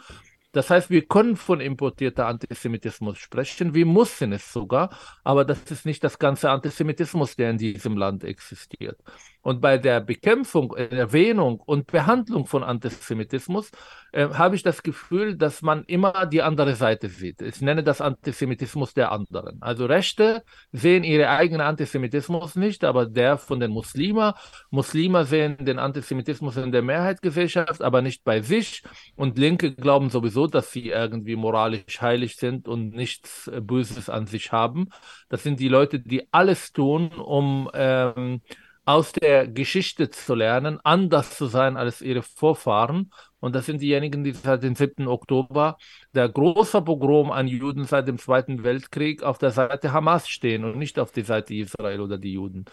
Das 0.54 0.70
heißt, 0.70 0.90
wir 0.90 1.06
können 1.08 1.38
von 1.38 1.62
importierter 1.62 2.28
Antisemitismus 2.28 3.18
sprechen, 3.18 3.74
wir 3.74 3.86
müssen 3.86 4.34
es 4.34 4.52
sogar, 4.52 4.90
aber 5.24 5.46
das 5.46 5.72
ist 5.72 5.86
nicht 5.86 6.04
das 6.04 6.20
ganze 6.20 6.50
Antisemitismus, 6.50 7.38
der 7.38 7.52
in 7.52 7.58
diesem 7.58 7.96
Land 7.96 8.26
existiert. 8.26 9.00
Und 9.42 9.62
bei 9.62 9.78
der 9.78 10.02
Bekämpfung, 10.02 10.74
Erwähnung 10.76 11.60
und 11.60 11.88
Behandlung 11.88 12.46
von 12.46 12.64
Antisemitismus 12.64 13.72
äh, 14.12 14.30
habe 14.30 14.56
ich 14.56 14.64
das 14.64 14.84
Gefühl, 14.84 15.36
dass 15.36 15.62
man 15.62 15.84
immer 15.86 16.26
die 16.26 16.42
andere 16.42 16.76
Seite 16.76 17.10
sieht. 17.10 17.42
Ich 17.42 17.62
nenne 17.62 17.84
das 17.84 18.02
Antisemitismus 18.02 18.94
der 18.94 19.12
anderen. 19.12 19.62
Also 19.62 19.86
Rechte 19.86 20.44
sehen 20.72 21.04
ihren 21.04 21.28
eigenen 21.28 21.62
Antisemitismus 21.62 22.56
nicht, 22.56 22.84
aber 22.84 23.06
der 23.06 23.38
von 23.38 23.60
den 23.60 23.72
Muslimen. 23.72 24.34
Muslime 24.70 25.26
sehen 25.26 25.58
den 25.66 25.80
Antisemitismus 25.80 26.58
in 26.58 26.72
der 26.72 26.82
Mehrheitsgesellschaft, 26.82 27.82
aber 27.82 28.02
nicht 28.02 28.24
bei 28.24 28.42
sich. 28.42 28.84
Und 29.16 29.38
Linke 29.38 29.74
glauben 29.74 30.10
sowieso, 30.10 30.48
dass 30.48 30.72
sie 30.72 30.90
irgendwie 30.90 31.36
moralisch 31.36 32.02
heilig 32.02 32.36
sind 32.36 32.68
und 32.68 32.92
nichts 32.92 33.48
äh, 33.48 33.62
Böses 33.62 34.10
an 34.10 34.28
sich 34.28 34.52
haben. 34.52 34.90
Das 35.30 35.44
sind 35.44 35.60
die 35.60 35.70
Leute, 35.70 36.00
die 36.00 36.28
alles 36.32 36.74
tun, 36.74 37.10
um 37.12 37.70
ähm, 37.74 38.42
aus 38.86 39.12
der 39.12 39.48
Geschichte 39.48 40.10
zu 40.10 40.34
lernen, 40.34 40.80
anders 40.84 41.38
zu 41.38 41.46
sein 41.46 41.78
als 41.78 42.02
ihre 42.02 42.24
Vorfahren. 42.24 43.12
Und 43.40 43.56
das 43.56 43.66
sind 43.66 43.82
diejenigen, 43.82 44.24
die 44.24 44.34
seit 44.34 44.64
dem 44.64 44.76
7. 44.76 45.08
Oktober, 45.08 45.78
der 46.14 46.30
große 46.30 46.82
Pogrom 46.82 47.32
an 47.32 47.48
Juden 47.48 47.86
seit 47.86 48.08
dem 48.08 48.18
Zweiten 48.18 48.64
Weltkrieg, 48.64 49.24
auf 49.24 49.38
der 49.38 49.52
Seite 49.52 49.94
Hamas 49.94 50.28
stehen 50.28 50.64
und 50.64 50.78
nicht 50.78 51.00
auf 51.00 51.12
die 51.12 51.22
Seite 51.22 51.54
Israel 51.56 52.02
oder 52.02 52.18
die 52.18 52.34
Juden. 52.34 52.66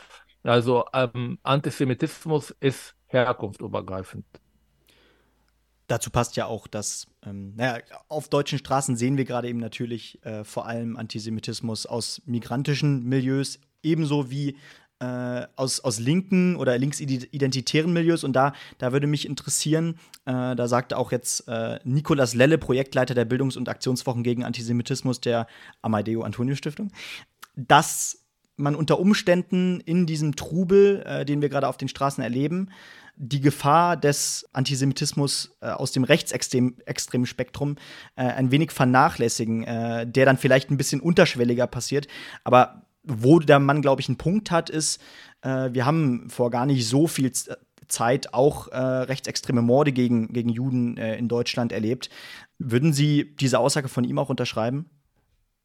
Also 0.42 0.84
ähm, 0.94 1.38
Antisemitismus 1.42 2.54
ist 2.60 2.94
herkunftübergreifend. 3.06 4.24
Dazu 5.88 6.10
passt 6.10 6.36
ja 6.36 6.46
auch, 6.46 6.66
dass 6.66 7.06
ähm, 7.24 7.54
naja, 7.56 7.82
auf 8.08 8.28
deutschen 8.28 8.58
Straßen 8.58 8.96
sehen 8.96 9.16
wir 9.16 9.24
gerade 9.24 9.48
eben 9.48 9.58
natürlich 9.58 10.22
äh, 10.24 10.44
vor 10.44 10.66
allem 10.66 10.96
Antisemitismus 10.96 11.86
aus 11.86 12.20
migrantischen 12.26 13.04
Milieus, 13.04 13.58
ebenso 13.82 14.30
wie 14.30 14.56
äh, 15.00 15.46
aus, 15.56 15.80
aus 15.80 15.98
linken 15.98 16.56
oder 16.56 16.76
linksidentitären 16.78 17.92
Milieus. 17.92 18.24
Und 18.24 18.34
da, 18.34 18.52
da 18.78 18.92
würde 18.92 19.06
mich 19.06 19.26
interessieren, 19.26 19.98
äh, 20.24 20.56
da 20.56 20.68
sagte 20.68 20.96
auch 20.96 21.12
jetzt 21.12 21.46
äh, 21.48 21.78
Nikolas 21.84 22.34
Lelle, 22.34 22.58
Projektleiter 22.58 23.14
der 23.14 23.24
Bildungs- 23.24 23.56
und 23.56 23.68
Aktionswochen 23.68 24.22
gegen 24.22 24.44
Antisemitismus 24.44 25.20
der 25.20 25.46
Amadeo 25.82 26.22
Antonio 26.22 26.54
Stiftung, 26.54 26.90
dass 27.56 28.24
man 28.56 28.74
unter 28.74 28.98
Umständen 28.98 29.80
in 29.80 30.06
diesem 30.06 30.34
Trubel, 30.34 31.02
äh, 31.06 31.24
den 31.24 31.42
wir 31.42 31.48
gerade 31.48 31.68
auf 31.68 31.76
den 31.76 31.88
Straßen 31.88 32.22
erleben, 32.22 32.70
die 33.20 33.40
Gefahr 33.40 33.96
des 33.96 34.48
Antisemitismus 34.52 35.56
äh, 35.60 35.68
aus 35.68 35.92
dem 35.92 36.04
rechtsextremen 36.04 37.26
Spektrum 37.26 37.76
äh, 38.16 38.22
ein 38.22 38.50
wenig 38.52 38.70
vernachlässigen, 38.70 39.64
äh, 39.64 40.06
der 40.06 40.24
dann 40.24 40.38
vielleicht 40.38 40.70
ein 40.70 40.76
bisschen 40.76 41.00
unterschwelliger 41.00 41.66
passiert. 41.66 42.06
Aber 42.44 42.87
wo 43.08 43.38
der 43.40 43.58
Mann, 43.58 43.82
glaube 43.82 44.00
ich, 44.00 44.08
einen 44.08 44.18
Punkt 44.18 44.50
hat, 44.50 44.70
ist, 44.70 45.00
äh, 45.42 45.70
wir 45.72 45.86
haben 45.86 46.28
vor 46.30 46.50
gar 46.50 46.66
nicht 46.66 46.86
so 46.86 47.06
viel 47.06 47.32
Zeit 47.88 48.34
auch 48.34 48.68
äh, 48.68 48.78
rechtsextreme 48.78 49.62
Morde 49.62 49.92
gegen, 49.92 50.32
gegen 50.32 50.50
Juden 50.50 50.96
äh, 50.96 51.16
in 51.16 51.28
Deutschland 51.28 51.72
erlebt. 51.72 52.10
Würden 52.58 52.92
Sie 52.92 53.34
diese 53.36 53.58
Aussage 53.58 53.88
von 53.88 54.04
ihm 54.04 54.18
auch 54.18 54.28
unterschreiben? 54.28 54.90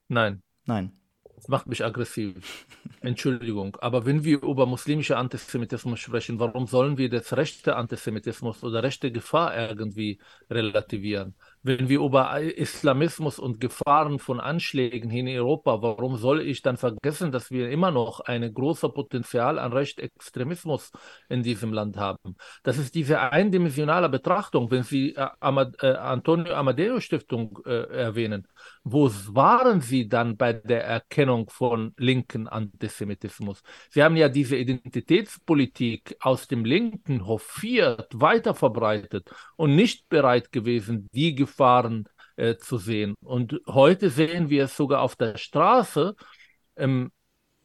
Nein. 0.08 0.41
Nein. 0.65 0.93
Das 1.36 1.49
macht 1.49 1.67
mich 1.67 1.84
aggressiv. 1.84 2.65
Entschuldigung. 3.01 3.75
Aber 3.82 4.06
wenn 4.06 4.23
wir 4.23 4.41
über 4.41 4.65
muslimische 4.65 5.17
Antisemitismus 5.17 5.99
sprechen, 5.99 6.39
warum 6.39 6.67
sollen 6.67 6.97
wir 6.97 7.10
das 7.10 7.36
rechte 7.36 7.75
Antisemitismus 7.75 8.63
oder 8.63 8.82
rechte 8.82 9.12
Gefahr 9.12 9.53
irgendwie 9.56 10.21
relativieren? 10.49 11.36
Wenn 11.65 11.88
wir 11.88 12.02
über 12.02 12.41
Islamismus 12.41 13.39
und 13.39 13.62
Gefahren 13.62 14.19
von 14.19 14.41
Anschlägen 14.41 15.10
in 15.12 15.30
Europa, 15.30 15.82
warum 15.82 16.17
soll 16.17 16.41
ich 16.41 16.62
dann 16.62 16.76
vergessen, 16.76 17.32
dass 17.32 17.52
wir 17.52 17.69
immer 17.69 17.89
noch 17.89 18.19
ein 18.19 18.54
großes 18.54 18.91
Potenzial 18.93 19.58
an 19.58 19.71
Rechtsextremismus 19.71 20.91
in 21.30 21.41
diesem 21.41 21.71
Land 21.71 21.95
haben? 21.95 22.36
Das 22.63 22.78
ist 22.78 22.95
diese 22.95 23.21
eindimensionale 23.32 24.10
Betrachtung, 24.10 24.69
wenn 24.71 24.84
Sie 24.84 25.15
äh, 25.15 25.26
Amad 25.39 25.82
äh, 25.82 25.93
Antonio 25.93 26.54
Amadeo 26.54 26.99
Stiftung 26.99 27.58
äh, 27.65 27.84
erwähnen. 27.93 28.45
Wo 28.84 29.10
waren 29.30 29.80
Sie 29.80 30.10
dann 30.10 30.36
bei 30.36 30.52
der 30.52 30.84
Erkennung 30.84 31.49
von 31.49 31.93
linken 31.95 32.49
Antisemitismus? 32.49 33.63
Sie 33.89 34.04
haben 34.04 34.17
ja 34.17 34.28
diese 34.28 34.58
Identitätspolitik 34.58 36.17
aus 36.19 36.49
dem 36.49 36.65
Linken 36.65 37.26
hofiert, 37.26 38.10
weiterverbreitet 38.13 39.30
und 39.56 39.78
nicht 39.78 40.10
bereit 40.10 40.52
gewesen, 40.52 41.08
die 41.13 41.36
Gefahren 41.54 41.84
Gefahren 41.84 42.10
äh, 42.36 42.56
zu 42.56 42.78
sehen. 42.78 43.16
Und 43.22 43.62
heute 43.68 44.10
sehen 44.10 44.50
wir 44.50 44.66
es 44.66 44.76
sogar 44.76 45.02
auf 45.02 45.16
der 45.16 45.38
Straße. 45.38 46.16
Ähm, 46.76 47.12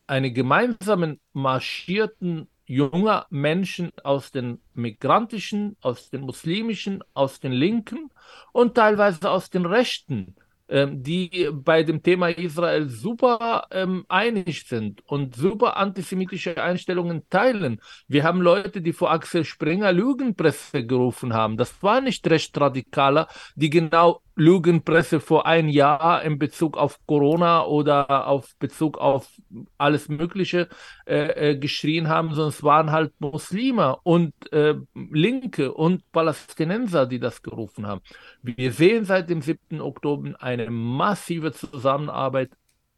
eine 0.07 0.31
gemeinsamen 0.31 1.21
marschierten 1.33 2.49
junger 2.67 3.27
Menschen 3.31 3.91
aus 4.05 4.31
den 4.31 4.61
migrantischen, 4.75 5.77
aus 5.81 6.11
den 6.11 6.21
muslimischen, 6.21 7.03
aus 7.15 7.41
den 7.41 7.53
linken 7.53 8.11
und 8.53 8.75
teilweise 8.75 9.31
aus 9.31 9.49
den 9.49 9.65
rechten 9.65 10.37
die 10.69 11.49
bei 11.53 11.83
dem 11.83 12.03
Thema 12.03 12.29
Israel 12.29 12.89
super 12.89 13.67
ähm, 13.71 14.05
einig 14.09 14.67
sind 14.67 15.03
und 15.07 15.35
super 15.35 15.77
antisemitische 15.77 16.63
Einstellungen 16.63 17.23
teilen. 17.31 17.81
Wir 18.07 18.25
haben 18.25 18.41
Leute, 18.41 18.83
die 18.83 18.93
vor 18.93 19.11
Axel 19.11 19.45
Springer 19.45 19.93
Lügenpresse 19.93 20.85
gerufen 20.85 21.33
haben. 21.33 21.57
Das 21.57 21.83
war 21.83 22.01
nicht 22.01 22.29
recht 22.29 22.59
radikaler, 22.61 23.29
die 23.55 23.71
genau 23.71 24.21
Lügenpresse 24.39 25.19
vor 25.19 25.47
ein 25.47 25.69
Jahr 25.69 26.23
in 26.23 26.39
Bezug 26.39 26.77
auf 26.77 27.05
Corona 27.07 27.65
oder 27.65 28.29
auf 28.29 28.55
Bezug 28.59 28.97
auf 28.97 29.29
alles 29.77 30.09
Mögliche 30.09 30.69
äh, 31.07 31.51
äh, 31.51 31.57
geschrien 31.57 32.09
haben, 32.09 32.29
sondern 32.29 32.51
es 32.51 32.63
waren 32.63 32.93
halt 32.93 33.13
Muslime 33.19 33.97
und 34.05 34.33
äh, 34.53 34.77
Linke 34.95 35.75
und 35.75 36.11
Palästinenser, 36.13 37.07
die 37.07 37.19
das 37.19 37.43
gerufen 37.43 37.87
haben. 37.87 38.01
Wir 38.43 38.73
sehen 38.73 39.05
seit 39.05 39.29
dem 39.29 39.43
7. 39.43 39.81
Oktober 39.81 40.41
eine 40.41 40.71
massive 40.71 41.53
Zusammenarbeit 41.53 42.51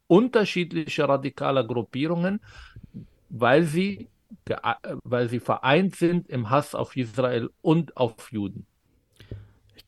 unterschiedlicher 0.05 1.09
radikaler 1.09 1.63
Gruppierungen, 1.63 2.39
weil 3.29 3.63
sie, 3.63 4.09
weil 5.03 5.27
sie 5.29 5.39
vereint 5.39 5.95
sind 5.95 6.29
im 6.29 6.51
Hass 6.51 6.75
auf 6.75 6.95
Israel 6.95 7.49
und 7.61 7.97
auf 7.97 8.31
Juden. 8.31 8.67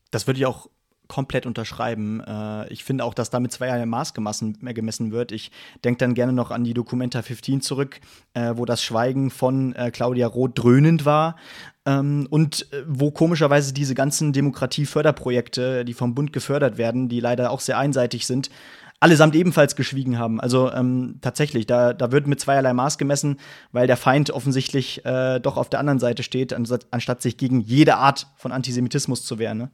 Das 0.09 0.25
würde 0.27 0.39
ich 0.39 0.45
auch 0.45 0.69
komplett 1.13 1.45
unterschreiben. 1.45 2.21
Äh, 2.21 2.73
ich 2.73 2.83
finde 2.83 3.03
auch, 3.03 3.13
dass 3.13 3.29
damit 3.29 3.51
zweierlei 3.51 3.85
Maß 3.85 4.15
gemessen, 4.15 4.57
gemessen 4.73 5.11
wird. 5.11 5.31
Ich 5.31 5.51
denke 5.83 5.99
dann 5.99 6.15
gerne 6.15 6.33
noch 6.33 6.49
an 6.49 6.63
die 6.63 6.73
Documenta 6.73 7.21
15 7.21 7.61
zurück, 7.61 7.99
äh, 8.33 8.53
wo 8.55 8.65
das 8.65 8.81
Schweigen 8.81 9.29
von 9.29 9.75
äh, 9.75 9.91
Claudia 9.91 10.25
Roth 10.25 10.57
dröhnend 10.57 11.05
war. 11.05 11.35
Ähm, 11.85 12.25
und 12.31 12.65
äh, 12.73 12.83
wo 12.87 13.11
komischerweise 13.11 13.73
diese 13.73 13.93
ganzen 13.93 14.33
Demokratieförderprojekte, 14.33 15.85
die 15.85 15.93
vom 15.93 16.15
Bund 16.15 16.33
gefördert 16.33 16.79
werden, 16.79 17.09
die 17.09 17.19
leider 17.19 17.51
auch 17.51 17.59
sehr 17.59 17.77
einseitig 17.77 18.25
sind, 18.25 18.49
allesamt 18.99 19.35
ebenfalls 19.35 19.75
geschwiegen 19.75 20.17
haben. 20.17 20.41
Also 20.41 20.71
ähm, 20.71 21.19
tatsächlich, 21.21 21.67
da, 21.67 21.93
da 21.93 22.11
wird 22.11 22.25
mit 22.25 22.39
zweierlei 22.39 22.73
Maß 22.73 22.97
gemessen, 22.97 23.37
weil 23.71 23.85
der 23.85 23.97
Feind 23.97 24.31
offensichtlich 24.31 25.05
äh, 25.05 25.39
doch 25.39 25.57
auf 25.57 25.69
der 25.69 25.79
anderen 25.79 25.99
Seite 25.99 26.23
steht, 26.23 26.53
anstatt, 26.53 26.87
anstatt 26.89 27.21
sich 27.21 27.37
gegen 27.37 27.61
jede 27.61 27.97
Art 27.97 28.25
von 28.35 28.51
Antisemitismus 28.51 29.23
zu 29.23 29.37
wehren. 29.37 29.59
Ne? 29.59 29.69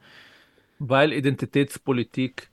Weil 0.80 1.14
Identitätspolitik 1.14 2.50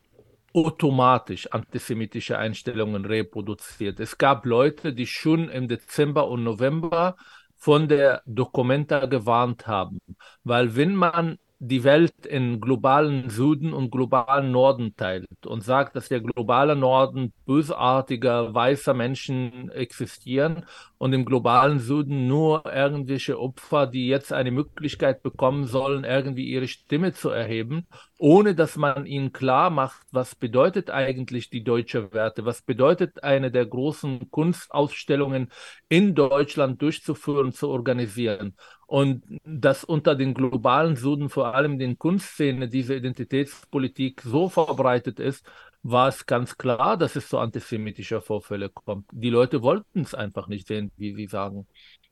automatisch 0.53 1.47
antisemitische 1.53 2.39
Einstellungen 2.39 3.05
reproduziert. 3.05 4.01
Es 4.01 4.19
gab 4.19 4.47
Leute, 4.47 4.93
die 4.95 5.07
schon 5.07 5.49
im 5.49 5.69
Dezember 5.69 6.29
und 6.29 6.45
November 6.45 7.17
von 7.57 7.89
der 7.89 8.23
Documenta 8.27 9.07
gewarnt 9.07 9.67
haben, 9.67 9.99
weil 10.45 10.77
wenn 10.77 10.95
man 10.95 11.39
die 11.59 11.85
Welt 11.85 12.27
in 12.27 12.61
globalen 12.61 13.31
Süden 13.31 13.73
und 13.73 13.91
globalen 13.91 14.51
Norden 14.51 14.95
teilt 14.95 15.47
und 15.47 15.63
sagt, 15.63 15.97
dass 15.97 16.09
der 16.09 16.21
globale 16.21 16.77
Norden 16.77 17.33
bösartiger 17.47 18.53
weißer 18.53 18.93
Menschen 18.93 19.71
existieren 19.71 20.67
und 20.99 21.15
im 21.15 21.25
globalen 21.25 21.79
Süden 21.79 22.27
nur 22.27 22.67
irgendwelche 22.67 23.41
Opfer, 23.41 23.87
die 23.87 24.07
jetzt 24.07 24.33
eine 24.35 24.51
Möglichkeit 24.51 25.23
bekommen 25.23 25.65
sollen, 25.65 26.05
irgendwie 26.05 26.47
ihre 26.47 26.69
Stimme 26.69 27.15
zu 27.15 27.31
erheben, 27.31 27.87
ohne 28.19 28.55
dass 28.55 28.77
man 28.77 29.07
ihnen 29.07 29.33
klar 29.33 29.71
macht, 29.71 30.07
was 30.11 30.35
bedeutet 30.35 30.91
eigentlich 30.91 31.51
die 31.51 31.63
deutsche 31.63 32.13
Werte, 32.13 32.45
was 32.47 32.63
bedeutet 32.63 33.23
eine 33.23 33.51
der 33.51 33.67
großen 33.67 34.31
Kunstausstellungen 34.31 35.51
in 35.89 36.15
Deutschland 36.15 36.81
durchzuführen, 36.81 37.53
zu 37.53 37.69
organisieren. 37.69 38.57
Und 38.87 39.25
dass 39.45 39.85
unter 39.85 40.15
den 40.15 40.33
globalen 40.33 40.97
Süden, 40.97 41.29
vor 41.29 41.55
allem 41.55 41.79
den 41.79 41.99
Kunstszene, 41.99 42.69
diese 42.69 42.95
Identitätspolitik 42.95 44.23
so 44.23 44.49
verbreitet 44.49 45.21
ist, 45.21 45.45
war 45.83 46.09
es 46.09 46.27
ganz 46.27 46.57
klar, 46.57 46.97
dass 46.97 47.17
es 47.17 47.29
zu 47.29 47.39
antisemitischer 47.39 48.21
Vorfälle 48.21 48.71
kommt. 48.71 49.07
Die 49.13 49.31
Leute 49.31 49.63
wollten 49.63 50.01
es 50.01 50.15
einfach 50.15 50.49
nicht 50.49 50.67
sehen, 50.67 50.91
wie 50.97 51.15
sie 51.15 51.27
sagen. 51.27 51.67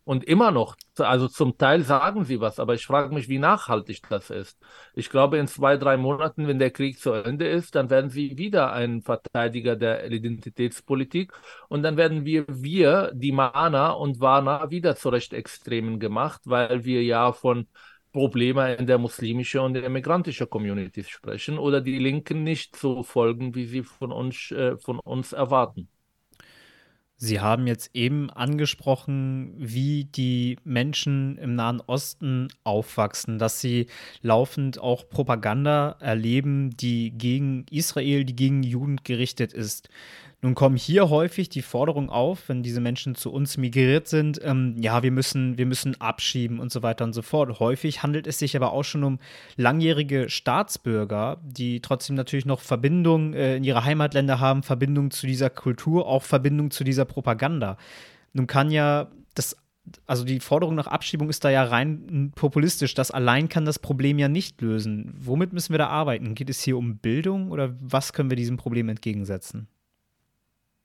Und 0.04 0.24
immer 0.24 0.50
noch, 0.50 0.76
also 0.98 1.28
zum 1.28 1.56
Teil 1.56 1.82
sagen 1.82 2.24
sie 2.24 2.38
was, 2.40 2.60
aber 2.60 2.74
ich 2.74 2.84
frage 2.84 3.14
mich, 3.14 3.28
wie 3.30 3.38
nachhaltig 3.38 4.02
das 4.10 4.28
ist. 4.28 4.58
Ich 4.94 5.08
glaube, 5.08 5.38
in 5.38 5.46
zwei, 5.46 5.78
drei 5.78 5.96
Monaten, 5.96 6.46
wenn 6.46 6.58
der 6.58 6.70
Krieg 6.70 6.98
zu 6.98 7.12
Ende 7.12 7.48
ist, 7.48 7.74
dann 7.74 7.88
werden 7.88 8.10
sie 8.10 8.36
wieder 8.36 8.72
ein 8.74 9.00
Verteidiger 9.00 9.76
der 9.76 10.10
Identitätspolitik 10.10 11.32
und 11.68 11.82
dann 11.82 11.96
werden 11.96 12.26
wir, 12.26 12.44
wir, 12.48 13.12
die 13.14 13.32
Mana 13.32 13.92
und 13.92 14.20
Wana, 14.20 14.70
wieder 14.70 14.94
zu 14.94 15.08
Rechtsextremen 15.08 15.98
gemacht, 15.98 16.42
weil 16.44 16.84
wir 16.84 17.02
ja 17.02 17.32
von 17.32 17.66
Problemen 18.12 18.76
in 18.78 18.86
der 18.86 18.98
muslimischen 18.98 19.60
und 19.60 19.74
der 19.74 19.88
migrantischen 19.90 20.48
Community 20.48 21.02
sprechen 21.04 21.58
oder 21.58 21.80
die 21.80 21.98
Linken 21.98 22.44
nicht 22.44 22.76
so 22.76 23.02
folgen, 23.02 23.54
wie 23.54 23.66
sie 23.66 23.82
von 23.82 24.12
uns, 24.12 24.50
äh, 24.52 24.76
von 24.78 25.00
uns 25.00 25.32
erwarten. 25.32 25.88
Sie 27.16 27.40
haben 27.40 27.66
jetzt 27.66 27.90
eben 27.94 28.28
angesprochen, 28.30 29.54
wie 29.56 30.04
die 30.04 30.58
Menschen 30.64 31.38
im 31.38 31.54
Nahen 31.54 31.80
Osten 31.80 32.48
aufwachsen, 32.64 33.38
dass 33.38 33.60
sie 33.60 33.86
laufend 34.20 34.78
auch 34.78 35.08
Propaganda 35.08 35.96
erleben, 36.00 36.76
die 36.76 37.12
gegen 37.12 37.66
Israel, 37.70 38.24
die 38.24 38.34
gegen 38.36 38.62
Juden 38.64 38.96
gerichtet 39.04 39.52
ist. 39.52 39.88
Nun 40.44 40.54
kommen 40.54 40.76
hier 40.76 41.08
häufig 41.08 41.48
die 41.48 41.62
Forderungen 41.62 42.10
auf, 42.10 42.50
wenn 42.50 42.62
diese 42.62 42.82
Menschen 42.82 43.14
zu 43.14 43.32
uns 43.32 43.56
migriert 43.56 44.08
sind, 44.08 44.38
ähm, 44.44 44.74
ja, 44.78 45.02
wir 45.02 45.10
müssen, 45.10 45.56
wir 45.56 45.64
müssen 45.64 45.98
abschieben 46.02 46.60
und 46.60 46.70
so 46.70 46.82
weiter 46.82 47.04
und 47.04 47.14
so 47.14 47.22
fort. 47.22 47.60
Häufig 47.60 48.02
handelt 48.02 48.26
es 48.26 48.40
sich 48.40 48.54
aber 48.54 48.72
auch 48.74 48.82
schon 48.82 49.04
um 49.04 49.20
langjährige 49.56 50.28
Staatsbürger, 50.28 51.40
die 51.42 51.80
trotzdem 51.80 52.14
natürlich 52.14 52.44
noch 52.44 52.60
Verbindung 52.60 53.32
äh, 53.32 53.56
in 53.56 53.64
ihre 53.64 53.86
Heimatländer 53.86 54.38
haben, 54.38 54.62
Verbindung 54.62 55.10
zu 55.10 55.26
dieser 55.26 55.48
Kultur, 55.48 56.06
auch 56.06 56.24
Verbindung 56.24 56.70
zu 56.70 56.84
dieser 56.84 57.06
Propaganda. 57.06 57.78
Nun 58.34 58.46
kann 58.46 58.70
ja 58.70 59.08
das 59.34 59.56
also 60.06 60.24
die 60.24 60.40
Forderung 60.40 60.74
nach 60.74 60.88
Abschiebung 60.88 61.30
ist 61.30 61.42
da 61.44 61.48
ja 61.48 61.64
rein 61.64 62.32
populistisch. 62.34 62.92
Das 62.92 63.10
allein 63.10 63.48
kann 63.48 63.64
das 63.64 63.78
Problem 63.78 64.18
ja 64.18 64.28
nicht 64.28 64.60
lösen. 64.60 65.14
Womit 65.18 65.54
müssen 65.54 65.72
wir 65.72 65.78
da 65.78 65.88
arbeiten? 65.88 66.34
Geht 66.34 66.50
es 66.50 66.62
hier 66.62 66.76
um 66.76 66.98
Bildung 66.98 67.50
oder 67.50 67.74
was 67.80 68.12
können 68.12 68.28
wir 68.28 68.36
diesem 68.36 68.58
Problem 68.58 68.90
entgegensetzen? 68.90 69.68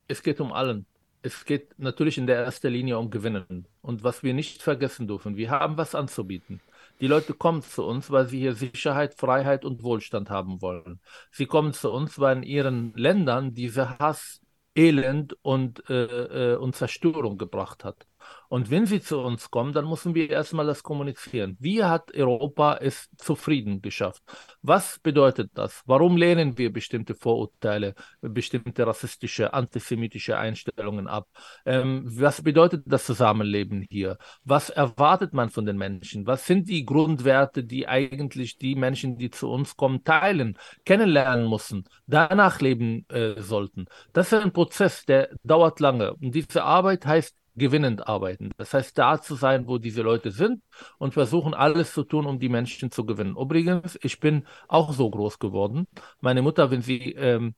Es 0.10 0.24
geht 0.24 0.42
um 0.42 0.52
allen. 0.52 0.86
Es 1.22 1.46
geht 1.46 1.78
natürlich 1.78 2.18
in 2.18 2.28
der 2.28 2.38
ersten 2.44 2.72
Linie 2.72 2.98
um 2.98 3.10
Gewinnen. 3.10 3.68
Und 3.82 4.04
was 4.04 4.24
wir 4.24 4.34
nicht 4.34 4.62
vergessen 4.62 5.08
dürfen, 5.08 5.38
wir 5.38 5.50
haben 5.52 5.78
was 5.78 5.96
anzubieten. 5.96 6.62
Die 7.02 7.08
Leute 7.08 7.34
kommen 7.34 7.62
zu 7.62 7.86
uns, 7.86 8.12
weil 8.12 8.28
sie 8.28 8.40
hier 8.40 8.56
Sicherheit, 8.56 9.14
Freiheit 9.16 9.64
und 9.66 9.84
Wohlstand 9.84 10.30
haben 10.30 10.62
wollen. 10.62 11.00
Sie 11.32 11.46
kommen 11.46 11.74
zu 11.74 11.92
uns, 11.92 12.20
weil 12.20 12.38
in 12.38 12.44
ihren 12.44 12.94
Ländern 12.96 13.54
dieser 13.54 13.98
Hass, 14.00 14.42
Elend 14.76 15.36
und, 15.42 15.90
äh, 15.90 16.54
äh, 16.54 16.56
und 16.58 16.76
Zerstörung 16.76 17.38
gebracht 17.38 17.84
hat. 17.84 18.08
Und 18.50 18.72
wenn 18.72 18.88
sie 18.88 19.00
zu 19.00 19.20
uns 19.20 19.52
kommen, 19.52 19.74
dann 19.74 19.88
müssen 19.88 20.16
wir 20.16 20.30
erstmal 20.30 20.66
das 20.66 20.82
kommunizieren. 20.82 21.56
Wie 21.60 21.84
hat 21.84 22.14
Europa 22.16 22.78
es 22.82 23.08
zufrieden 23.18 23.82
geschafft? 23.82 24.24
Was 24.64 24.98
bedeutet 25.00 25.52
das? 25.54 25.84
Warum 25.86 26.18
lehnen 26.18 26.58
wir 26.58 26.74
bestimmte 26.74 27.14
Vorurteile, 27.14 27.94
bestimmte 28.22 28.88
rassistische, 28.88 29.54
antisemitische 29.54 30.38
Einstellungen 30.38 31.08
ab? 31.08 31.28
Ähm, 31.64 32.04
was 32.06 32.42
bedeutet 32.42 32.84
das 32.88 33.06
Zusammenleben 33.06 33.86
hier? 33.88 34.18
Was 34.44 34.72
erwartet 34.72 35.32
man 35.34 35.52
von 35.52 35.68
den 35.68 35.78
Menschen? 35.78 36.26
Was 36.26 36.48
sind 36.48 36.70
die 36.70 36.86
Grundwerte, 36.86 37.64
die 37.64 37.88
eigentlich 37.88 38.58
die 38.58 38.74
Menschen, 38.74 39.16
die 39.18 39.30
zu 39.30 39.52
uns 39.52 39.78
kommen, 39.78 40.04
teilen, 40.04 40.58
kennenlernen 40.86 41.48
müssen, 41.48 41.84
danach 42.08 42.62
leben 42.62 43.06
äh, 43.10 43.40
sollten? 43.40 43.86
Das 44.12 44.34
ist 44.34 44.42
ein 44.42 44.54
Prozess, 44.54 45.06
der 45.06 45.30
dauert 45.44 45.80
lange. 45.80 46.16
Und 46.16 46.34
diese 46.34 46.64
Arbeit 46.64 47.06
heißt 47.06 47.36
gewinnend 47.60 48.08
arbeiten. 48.08 48.52
Das 48.58 48.74
heißt, 48.74 48.98
da 48.98 49.22
zu 49.22 49.36
sein, 49.36 49.68
wo 49.68 49.78
diese 49.78 50.02
Leute 50.02 50.32
sind 50.32 50.64
und 50.98 51.14
versuchen, 51.14 51.54
alles 51.54 51.94
zu 51.94 52.04
tun, 52.04 52.26
um 52.26 52.40
die 52.40 52.50
Menschen 52.50 52.92
zu 52.92 53.06
gewinnen. 53.06 53.36
Übrigens, 53.38 54.00
ich 54.02 54.20
bin 54.20 54.48
auch 54.68 54.94
so 54.94 55.10
groß 55.10 55.40
geworden. 55.40 55.88
Meine 56.22 56.42
Mutter, 56.42 56.72
wenn 56.72 56.82
sie, 56.82 57.14
ähm, 57.14 57.56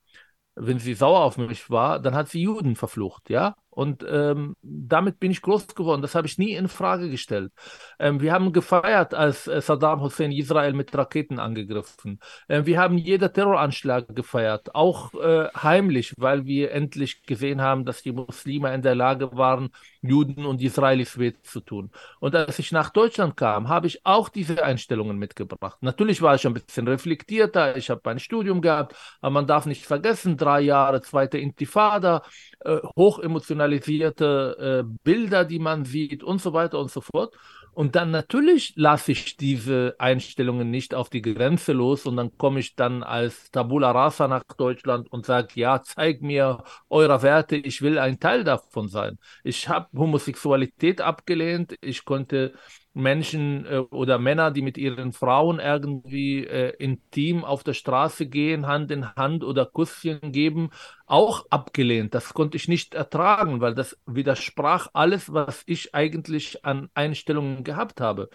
wenn 0.55 0.79
sie 0.79 0.93
sauer 0.93 1.21
auf 1.23 1.37
mich 1.37 1.69
war, 1.69 1.99
dann 1.99 2.15
hat 2.15 2.29
sie 2.29 2.41
Juden 2.41 2.75
verflucht, 2.75 3.29
ja. 3.29 3.55
Und 3.71 4.05
ähm, 4.07 4.55
damit 4.61 5.19
bin 5.19 5.31
ich 5.31 5.41
groß 5.41 5.75
geworden. 5.75 6.01
Das 6.01 6.13
habe 6.13 6.27
ich 6.27 6.37
nie 6.37 6.51
in 6.51 6.67
Frage 6.67 7.09
gestellt. 7.09 7.53
Ähm, 7.99 8.19
wir 8.19 8.33
haben 8.33 8.51
gefeiert, 8.51 9.13
als 9.13 9.47
äh, 9.47 9.61
Saddam 9.61 10.01
Hussein 10.01 10.33
Israel 10.33 10.73
mit 10.73 10.93
Raketen 10.93 11.39
angegriffen. 11.39 12.19
Ähm, 12.49 12.65
wir 12.65 12.79
haben 12.79 12.97
jeder 12.97 13.31
Terroranschlag 13.31 14.13
gefeiert, 14.13 14.75
auch 14.75 15.13
äh, 15.13 15.47
heimlich, 15.55 16.13
weil 16.17 16.45
wir 16.45 16.71
endlich 16.71 17.23
gesehen 17.23 17.61
haben, 17.61 17.85
dass 17.85 18.03
die 18.03 18.11
Muslime 18.11 18.73
in 18.73 18.81
der 18.81 18.95
Lage 18.95 19.31
waren, 19.37 19.69
Juden 20.01 20.45
und 20.45 20.61
Israelis 20.61 21.17
weh 21.17 21.33
zu 21.41 21.61
tun. 21.61 21.91
Und 22.19 22.35
als 22.35 22.59
ich 22.59 22.71
nach 22.73 22.89
Deutschland 22.89 23.37
kam, 23.37 23.69
habe 23.69 23.87
ich 23.87 24.05
auch 24.05 24.29
diese 24.29 24.63
Einstellungen 24.63 25.17
mitgebracht. 25.17 25.77
Natürlich 25.81 26.21
war 26.21 26.35
ich 26.35 26.45
ein 26.45 26.53
bisschen 26.53 26.87
reflektierter. 26.87 27.77
Ich 27.77 27.89
habe 27.89 28.09
ein 28.09 28.19
Studium 28.19 28.61
gehabt, 28.61 28.95
aber 29.21 29.31
man 29.31 29.47
darf 29.47 29.65
nicht 29.65 29.85
vergessen, 29.85 30.35
drei 30.37 30.61
Jahre 30.61 31.01
zweite 31.01 31.37
Intifada, 31.37 32.23
äh, 32.61 32.77
hochemotional 32.95 33.60
emotionalisierte 33.61 34.83
äh, 34.85 34.97
Bilder, 35.03 35.45
die 35.45 35.59
man 35.59 35.85
sieht 35.85 36.23
und 36.23 36.41
so 36.41 36.53
weiter 36.53 36.79
und 36.79 36.91
so 36.91 37.01
fort. 37.01 37.35
Und 37.73 37.95
dann 37.95 38.11
natürlich 38.11 38.73
lasse 38.75 39.13
ich 39.13 39.37
diese 39.37 39.95
Einstellungen 39.97 40.69
nicht 40.69 40.93
auf 40.93 41.09
die 41.09 41.21
Grenze 41.21 41.71
los 41.71 42.05
und 42.05 42.17
dann 42.17 42.37
komme 42.37 42.59
ich 42.59 42.75
dann 42.75 43.01
als 43.01 43.49
Tabula 43.49 43.91
Rasa 43.91 44.27
nach 44.27 44.43
Deutschland 44.57 45.09
und 45.09 45.25
sage, 45.25 45.47
ja, 45.55 45.81
zeig 45.81 46.21
mir 46.21 46.63
eure 46.89 47.21
Werte, 47.21 47.55
ich 47.55 47.81
will 47.81 47.97
ein 47.97 48.19
Teil 48.19 48.43
davon 48.43 48.89
sein. 48.89 49.17
Ich 49.45 49.69
habe 49.69 49.87
Homosexualität 49.97 50.99
abgelehnt, 50.99 51.77
ich 51.79 52.03
konnte 52.03 52.53
Menschen 52.93 53.65
äh, 53.65 53.77
oder 53.77 54.19
Männer, 54.19 54.51
die 54.51 54.61
mit 54.61 54.77
ihren 54.77 55.13
Frauen 55.13 55.59
irgendwie 55.59 56.45
äh, 56.45 56.75
intim 56.77 57.43
auf 57.45 57.63
der 57.63 57.73
Straße 57.73 58.27
gehen, 58.27 58.67
Hand 58.67 58.91
in 58.91 59.15
Hand 59.15 59.43
oder 59.43 59.65
Kusschen 59.65 60.31
geben, 60.31 60.69
auch 61.05 61.45
abgelehnt. 61.49 62.13
Das 62.13 62.33
konnte 62.33 62.57
ich 62.57 62.67
nicht 62.67 62.93
ertragen, 62.93 63.61
weil 63.61 63.75
das 63.75 63.97
widersprach 64.05 64.87
alles, 64.93 65.33
was 65.33 65.63
ich 65.65 65.95
eigentlich 65.95 66.65
an 66.65 66.89
Einstellungen 66.93 67.63
gehabt 67.63 68.01
habe. 68.01 68.29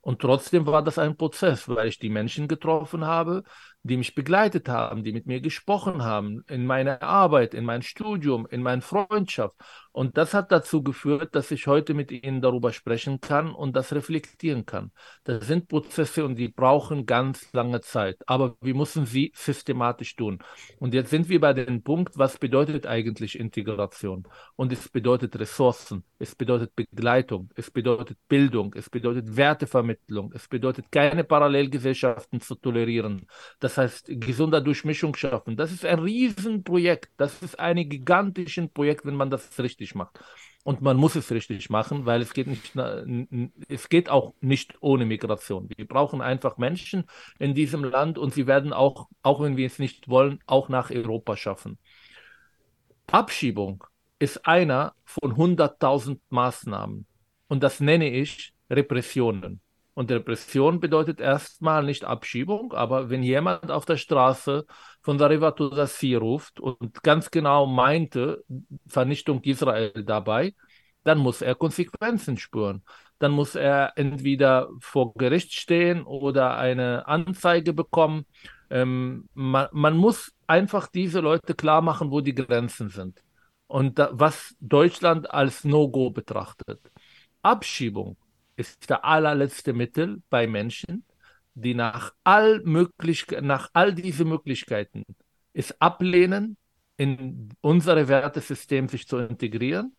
Und 0.00 0.20
trotzdem 0.20 0.66
war 0.66 0.84
das 0.84 0.98
ein 0.98 1.16
Prozess, 1.16 1.68
weil 1.68 1.88
ich 1.88 1.98
die 1.98 2.10
Menschen 2.10 2.46
getroffen 2.46 3.04
habe, 3.06 3.42
die 3.86 3.96
mich 3.96 4.14
begleitet 4.14 4.68
haben, 4.68 5.04
die 5.04 5.12
mit 5.12 5.26
mir 5.26 5.40
gesprochen 5.40 6.02
haben, 6.02 6.44
in 6.48 6.66
meiner 6.66 7.02
Arbeit, 7.02 7.54
in 7.54 7.64
mein 7.64 7.82
Studium, 7.82 8.46
in 8.50 8.62
meiner 8.62 8.82
Freundschaft. 8.82 9.54
Und 9.92 10.18
das 10.18 10.34
hat 10.34 10.52
dazu 10.52 10.82
geführt, 10.82 11.34
dass 11.34 11.50
ich 11.50 11.66
heute 11.66 11.94
mit 11.94 12.12
Ihnen 12.12 12.42
darüber 12.42 12.70
sprechen 12.72 13.20
kann 13.22 13.50
und 13.50 13.74
das 13.74 13.94
reflektieren 13.94 14.66
kann. 14.66 14.92
Das 15.24 15.46
sind 15.46 15.68
Prozesse 15.68 16.22
und 16.26 16.36
die 16.36 16.48
brauchen 16.48 17.06
ganz 17.06 17.50
lange 17.54 17.80
Zeit. 17.80 18.18
Aber 18.26 18.56
wir 18.60 18.74
müssen 18.74 19.06
sie 19.06 19.32
systematisch 19.34 20.14
tun. 20.14 20.40
Und 20.78 20.92
jetzt 20.92 21.08
sind 21.08 21.30
wir 21.30 21.40
bei 21.40 21.54
dem 21.54 21.82
Punkt, 21.82 22.18
was 22.18 22.36
bedeutet 22.36 22.86
eigentlich 22.86 23.38
Integration? 23.38 24.28
Und 24.54 24.70
es 24.70 24.86
bedeutet 24.86 25.38
Ressourcen, 25.38 26.04
es 26.18 26.34
bedeutet 26.34 26.74
Begleitung, 26.76 27.50
es 27.54 27.70
bedeutet 27.70 28.18
Bildung, 28.28 28.74
es 28.74 28.90
bedeutet 28.90 29.34
Wertevermittlung, 29.34 30.30
es 30.34 30.46
bedeutet 30.46 30.92
keine 30.92 31.24
Parallelgesellschaften 31.24 32.42
zu 32.42 32.54
tolerieren. 32.56 33.26
Das 33.60 33.75
das 33.76 33.92
heißt 33.92 34.20
gesunder 34.20 34.60
Durchmischung 34.60 35.14
schaffen. 35.14 35.56
Das 35.56 35.70
ist 35.70 35.84
ein 35.84 35.98
Riesenprojekt. 35.98 37.10
Das 37.18 37.42
ist 37.42 37.58
ein 37.60 37.88
gigantisches 37.88 38.68
Projekt, 38.68 39.04
wenn 39.04 39.16
man 39.16 39.30
das 39.30 39.58
richtig 39.58 39.94
macht. 39.94 40.18
Und 40.64 40.80
man 40.80 40.96
muss 40.96 41.14
es 41.14 41.30
richtig 41.30 41.70
machen, 41.70 42.06
weil 42.06 42.22
es 42.22 42.32
geht 42.32 42.48
nicht, 42.48 42.72
es 43.68 43.88
geht 43.88 44.08
auch 44.08 44.34
nicht 44.40 44.74
ohne 44.80 45.04
Migration. 45.04 45.68
Wir 45.76 45.86
brauchen 45.86 46.20
einfach 46.20 46.56
Menschen 46.56 47.04
in 47.38 47.54
diesem 47.54 47.84
Land 47.84 48.18
und 48.18 48.34
sie 48.34 48.46
werden 48.46 48.72
auch, 48.72 49.08
auch 49.22 49.40
wenn 49.40 49.56
wir 49.56 49.66
es 49.66 49.78
nicht 49.78 50.08
wollen, 50.08 50.40
auch 50.46 50.68
nach 50.68 50.90
Europa 50.90 51.36
schaffen. 51.36 51.78
Abschiebung 53.06 53.84
ist 54.18 54.46
einer 54.46 54.94
von 55.04 55.34
100.000 55.34 56.18
Maßnahmen. 56.30 57.06
Und 57.46 57.62
das 57.62 57.78
nenne 57.78 58.10
ich 58.10 58.54
Repressionen. 58.68 59.60
Und 59.96 60.10
Repression 60.12 60.78
bedeutet 60.78 61.20
erstmal 61.20 61.82
nicht 61.82 62.04
Abschiebung, 62.04 62.74
aber 62.74 63.08
wenn 63.08 63.22
jemand 63.22 63.70
auf 63.70 63.86
der 63.86 63.96
Straße 63.96 64.66
von 65.00 65.18
the 65.18 65.86
Sea 65.86 66.18
ruft 66.18 66.60
und 66.60 67.02
ganz 67.02 67.30
genau 67.30 67.64
meinte 67.64 68.44
Vernichtung 68.86 69.42
Israel 69.42 70.04
dabei, 70.04 70.54
dann 71.02 71.16
muss 71.16 71.40
er 71.40 71.54
Konsequenzen 71.54 72.36
spüren. 72.36 72.82
Dann 73.18 73.32
muss 73.32 73.54
er 73.54 73.94
entweder 73.96 74.68
vor 74.80 75.14
Gericht 75.14 75.54
stehen 75.54 76.02
oder 76.02 76.58
eine 76.58 77.08
Anzeige 77.08 77.72
bekommen. 77.72 78.26
Ähm, 78.68 79.30
man, 79.32 79.68
man, 79.72 79.96
muss 79.96 80.30
einfach 80.46 80.88
diese 80.88 81.20
Leute 81.20 81.54
klar 81.54 81.80
machen, 81.80 82.10
wo 82.10 82.20
die 82.20 82.34
Grenzen 82.34 82.90
sind. 82.90 83.22
Und 83.66 83.98
da, 83.98 84.10
was 84.12 84.54
Deutschland 84.60 85.30
als 85.30 85.64
No-Go 85.64 86.10
betrachtet. 86.10 86.82
Abschiebung 87.40 88.18
ist 88.56 88.88
der 88.90 89.04
allerletzte 89.04 89.72
Mittel 89.72 90.22
bei 90.30 90.46
Menschen, 90.46 91.04
die 91.54 91.74
nach 91.74 92.12
all, 92.24 92.60
möglich, 92.64 93.26
nach 93.40 93.70
all 93.72 93.94
diese 93.94 94.24
Möglichkeiten 94.24 95.04
es 95.52 95.80
ablehnen, 95.80 96.56
in 96.98 97.48
unsere 97.60 98.08
Wertesystem 98.08 98.88
sich 98.88 99.06
zu 99.08 99.18
integrieren, 99.18 99.96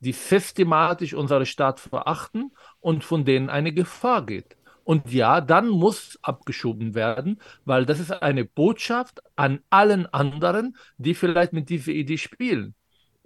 die 0.00 0.12
systematisch 0.12 1.14
unsere 1.14 1.46
Staat 1.46 1.80
verachten 1.80 2.52
und 2.80 3.04
von 3.04 3.24
denen 3.24 3.48
eine 3.50 3.72
Gefahr 3.72 4.24
geht. 4.26 4.56
Und 4.84 5.12
ja, 5.12 5.40
dann 5.40 5.68
muss 5.68 6.18
abgeschoben 6.22 6.94
werden, 6.94 7.40
weil 7.64 7.86
das 7.86 7.98
ist 7.98 8.12
eine 8.12 8.44
Botschaft 8.44 9.20
an 9.34 9.60
allen 9.70 10.06
anderen, 10.06 10.76
die 10.96 11.14
vielleicht 11.14 11.52
mit 11.52 11.68
dieser 11.70 11.92
Idee 11.92 12.18
spielen. 12.18 12.74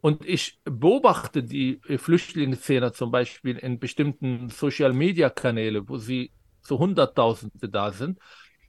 Und 0.01 0.25
ich 0.25 0.61
beobachte 0.65 1.43
die 1.43 1.81
äh, 1.89 1.99
Flüchtlingsszene 1.99 2.93
zum 2.93 3.11
Beispiel 3.11 3.57
in 3.59 3.79
bestimmten 3.79 4.49
Social-Media-Kanäle, 4.49 5.89
wo 5.89 5.99
sie 5.99 6.33
zu 6.63 6.79
Hunderttausende 6.79 7.69
da 7.69 7.93
sind. 7.93 8.19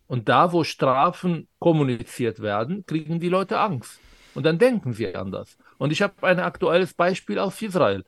Und 0.07 0.27
da, 0.27 0.51
wo 0.51 0.63
Strafen 0.63 1.47
kommuniziert 1.59 2.41
werden, 2.41 2.85
kriegen 2.85 3.19
die 3.19 3.29
Leute 3.29 3.59
Angst. 3.59 3.99
Und 4.33 4.45
dann 4.45 4.59
denken 4.59 4.93
sie 4.93 5.15
anders. 5.15 5.57
Und 5.77 5.91
ich 5.91 6.01
habe 6.01 6.27
ein 6.27 6.39
aktuelles 6.39 6.93
Beispiel 6.93 7.39
aus 7.39 7.61
Israel. 7.61 8.03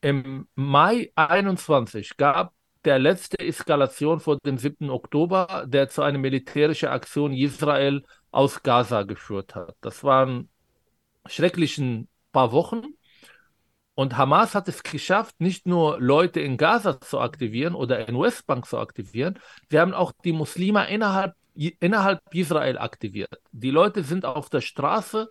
Im 0.00 0.48
Mai 0.54 1.10
21 1.14 2.16
gab 2.16 2.52
der 2.84 2.98
letzte 2.98 3.38
Eskalation 3.38 4.20
vor 4.20 4.38
dem 4.44 4.58
7. 4.58 4.90
Oktober, 4.90 5.64
der 5.66 5.88
zu 5.88 6.02
einer 6.02 6.18
militärischen 6.18 6.88
Aktion 6.88 7.32
Israel 7.32 8.02
aus 8.30 8.62
Gaza 8.62 9.02
geführt 9.04 9.54
hat. 9.54 9.76
Das 9.80 10.02
waren 10.02 10.48
schrecklichen 11.26 12.08
paar 12.32 12.52
Wochen. 12.52 12.82
Und 13.94 14.16
Hamas 14.16 14.54
hat 14.54 14.68
es 14.68 14.82
geschafft, 14.82 15.40
nicht 15.40 15.66
nur 15.66 16.00
Leute 16.00 16.40
in 16.40 16.56
Gaza 16.56 17.00
zu 17.00 17.20
aktivieren 17.20 17.74
oder 17.74 18.08
in 18.08 18.18
Westbank 18.18 18.66
zu 18.66 18.78
aktivieren, 18.78 19.38
sie 19.70 19.78
haben 19.78 19.92
auch 19.92 20.12
die 20.24 20.32
Muslime 20.32 20.88
innerhalb, 20.88 21.34
innerhalb 21.54 22.20
Israel 22.32 22.78
aktiviert. 22.78 23.38
Die 23.52 23.70
Leute 23.70 24.02
sind 24.02 24.24
auf 24.24 24.48
der 24.48 24.62
Straße, 24.62 25.30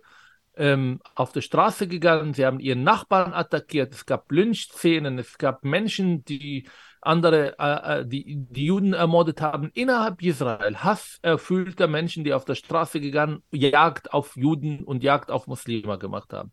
ähm, 0.56 1.00
auf 1.16 1.32
der 1.32 1.40
Straße 1.40 1.88
gegangen, 1.88 2.34
sie 2.34 2.46
haben 2.46 2.60
ihren 2.60 2.84
Nachbarn 2.84 3.32
attackiert, 3.32 3.92
es 3.94 4.06
gab 4.06 4.30
Lynchszenen, 4.30 5.18
es 5.18 5.38
gab 5.38 5.64
Menschen, 5.64 6.24
die 6.24 6.68
andere, 7.00 7.58
äh, 7.58 8.00
äh, 8.00 8.06
die, 8.06 8.36
die 8.48 8.66
Juden 8.66 8.92
ermordet 8.92 9.40
haben, 9.40 9.70
innerhalb 9.74 10.22
Israel, 10.22 10.76
hasserfüllter 10.76 11.88
Menschen, 11.88 12.22
die 12.22 12.32
auf 12.32 12.44
der 12.44 12.54
Straße 12.54 13.00
gegangen, 13.00 13.42
Jagd 13.50 14.12
auf 14.12 14.36
Juden 14.36 14.84
und 14.84 15.02
Jagd 15.02 15.30
auf 15.30 15.48
Muslime 15.48 15.98
gemacht 15.98 16.32
haben. 16.32 16.52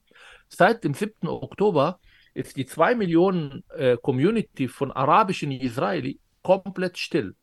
Seit 0.49 0.83
dem 0.83 0.93
7. 0.93 1.27
Oktober 1.27 1.99
ist 2.33 2.57
die 2.57 2.65
2 2.65 2.95
Millionen 2.95 3.63
äh, 3.69 3.97
Community 3.97 4.67
von 4.67 4.91
arabischen 4.91 5.51
Israeli 5.51 6.19
komplett 6.41 6.97
still. 6.97 7.35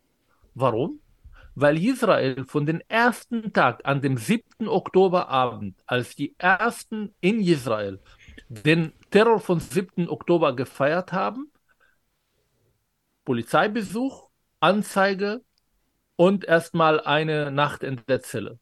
Warum? 0.54 1.00
Weil 1.54 1.82
Israel 1.82 2.44
von 2.46 2.66
dem 2.66 2.82
ersten 2.88 3.52
Tag 3.52 3.80
an 3.84 4.02
dem 4.02 4.18
7. 4.18 4.68
Oktoberabend, 4.68 5.76
als 5.86 6.14
die 6.16 6.34
ersten 6.38 7.14
in 7.20 7.40
Israel 7.40 8.00
den 8.48 8.92
Terror 9.10 9.40
von 9.40 9.60
7. 9.60 10.08
Oktober 10.08 10.54
gefeiert 10.54 11.12
haben, 11.12 11.50
Polizeibesuch, 13.24 14.28
Anzeige 14.60 15.42
und 16.16 16.44
erstmal 16.44 17.00
eine 17.00 17.50
Nacht 17.50 17.82
in 17.82 18.00
der 18.08 18.22
Zelle. 18.22 18.58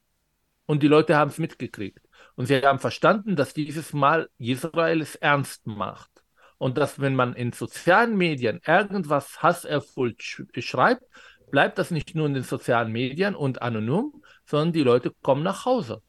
Und 0.66 0.82
die 0.82 0.88
Leute 0.88 1.16
haben 1.16 1.30
es 1.30 1.38
mitgekriegt. 1.38 2.03
Und 2.36 2.46
sie 2.46 2.60
haben 2.62 2.78
verstanden, 2.78 3.36
dass 3.36 3.54
dieses 3.54 3.92
Mal 3.92 4.28
Israel 4.38 5.00
es 5.00 5.14
ernst 5.14 5.66
macht. 5.66 6.10
Und 6.58 6.78
dass, 6.78 7.00
wenn 7.00 7.14
man 7.14 7.34
in 7.34 7.52
sozialen 7.52 8.16
Medien 8.16 8.60
irgendwas 8.66 9.42
hasserfüllt 9.42 10.22
schreibt, 10.22 11.04
bleibt 11.50 11.78
das 11.78 11.90
nicht 11.90 12.14
nur 12.14 12.26
in 12.26 12.34
den 12.34 12.42
sozialen 12.42 12.90
Medien 12.90 13.34
und 13.34 13.62
anonym, 13.62 14.12
sondern 14.46 14.72
die 14.72 14.82
Leute 14.82 15.12
kommen 15.22 15.42
nach 15.42 15.64
Hause. 15.64 16.02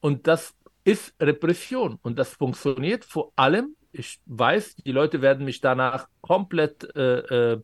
Und 0.00 0.26
das 0.26 0.54
ist 0.84 1.14
Repression. 1.20 1.98
Und 2.02 2.18
das 2.18 2.34
funktioniert 2.34 3.04
vor 3.04 3.32
allem, 3.36 3.76
ich 3.92 4.20
weiß, 4.26 4.76
die 4.76 4.92
Leute 4.92 5.20
werden 5.20 5.44
mich 5.44 5.60
danach 5.60 6.08
komplett 6.20 6.84
äh, 6.96 7.52
äh, 7.52 7.62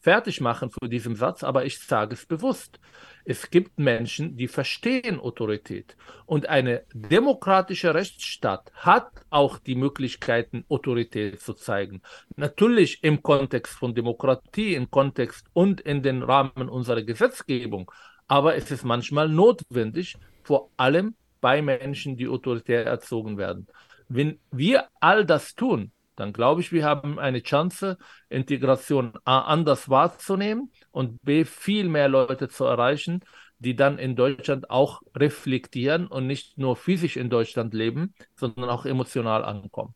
fertig 0.00 0.40
machen 0.40 0.70
für 0.70 0.88
diesen 0.88 1.16
Satz, 1.16 1.42
aber 1.42 1.64
ich 1.64 1.78
sage 1.78 2.14
es 2.14 2.26
bewusst. 2.26 2.78
Es 3.24 3.50
gibt 3.50 3.78
Menschen, 3.78 4.36
die 4.36 4.48
verstehen 4.48 5.20
Autorität. 5.20 5.96
Und 6.24 6.48
eine 6.48 6.84
demokratische 6.94 7.94
Rechtsstaat 7.94 8.72
hat 8.74 9.10
auch 9.28 9.58
die 9.58 9.74
Möglichkeiten, 9.74 10.64
Autorität 10.68 11.40
zu 11.40 11.52
zeigen. 11.54 12.00
Natürlich 12.36 13.04
im 13.04 13.22
Kontext 13.22 13.74
von 13.74 13.94
Demokratie, 13.94 14.74
im 14.74 14.90
Kontext 14.90 15.46
und 15.52 15.80
in 15.80 16.02
den 16.02 16.22
Rahmen 16.22 16.68
unserer 16.68 17.02
Gesetzgebung. 17.02 17.90
Aber 18.28 18.56
es 18.56 18.70
ist 18.70 18.84
manchmal 18.84 19.28
notwendig, 19.28 20.16
vor 20.42 20.70
allem 20.76 21.14
bei 21.40 21.60
Menschen, 21.60 22.16
die 22.16 22.28
autoritär 22.28 22.86
erzogen 22.86 23.36
werden. 23.36 23.66
Wenn 24.08 24.38
wir 24.50 24.88
all 25.00 25.26
das 25.26 25.54
tun, 25.54 25.92
dann 26.18 26.32
glaube 26.32 26.60
ich, 26.60 26.72
wir 26.72 26.84
haben 26.84 27.18
eine 27.18 27.42
Chance, 27.42 27.98
Integration 28.28 29.12
A 29.24 29.42
anders 29.42 29.88
wahrzunehmen 29.88 30.72
und 30.90 31.22
B 31.22 31.44
viel 31.44 31.88
mehr 31.88 32.08
Leute 32.08 32.48
zu 32.48 32.64
erreichen, 32.64 33.20
die 33.58 33.76
dann 33.76 33.98
in 33.98 34.16
Deutschland 34.16 34.70
auch 34.70 35.02
reflektieren 35.16 36.06
und 36.06 36.26
nicht 36.26 36.58
nur 36.58 36.76
physisch 36.76 37.16
in 37.16 37.30
Deutschland 37.30 37.74
leben, 37.74 38.14
sondern 38.36 38.68
auch 38.68 38.84
emotional 38.86 39.44
ankommen. 39.44 39.94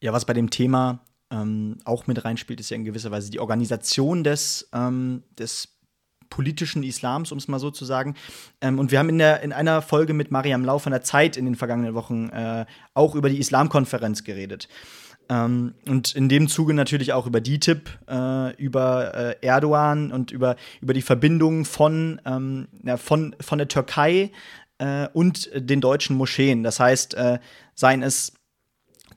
Ja, 0.00 0.12
was 0.12 0.24
bei 0.24 0.32
dem 0.32 0.50
Thema 0.50 1.04
ähm, 1.30 1.78
auch 1.84 2.06
mit 2.06 2.24
reinspielt, 2.24 2.60
ist 2.60 2.70
ja 2.70 2.76
in 2.76 2.84
gewisser 2.84 3.10
Weise 3.10 3.30
die 3.30 3.40
Organisation 3.40 4.22
des, 4.22 4.68
ähm, 4.72 5.24
des 5.38 5.73
politischen 6.30 6.82
Islams, 6.82 7.32
um 7.32 7.38
es 7.38 7.48
mal 7.48 7.58
so 7.58 7.70
zu 7.70 7.84
sagen. 7.84 8.14
Ähm, 8.60 8.78
und 8.78 8.90
wir 8.90 8.98
haben 8.98 9.08
in, 9.08 9.18
der, 9.18 9.42
in 9.42 9.52
einer 9.52 9.82
Folge 9.82 10.14
mit 10.14 10.30
Mariam 10.30 10.64
Lau 10.64 10.78
von 10.78 10.92
der 10.92 11.02
Zeit 11.02 11.36
in 11.36 11.44
den 11.44 11.54
vergangenen 11.54 11.94
Wochen 11.94 12.28
äh, 12.30 12.66
auch 12.94 13.14
über 13.14 13.28
die 13.28 13.38
Islamkonferenz 13.38 14.24
geredet. 14.24 14.68
Ähm, 15.28 15.74
und 15.88 16.14
in 16.14 16.28
dem 16.28 16.48
Zuge 16.48 16.74
natürlich 16.74 17.12
auch 17.12 17.26
über 17.26 17.40
DTIP, 17.40 17.88
äh, 18.08 18.54
über 18.56 19.14
äh, 19.14 19.46
Erdogan 19.46 20.12
und 20.12 20.30
über, 20.30 20.56
über 20.80 20.92
die 20.92 21.02
Verbindung 21.02 21.64
von, 21.64 22.20
ähm, 22.26 22.68
ja, 22.84 22.96
von, 22.96 23.34
von 23.40 23.58
der 23.58 23.68
Türkei 23.68 24.32
äh, 24.78 25.08
und 25.12 25.50
den 25.54 25.80
deutschen 25.80 26.16
Moscheen. 26.16 26.62
Das 26.62 26.78
heißt, 26.80 27.14
äh, 27.14 27.38
seien 27.74 28.02
es 28.02 28.34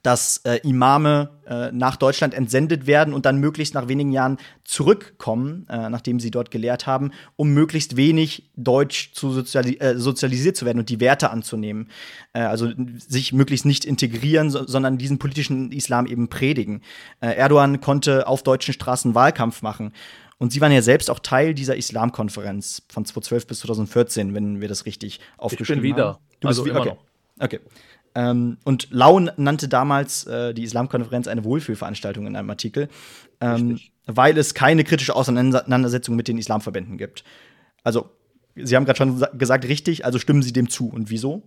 dass 0.08 0.38
äh, 0.38 0.56
Imame 0.66 1.28
äh, 1.46 1.70
nach 1.70 1.96
Deutschland 1.96 2.32
entsendet 2.32 2.86
werden 2.86 3.12
und 3.12 3.26
dann 3.26 3.36
möglichst 3.40 3.74
nach 3.74 3.88
wenigen 3.88 4.10
Jahren 4.10 4.38
zurückkommen, 4.64 5.66
äh, 5.68 5.90
nachdem 5.90 6.18
sie 6.18 6.30
dort 6.30 6.50
gelehrt 6.50 6.86
haben, 6.86 7.10
um 7.36 7.50
möglichst 7.50 7.98
wenig 7.98 8.50
deutsch 8.56 9.12
zu 9.12 9.32
soziali 9.32 9.76
äh, 9.76 9.98
sozialisiert 9.98 10.56
zu 10.56 10.64
werden 10.64 10.78
und 10.78 10.88
die 10.88 11.00
Werte 11.00 11.28
anzunehmen. 11.28 11.90
Äh, 12.32 12.40
also 12.40 12.72
sich 12.96 13.34
möglichst 13.34 13.66
nicht 13.66 13.84
integrieren, 13.84 14.48
so 14.48 14.66
sondern 14.66 14.96
diesen 14.96 15.18
politischen 15.18 15.72
Islam 15.72 16.06
eben 16.06 16.28
predigen. 16.28 16.80
Äh, 17.20 17.34
Erdogan 17.36 17.82
konnte 17.82 18.26
auf 18.26 18.42
deutschen 18.42 18.72
Straßen 18.72 19.14
Wahlkampf 19.14 19.60
machen. 19.60 19.92
Und 20.38 20.54
Sie 20.54 20.62
waren 20.62 20.72
ja 20.72 20.80
selbst 20.80 21.10
auch 21.10 21.18
Teil 21.18 21.52
dieser 21.52 21.76
Islamkonferenz 21.76 22.82
von 22.88 23.04
2012 23.04 23.46
bis 23.46 23.60
2014, 23.60 24.34
wenn 24.34 24.62
wir 24.62 24.68
das 24.68 24.86
richtig 24.86 25.20
aufgeschrieben 25.36 25.82
haben. 25.82 25.84
Ich 25.84 25.90
bin 25.90 25.96
wieder. 25.96 26.06
Haben. 26.06 26.18
Du 26.40 26.48
bist 26.48 26.60
also 26.60 26.64
wieder. 26.64 26.80
Okay. 26.80 26.96
okay. 27.40 27.60
Ähm, 28.18 28.58
und 28.64 28.88
Lau 28.90 29.20
nannte 29.20 29.68
damals 29.68 30.26
äh, 30.26 30.52
die 30.52 30.64
Islamkonferenz 30.64 31.28
eine 31.28 31.44
Wohlfühlveranstaltung 31.44 32.26
in 32.26 32.34
einem 32.34 32.50
Artikel, 32.50 32.88
ähm, 33.40 33.78
weil 34.06 34.36
es 34.36 34.54
keine 34.54 34.82
kritische 34.82 35.14
Auseinandersetzung 35.14 36.16
mit 36.16 36.26
den 36.26 36.36
Islamverbänden 36.36 36.98
gibt. 36.98 37.22
Also, 37.84 38.10
Sie 38.56 38.74
haben 38.74 38.86
gerade 38.86 38.96
schon 38.96 39.24
gesagt, 39.38 39.68
richtig, 39.68 40.04
also 40.04 40.18
stimmen 40.18 40.42
Sie 40.42 40.52
dem 40.52 40.68
zu. 40.68 40.88
Und 40.88 41.10
wieso? 41.10 41.44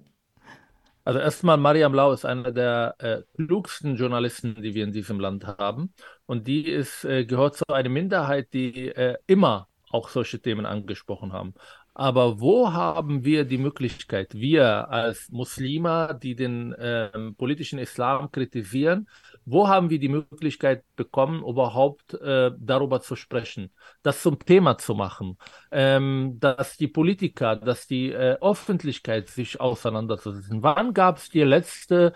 Also 1.04 1.20
erstmal, 1.20 1.58
Mariam 1.58 1.94
Lau 1.94 2.14
ist 2.14 2.24
einer 2.24 2.54
der 2.54 2.96
äh, 3.00 3.22
klugsten 3.36 3.98
Journalisten, 3.98 4.56
die 4.62 4.74
wir 4.74 4.86
in 4.86 4.94
diesem 4.94 5.20
Land 5.20 5.46
haben. 5.46 5.92
Und 6.26 6.48
die 6.48 6.70
ist, 6.70 7.04
äh, 7.04 7.26
gehört 7.26 7.58
zu 7.58 7.66
einer 7.68 7.90
Minderheit, 7.90 8.54
die 8.54 8.88
äh, 8.88 9.18
immer 9.28 9.68
auch 9.90 10.08
solche 10.08 10.40
Themen 10.40 10.66
angesprochen 10.66 11.34
haben. 11.34 11.54
Aber 11.94 12.40
wo 12.40 12.72
haben 12.72 13.26
wir 13.26 13.44
die 13.44 13.58
Möglichkeit, 13.58 14.34
wir 14.34 14.90
als 14.90 15.30
Muslime, 15.30 16.18
die 16.24 16.36
den 16.36 16.72
äh, 16.74 17.10
politischen 17.38 17.80
Islam 17.80 18.32
kritisieren, 18.32 19.10
wo 19.44 19.68
haben 19.68 19.90
wir 19.90 20.00
die 20.00 20.08
Möglichkeit 20.08 20.86
bekommen, 20.96 21.44
überhaupt 21.44 22.14
äh, 22.14 22.52
darüber 22.58 23.02
zu 23.02 23.18
sprechen, 23.18 23.72
das 24.04 24.22
zum 24.22 24.40
Thema 24.40 24.78
zu 24.78 24.96
machen, 24.96 25.38
ähm, 25.72 26.38
dass 26.40 26.78
die 26.78 26.88
Politiker, 26.88 27.58
dass 27.58 27.88
die 27.88 28.12
äh, 28.12 28.38
Öffentlichkeit 28.40 29.28
sich 29.28 29.60
auseinandersetzen? 29.60 30.64
Wann 30.64 30.94
gab 30.94 31.18
es 31.18 31.30
die 31.30 31.42
letzte 31.42 32.14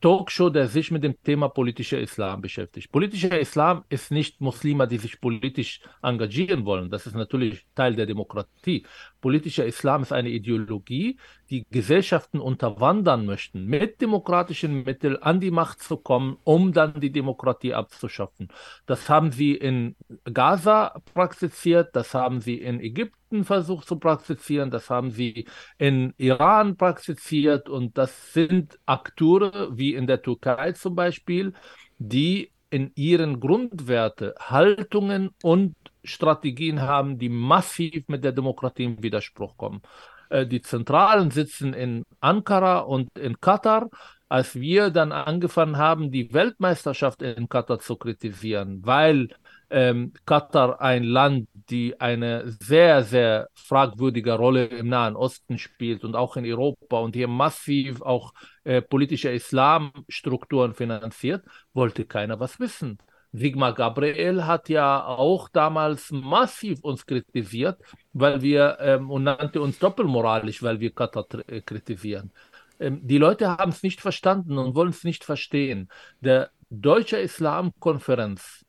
Talkshow, 0.00 0.50
der 0.50 0.68
sich 0.68 0.90
mit 0.90 1.02
dem 1.02 1.20
Thema 1.22 1.48
politischer 1.48 2.00
Islam 2.00 2.40
beschäftigt? 2.40 2.92
Politischer 2.92 3.38
Islam 3.38 3.84
ist 3.88 4.10
nicht 4.10 4.40
Muslime, 4.40 4.86
die 4.86 4.98
sich 4.98 5.20
politisch 5.20 5.80
engagieren 6.02 6.64
wollen. 6.64 6.90
Das 6.90 7.06
ist 7.06 7.14
natürlich 7.14 7.66
Teil 7.74 7.96
der 7.96 8.06
Demokratie. 8.06 8.86
Politischer 9.20 9.64
Islam 9.64 10.02
ist 10.02 10.12
eine 10.12 10.30
Ideologie, 10.30 11.18
die 11.48 11.66
Gesellschaften 11.70 12.40
unterwandern 12.40 13.26
möchten, 13.26 13.66
mit 13.66 14.00
demokratischen 14.00 14.84
Mitteln 14.84 15.16
an 15.16 15.38
die 15.38 15.50
Macht 15.50 15.80
zu 15.80 15.96
kommen, 15.96 16.38
um 16.44 16.72
dann 16.72 17.00
die 17.00 17.12
Demokratie 17.12 17.74
abzuschaffen. 17.74 18.48
Das 18.86 19.08
haben 19.08 19.32
sie 19.32 19.54
in 19.54 19.94
Gaza 20.24 21.00
praktiziert, 21.14 21.94
das 21.94 22.14
haben 22.14 22.40
sie 22.40 22.56
in 22.56 22.80
Ägypten 22.80 23.44
versucht 23.44 23.86
zu 23.86 23.98
praktizieren, 23.98 24.70
das 24.70 24.90
haben 24.90 25.10
sie 25.10 25.46
in 25.78 26.14
Iran 26.16 26.76
praktiziert 26.76 27.68
und 27.68 27.96
das 27.98 28.32
sind 28.32 28.78
Akteure 28.86 29.71
wie 29.78 29.94
in 29.94 30.06
der 30.06 30.22
Türkei 30.22 30.72
zum 30.72 30.94
Beispiel, 30.94 31.52
die 31.98 32.50
in 32.70 32.90
ihren 32.94 33.38
Grundwerte, 33.38 34.34
Haltungen 34.38 35.30
und 35.42 35.74
Strategien 36.04 36.80
haben, 36.80 37.18
die 37.18 37.28
massiv 37.28 38.04
mit 38.08 38.24
der 38.24 38.32
Demokratie 38.32 38.84
in 38.84 39.02
Widerspruch 39.02 39.56
kommen. 39.56 39.82
Äh, 40.30 40.46
die 40.46 40.62
Zentralen 40.62 41.30
sitzen 41.30 41.74
in 41.74 42.04
Ankara 42.20 42.78
und 42.80 43.16
in 43.18 43.40
Katar. 43.40 43.90
Als 44.28 44.54
wir 44.54 44.88
dann 44.88 45.12
angefangen 45.12 45.76
haben, 45.76 46.10
die 46.10 46.32
Weltmeisterschaft 46.32 47.20
in 47.20 47.50
Katar 47.50 47.80
zu 47.80 47.96
kritisieren, 47.96 48.80
weil 48.82 49.28
ähm, 49.68 50.14
Katar 50.24 50.80
ein 50.80 51.04
Land, 51.04 51.48
die 51.70 52.00
eine 52.00 52.50
sehr, 52.60 53.04
sehr 53.04 53.48
fragwürdige 53.54 54.34
Rolle 54.34 54.66
im 54.66 54.88
Nahen 54.88 55.16
Osten 55.16 55.58
spielt 55.58 56.04
und 56.04 56.14
auch 56.16 56.36
in 56.36 56.44
Europa 56.44 56.98
und 56.98 57.14
hier 57.14 57.28
massiv 57.28 58.02
auch 58.02 58.32
äh, 58.64 58.82
politische 58.82 59.30
Islamstrukturen 59.30 60.74
finanziert, 60.74 61.44
wollte 61.74 62.04
keiner 62.04 62.40
was 62.40 62.60
wissen. 62.60 62.98
Sigmar 63.32 63.74
Gabriel 63.74 64.44
hat 64.44 64.68
ja 64.68 65.04
auch 65.04 65.48
damals 65.48 66.10
massiv 66.10 66.80
uns 66.82 67.06
kritisiert, 67.06 67.80
weil 68.12 68.42
wir 68.42 68.76
ähm, 68.80 69.10
und 69.10 69.24
nannte 69.24 69.62
uns 69.62 69.78
doppelmoralisch, 69.78 70.62
weil 70.62 70.80
wir 70.80 70.94
Katar 70.94 71.26
äh, 71.46 71.62
kritisieren. 71.62 72.30
Ähm, 72.78 73.00
die 73.02 73.18
Leute 73.18 73.48
haben 73.48 73.70
es 73.70 73.82
nicht 73.82 74.00
verstanden 74.02 74.58
und 74.58 74.74
wollen 74.74 74.90
es 74.90 75.04
nicht 75.04 75.24
verstehen. 75.24 75.88
Der 76.20 76.50
Deutsche 76.68 77.18
Islamkonferenz 77.18 78.64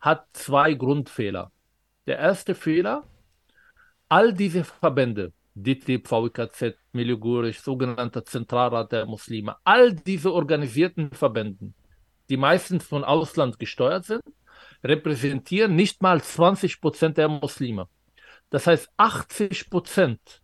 hat 0.00 0.26
zwei 0.32 0.74
Grundfehler. 0.74 1.50
Der 2.08 2.18
erste 2.18 2.54
Fehler, 2.54 3.04
all 4.08 4.32
diese 4.32 4.64
Verbände, 4.64 5.34
DITIB, 5.54 6.08
VKZ, 6.08 6.74
Miligurisch, 6.92 7.60
sogenannter 7.60 8.24
Zentralrat 8.24 8.92
der 8.92 9.04
Muslime, 9.04 9.56
all 9.62 9.92
diese 9.92 10.32
organisierten 10.32 11.10
Verbänden, 11.10 11.74
die 12.30 12.38
meistens 12.38 12.86
von 12.86 13.04
Ausland 13.04 13.58
gesteuert 13.58 14.06
sind, 14.06 14.22
repräsentieren 14.82 15.76
nicht 15.76 16.00
mal 16.00 16.22
20 16.22 16.80
Prozent 16.80 17.18
der 17.18 17.28
Muslime. 17.28 17.88
Das 18.48 18.66
heißt, 18.66 18.88
80 18.96 19.68
Prozent 19.68 20.40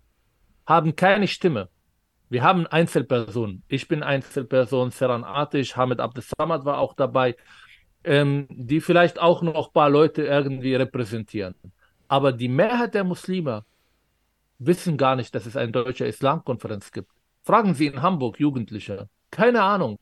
haben 0.66 0.94
keine 0.96 1.28
Stimme. 1.28 1.70
Wir 2.28 2.42
haben 2.42 2.66
Einzelpersonen. 2.66 3.62
Ich 3.68 3.88
bin 3.88 4.02
Einzelperson, 4.02 4.90
Serhan 4.90 5.24
Atish, 5.24 5.76
Hamid 5.76 6.00
Abdesamad 6.00 6.66
war 6.66 6.76
auch 6.76 6.92
dabei, 6.92 7.36
ähm, 8.04 8.46
die 8.50 8.80
vielleicht 8.80 9.18
auch 9.20 9.42
noch 9.42 9.68
ein 9.68 9.72
paar 9.72 9.90
Leute 9.90 10.22
irgendwie 10.22 10.74
repräsentieren. 10.74 11.54
Aber 12.08 12.32
die 12.32 12.48
Mehrheit 12.48 12.94
der 12.94 13.04
Muslime 13.04 13.64
wissen 14.58 14.96
gar 14.96 15.16
nicht, 15.16 15.34
dass 15.34 15.46
es 15.46 15.56
eine 15.56 15.72
deutsche 15.72 16.06
Islamkonferenz 16.06 16.92
gibt. 16.92 17.10
Fragen 17.42 17.74
Sie 17.74 17.86
in 17.86 18.02
Hamburg 18.02 18.38
Jugendliche. 18.40 19.08
Keine 19.30 19.62
Ahnung. 19.62 19.98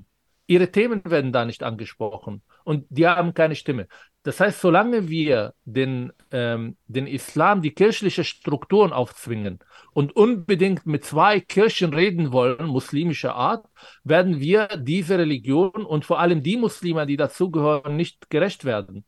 Ihre 0.46 0.70
Themen 0.70 1.02
werden 1.04 1.32
da 1.32 1.44
nicht 1.44 1.62
angesprochen 1.62 2.42
und 2.64 2.86
die 2.90 3.06
haben 3.06 3.34
keine 3.34 3.54
Stimme. 3.56 3.88
Das 4.24 4.38
heißt, 4.38 4.60
solange 4.60 5.08
wir 5.08 5.54
den, 5.64 6.12
ähm, 6.30 6.76
den 6.86 7.08
Islam 7.08 7.60
die 7.60 7.72
kirchliche 7.74 8.22
Strukturen 8.22 8.92
aufzwingen 8.92 9.58
und 9.94 10.14
unbedingt 10.14 10.86
mit 10.86 11.04
zwei 11.04 11.40
Kirchen 11.40 11.92
reden 11.92 12.30
wollen, 12.30 12.66
muslimischer 12.66 13.34
Art, 13.34 13.66
werden 14.04 14.38
wir 14.38 14.68
diese 14.76 15.18
Religion 15.18 15.84
und 15.84 16.04
vor 16.04 16.20
allem 16.20 16.42
die 16.42 16.56
Muslime, 16.56 17.04
die 17.06 17.16
dazugehören, 17.16 17.96
nicht 17.96 18.30
gerecht 18.30 18.64
werden. 18.64 19.04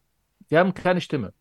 Die 0.50 0.58
haben 0.58 0.74
keine 0.74 1.00
Stimme. 1.00 1.32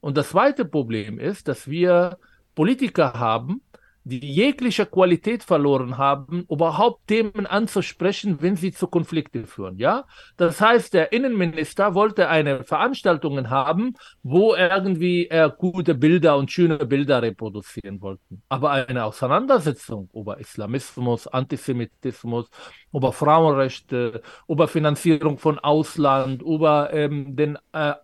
Und 0.00 0.18
das 0.18 0.30
zweite 0.30 0.66
Problem 0.66 1.18
ist, 1.18 1.48
dass 1.48 1.68
wir 1.68 2.18
Politiker 2.54 3.14
haben, 3.14 3.62
die 4.04 4.20
jegliche 4.20 4.84
Qualität 4.86 5.42
verloren 5.42 5.96
haben, 5.96 6.46
überhaupt 6.50 7.06
Themen 7.06 7.46
anzusprechen, 7.46 8.38
wenn 8.40 8.56
sie 8.56 8.72
zu 8.72 8.86
Konflikten 8.86 9.46
führen. 9.46 9.78
Ja, 9.78 10.04
das 10.36 10.60
heißt, 10.60 10.92
der 10.92 11.12
Innenminister 11.12 11.94
wollte 11.94 12.28
eine 12.28 12.64
Veranstaltung 12.64 13.48
haben, 13.48 13.94
wo 14.22 14.54
irgendwie 14.54 15.26
er 15.26 15.48
gute 15.48 15.94
Bilder 15.94 16.36
und 16.36 16.52
schöne 16.52 16.84
Bilder 16.84 17.22
reproduzieren 17.22 18.00
wollten. 18.02 18.42
Aber 18.50 18.72
eine 18.72 19.04
Auseinandersetzung 19.04 20.10
über 20.12 20.38
Islamismus, 20.38 21.26
Antisemitismus, 21.26 22.50
über 22.92 23.12
Frauenrechte, 23.12 24.20
über 24.46 24.68
Finanzierung 24.68 25.38
von 25.38 25.58
Ausland, 25.58 26.42
über 26.42 26.92
ähm, 26.92 27.34
den 27.36 27.58
äh, 27.72 27.94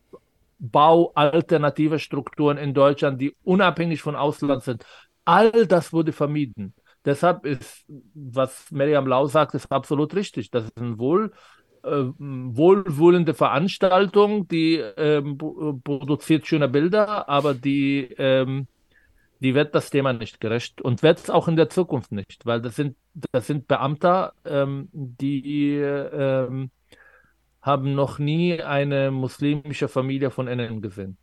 Bau 0.61 1.13
alternativer 1.15 1.99
Strukturen 1.99 2.59
in 2.59 2.75
Deutschland, 2.75 3.21
die 3.21 3.35
unabhängig 3.45 4.03
von 4.03 4.15
Ausland 4.15 4.63
sind. 4.63 4.85
All 5.31 5.67
das 5.69 5.93
wurde 5.93 6.11
vermieden. 6.13 6.75
Deshalb 7.05 7.47
ist, 7.47 7.85
was 8.15 8.69
Miriam 8.73 9.07
Lau 9.07 9.27
sagt, 9.27 9.55
ist 9.55 9.71
absolut 9.71 10.13
richtig. 10.17 10.51
Das 10.51 10.65
ist 10.65 10.77
eine 10.77 10.99
wohl, 10.99 11.31
äh, 11.85 12.03
wohlwollende 12.19 13.33
Veranstaltung, 13.35 14.49
die 14.49 14.79
ähm, 14.79 15.39
produziert 15.39 16.49
schöne 16.49 16.69
Bilder, 16.69 17.29
aber 17.29 17.55
die, 17.55 18.13
ähm, 18.19 18.67
die 19.39 19.55
wird 19.55 19.73
das 19.77 19.91
Thema 19.91 20.13
nicht 20.13 20.41
gerecht 20.41 20.83
und 20.83 21.05
wird 21.05 21.21
es 21.21 21.31
auch 21.31 21.47
in 21.47 21.55
der 21.55 21.71
Zukunft 21.71 22.11
nicht, 22.11 22.45
weil 22.45 22.61
das 22.61 22.75
sind, 22.75 22.97
das 23.31 23.47
sind 23.47 23.69
Beamter, 23.69 24.33
ähm, 24.45 24.89
die 24.93 25.77
ähm, 25.77 26.73
haben 27.63 27.95
noch 27.95 28.19
nie 28.19 28.61
eine 28.61 29.13
muslimische 29.13 29.87
Familie 29.87 30.33
von 30.33 30.49
innen 30.49 30.83
gesehen. 30.83 31.19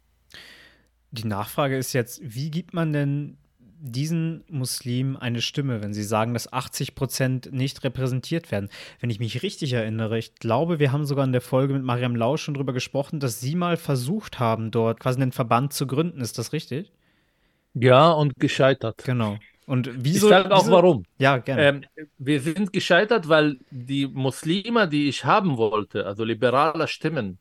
Die 1.11 1.27
Nachfrage 1.27 1.75
ist 1.77 1.91
jetzt, 1.91 2.21
wie 2.23 2.49
gibt 2.51 2.73
man 2.73 2.93
denn 2.93 3.37
diesen 3.79 4.43
Muslimen 4.49 5.17
eine 5.17 5.41
Stimme, 5.41 5.81
wenn 5.81 5.93
sie 5.93 6.03
sagen, 6.03 6.33
dass 6.33 6.51
80 6.51 6.95
Prozent 6.95 7.51
nicht 7.51 7.83
repräsentiert 7.83 8.51
werden? 8.51 8.69
Wenn 8.99 9.09
ich 9.09 9.19
mich 9.19 9.43
richtig 9.43 9.73
erinnere, 9.73 10.17
ich 10.17 10.35
glaube, 10.35 10.79
wir 10.79 10.91
haben 10.91 11.05
sogar 11.05 11.25
in 11.25 11.31
der 11.31 11.41
Folge 11.41 11.73
mit 11.73 11.83
Mariam 11.83 12.15
Lau 12.15 12.37
schon 12.37 12.53
darüber 12.53 12.73
gesprochen, 12.73 13.19
dass 13.19 13.39
sie 13.39 13.55
mal 13.55 13.77
versucht 13.77 14.39
haben, 14.39 14.71
dort 14.71 14.99
quasi 14.99 15.21
einen 15.21 15.31
Verband 15.31 15.73
zu 15.73 15.87
gründen. 15.87 16.21
Ist 16.21 16.37
das 16.37 16.53
richtig? 16.53 16.91
Ja, 17.73 18.11
und 18.11 18.35
gescheitert. 18.37 19.03
Genau. 19.05 19.37
Und 19.67 19.89
wieso? 19.93 20.27
Ich 20.27 20.29
sage 20.29 20.55
auch 20.55 20.63
wieso? 20.63 20.71
warum. 20.71 21.03
Ja, 21.19 21.37
gerne. 21.37 21.63
Ähm, 21.63 21.85
wir 22.17 22.39
sind 22.39 22.71
gescheitert, 22.71 23.27
weil 23.27 23.57
die 23.69 24.07
Muslime, 24.07 24.87
die 24.87 25.09
ich 25.09 25.25
haben 25.25 25.57
wollte, 25.57 26.05
also 26.05 26.23
liberale 26.23 26.87
Stimmen, 26.87 27.37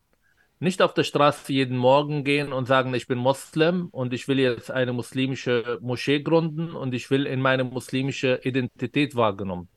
nicht 0.59 0.82
auf 0.82 0.94
der 0.94 1.04
Straße 1.04 1.52
jeden 1.52 1.76
Morgen 1.76 2.24
gehen 2.24 2.52
und 2.52 2.66
sagen, 2.66 2.94
ich 2.94 3.07
bin 3.07 3.18
Moslem 3.18 3.88
und 3.90 4.12
ich 4.12 4.26
will 4.28 4.38
jetzt 4.38 4.70
eine 4.70 4.92
muslimische 4.92 5.78
Moschee 5.82 6.22
gründen 6.22 6.72
und 6.72 6.94
ich 6.94 7.11
will 7.11 7.26
in 7.26 7.40
meine 7.40 7.64
muslimische 7.64 8.40
Identität 8.42 9.14
wahrgenommen. 9.14 9.68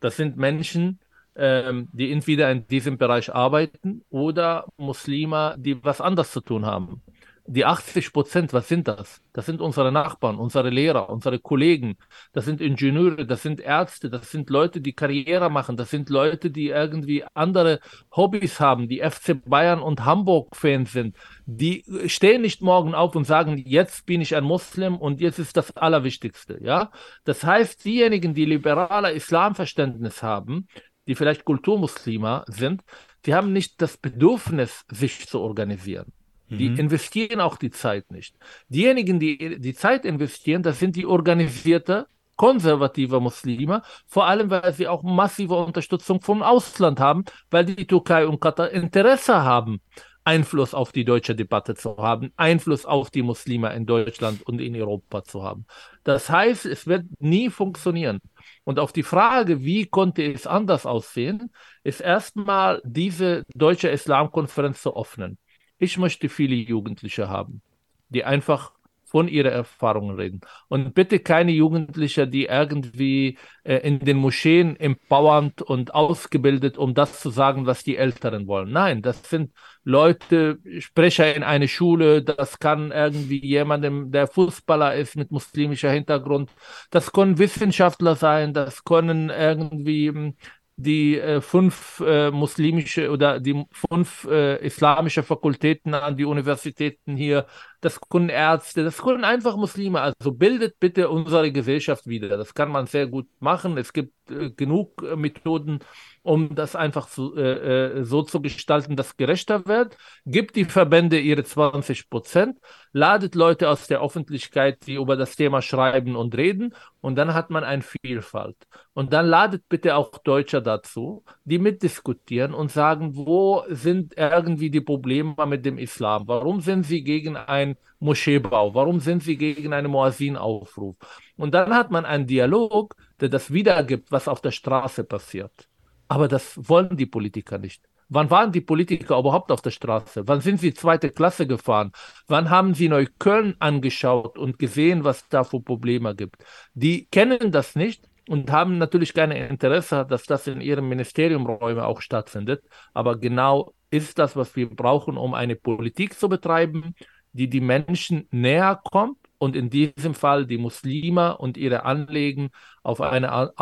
Das 0.00 0.16
sind 0.16 0.36
Menschen, 0.36 1.00
ähm, 1.34 1.88
die 1.92 2.12
entweder 2.12 2.50
in 2.50 2.66
diesem 2.66 2.98
Bereich 2.98 3.34
arbeiten 3.34 4.04
oder 4.10 4.66
Muslime, 4.76 5.56
die 5.58 5.82
was 5.82 6.00
anderes 6.00 6.32
zu 6.32 6.40
tun 6.40 6.66
haben 6.66 7.02
die 7.50 7.64
80 7.64 8.12
Prozent, 8.12 8.52
was 8.52 8.68
sind 8.68 8.88
das? 8.88 9.22
Das 9.32 9.46
sind 9.46 9.62
unsere 9.62 9.90
Nachbarn, 9.90 10.36
unsere 10.36 10.68
Lehrer, 10.68 11.08
unsere 11.08 11.38
Kollegen, 11.38 11.96
das 12.32 12.44
sind 12.44 12.60
Ingenieure, 12.60 13.26
das 13.26 13.42
sind 13.42 13.60
Ärzte, 13.60 14.10
das 14.10 14.30
sind 14.30 14.50
Leute, 14.50 14.82
die 14.82 14.92
Karriere 14.92 15.48
machen, 15.48 15.78
das 15.78 15.88
sind 15.90 16.10
Leute, 16.10 16.50
die 16.50 16.68
irgendwie 16.68 17.24
andere 17.32 17.80
Hobbys 18.14 18.60
haben, 18.60 18.86
die 18.86 19.00
FC 19.00 19.42
Bayern 19.46 19.80
und 19.80 20.04
Hamburg-Fans 20.04 20.92
sind. 20.92 21.16
Die 21.46 21.84
stehen 22.06 22.42
nicht 22.42 22.60
morgen 22.60 22.94
auf 22.94 23.16
und 23.16 23.24
sagen, 23.24 23.56
jetzt 23.56 24.04
bin 24.04 24.20
ich 24.20 24.36
ein 24.36 24.44
Muslim 24.44 24.96
und 24.96 25.22
jetzt 25.22 25.38
ist 25.38 25.56
das 25.56 25.74
Allerwichtigste. 25.74 26.58
Ja? 26.62 26.90
Das 27.24 27.44
heißt, 27.44 27.82
diejenigen, 27.82 28.34
die 28.34 28.44
liberale 28.44 29.12
Islamverständnis 29.12 30.22
haben, 30.22 30.68
die 31.06 31.14
vielleicht 31.14 31.46
Kulturmuslime 31.46 32.44
sind, 32.48 32.82
die 33.24 33.34
haben 33.34 33.54
nicht 33.54 33.80
das 33.80 33.96
Bedürfnis, 33.96 34.84
sich 34.90 35.26
zu 35.26 35.40
organisieren. 35.40 36.12
Die 36.50 36.70
mhm. 36.70 36.78
investieren 36.78 37.40
auch 37.40 37.56
die 37.56 37.70
Zeit 37.70 38.10
nicht. 38.10 38.36
Diejenigen, 38.68 39.20
die 39.20 39.58
die 39.60 39.74
Zeit 39.74 40.04
investieren, 40.04 40.62
das 40.62 40.78
sind 40.78 40.96
die 40.96 41.06
organisierte, 41.06 42.06
konservative 42.36 43.20
Muslime, 43.20 43.82
vor 44.06 44.26
allem 44.26 44.48
weil 44.48 44.72
sie 44.72 44.88
auch 44.88 45.02
massive 45.02 45.56
Unterstützung 45.56 46.20
vom 46.20 46.42
Ausland 46.42 47.00
haben, 47.00 47.24
weil 47.50 47.64
die 47.64 47.86
Türkei 47.86 48.26
und 48.26 48.40
Katar 48.40 48.70
Interesse 48.70 49.42
haben, 49.42 49.80
Einfluss 50.28 50.74
auf 50.74 50.92
die 50.92 51.04
deutsche 51.04 51.34
Debatte 51.34 51.74
zu 51.74 51.96
haben, 51.96 52.32
Einfluss 52.36 52.84
auf 52.84 53.10
die 53.10 53.22
Muslime 53.22 53.74
in 53.74 53.86
Deutschland 53.86 54.42
und 54.42 54.60
in 54.60 54.76
Europa 54.76 55.24
zu 55.24 55.42
haben. 55.42 55.66
Das 56.04 56.28
heißt, 56.28 56.66
es 56.66 56.86
wird 56.86 57.06
nie 57.18 57.48
funktionieren. 57.50 58.20
Und 58.64 58.78
auf 58.78 58.92
die 58.92 59.02
Frage, 59.02 59.64
wie 59.64 59.86
konnte 59.86 60.22
es 60.22 60.46
anders 60.46 60.84
aussehen, 60.84 61.50
ist 61.82 62.00
erstmal 62.00 62.82
diese 62.84 63.44
deutsche 63.54 63.88
Islamkonferenz 63.88 64.82
zu 64.82 64.94
öffnen. 64.94 65.38
Ich 65.78 65.98
möchte 65.98 66.28
viele 66.28 66.54
Jugendliche 66.56 67.28
haben, 67.28 67.62
die 68.08 68.24
einfach 68.24 68.72
von 69.08 69.26
ihren 69.26 69.52
Erfahrungen 69.52 70.16
reden. 70.16 70.40
Und 70.68 70.94
bitte 70.94 71.18
keine 71.18 71.52
Jugendliche, 71.52 72.28
die 72.28 72.44
irgendwie 72.44 73.38
äh, 73.64 73.76
in 73.78 74.00
den 74.00 74.18
Moscheen 74.18 74.76
empowernd 74.76 75.62
und 75.62 75.94
ausgebildet, 75.94 76.76
um 76.76 76.92
das 76.92 77.20
zu 77.20 77.30
sagen, 77.30 77.64
was 77.64 77.84
die 77.84 77.96
Älteren 77.96 78.46
wollen. 78.46 78.70
Nein, 78.70 79.00
das 79.00 79.22
sind 79.28 79.52
Leute, 79.82 80.58
Sprecher 80.80 81.34
in 81.34 81.42
eine 81.42 81.68
Schule, 81.68 82.22
das 82.22 82.58
kann 82.58 82.92
irgendwie 82.92 83.42
jemandem, 83.44 84.10
der 84.12 84.26
Fußballer 84.26 84.94
ist 84.94 85.16
mit 85.16 85.30
muslimischer 85.30 85.90
Hintergrund, 85.90 86.50
das 86.90 87.10
können 87.12 87.38
Wissenschaftler 87.38 88.14
sein, 88.14 88.52
das 88.52 88.84
können 88.84 89.30
irgendwie 89.30 90.08
hm, 90.08 90.34
die 90.78 91.18
äh, 91.18 91.40
fünf 91.40 92.00
äh, 92.06 92.30
muslimische 92.30 93.10
oder 93.10 93.40
die 93.40 93.64
fünf 93.72 94.24
äh, 94.30 94.64
islamische 94.64 95.24
Fakultäten 95.24 95.92
an 95.92 96.16
die 96.16 96.24
Universitäten 96.24 97.16
hier, 97.16 97.46
das 97.80 98.00
können 98.00 98.28
Ärzte, 98.28 98.84
das 98.84 98.98
können 98.98 99.24
einfach 99.24 99.56
Muslime. 99.56 100.00
Also 100.00 100.32
bildet 100.32 100.78
bitte 100.80 101.08
unsere 101.08 101.52
Gesellschaft 101.52 102.06
wieder. 102.06 102.36
Das 102.36 102.54
kann 102.54 102.70
man 102.70 102.86
sehr 102.86 103.06
gut 103.06 103.28
machen. 103.40 103.78
Es 103.78 103.92
gibt 103.92 104.12
äh, 104.30 104.50
genug 104.50 105.02
äh, 105.02 105.16
Methoden, 105.16 105.80
um 106.22 106.54
das 106.54 106.76
einfach 106.76 107.08
zu, 107.08 107.34
äh, 107.36 108.00
äh, 108.00 108.04
so 108.04 108.22
zu 108.22 108.42
gestalten, 108.42 108.96
dass 108.96 109.16
gerechter 109.16 109.66
wird. 109.66 109.96
Gibt 110.26 110.56
die 110.56 110.64
Verbände 110.64 111.18
ihre 111.18 111.44
20 111.44 112.10
Prozent, 112.10 112.58
ladet 112.92 113.34
Leute 113.34 113.70
aus 113.70 113.86
der 113.86 114.02
Öffentlichkeit, 114.02 114.86
die 114.86 114.94
über 114.94 115.16
das 115.16 115.36
Thema 115.36 115.62
schreiben 115.62 116.16
und 116.16 116.36
reden 116.36 116.74
und 117.00 117.16
dann 117.16 117.32
hat 117.34 117.50
man 117.50 117.64
eine 117.64 117.82
Vielfalt. 117.82 118.56
Und 118.92 119.12
dann 119.12 119.26
ladet 119.26 119.68
bitte 119.68 119.96
auch 119.96 120.10
Deutsche 120.18 120.60
dazu, 120.60 121.24
die 121.44 121.58
mitdiskutieren 121.58 122.54
und 122.54 122.70
sagen, 122.72 123.16
wo 123.16 123.64
sind 123.68 124.14
irgendwie 124.16 124.70
die 124.70 124.80
Probleme 124.80 125.34
mit 125.46 125.64
dem 125.64 125.78
Islam? 125.78 126.24
Warum 126.26 126.60
sind 126.60 126.84
sie 126.84 127.02
gegen 127.04 127.36
einen 127.68 127.76
Moscheebau? 128.00 128.74
Warum 128.74 129.00
sind 129.00 129.22
sie 129.22 129.36
gegen 129.36 129.72
einen 129.72 129.90
Muazzin-Aufruf? 129.90 130.96
Und 131.36 131.54
dann 131.54 131.74
hat 131.74 131.90
man 131.90 132.04
einen 132.04 132.26
Dialog, 132.26 132.96
der 133.20 133.28
das 133.28 133.52
wiedergibt, 133.52 134.10
was 134.10 134.28
auf 134.28 134.40
der 134.40 134.52
Straße 134.52 135.04
passiert. 135.04 135.68
Aber 136.08 136.28
das 136.28 136.58
wollen 136.68 136.96
die 136.96 137.06
Politiker 137.06 137.58
nicht. 137.58 137.82
Wann 138.10 138.30
waren 138.30 138.52
die 138.52 138.62
Politiker 138.62 139.18
überhaupt 139.18 139.52
auf 139.52 139.60
der 139.60 139.70
Straße? 139.70 140.26
Wann 140.26 140.40
sind 140.40 140.60
sie 140.60 140.72
zweite 140.72 141.10
Klasse 141.10 141.46
gefahren? 141.46 141.92
Wann 142.26 142.48
haben 142.48 142.72
sie 142.72 142.88
Neukölln 142.88 143.56
angeschaut 143.58 144.38
und 144.38 144.58
gesehen, 144.58 145.04
was 145.04 145.28
da 145.28 145.44
für 145.44 145.60
Probleme 145.60 146.14
gibt? 146.14 146.42
Die 146.72 147.04
kennen 147.06 147.52
das 147.52 147.74
nicht 147.76 148.08
und 148.26 148.50
haben 148.50 148.78
natürlich 148.78 149.12
kein 149.12 149.30
Interesse, 149.30 150.06
dass 150.08 150.24
das 150.24 150.46
in 150.46 150.62
ihrem 150.62 150.88
Ministeriumräume 150.88 151.84
auch 151.84 152.00
stattfindet. 152.00 152.62
Aber 152.94 153.18
genau 153.18 153.74
ist 153.90 154.18
das, 154.18 154.36
was 154.36 154.56
wir 154.56 154.68
brauchen, 154.74 155.18
um 155.18 155.34
eine 155.34 155.56
Politik 155.56 156.14
zu 156.18 156.30
betreiben, 156.30 156.94
die 157.32 157.48
die 157.48 157.60
Menschen 157.60 158.26
näher 158.30 158.80
kommt 158.90 159.18
und 159.38 159.56
in 159.56 159.70
diesem 159.70 160.14
Fall 160.14 160.46
die 160.46 160.58
Muslime 160.58 161.38
und 161.38 161.56
ihre 161.56 161.84
Anliegen 161.84 162.50
auf 162.82 163.00
eine 163.00 163.52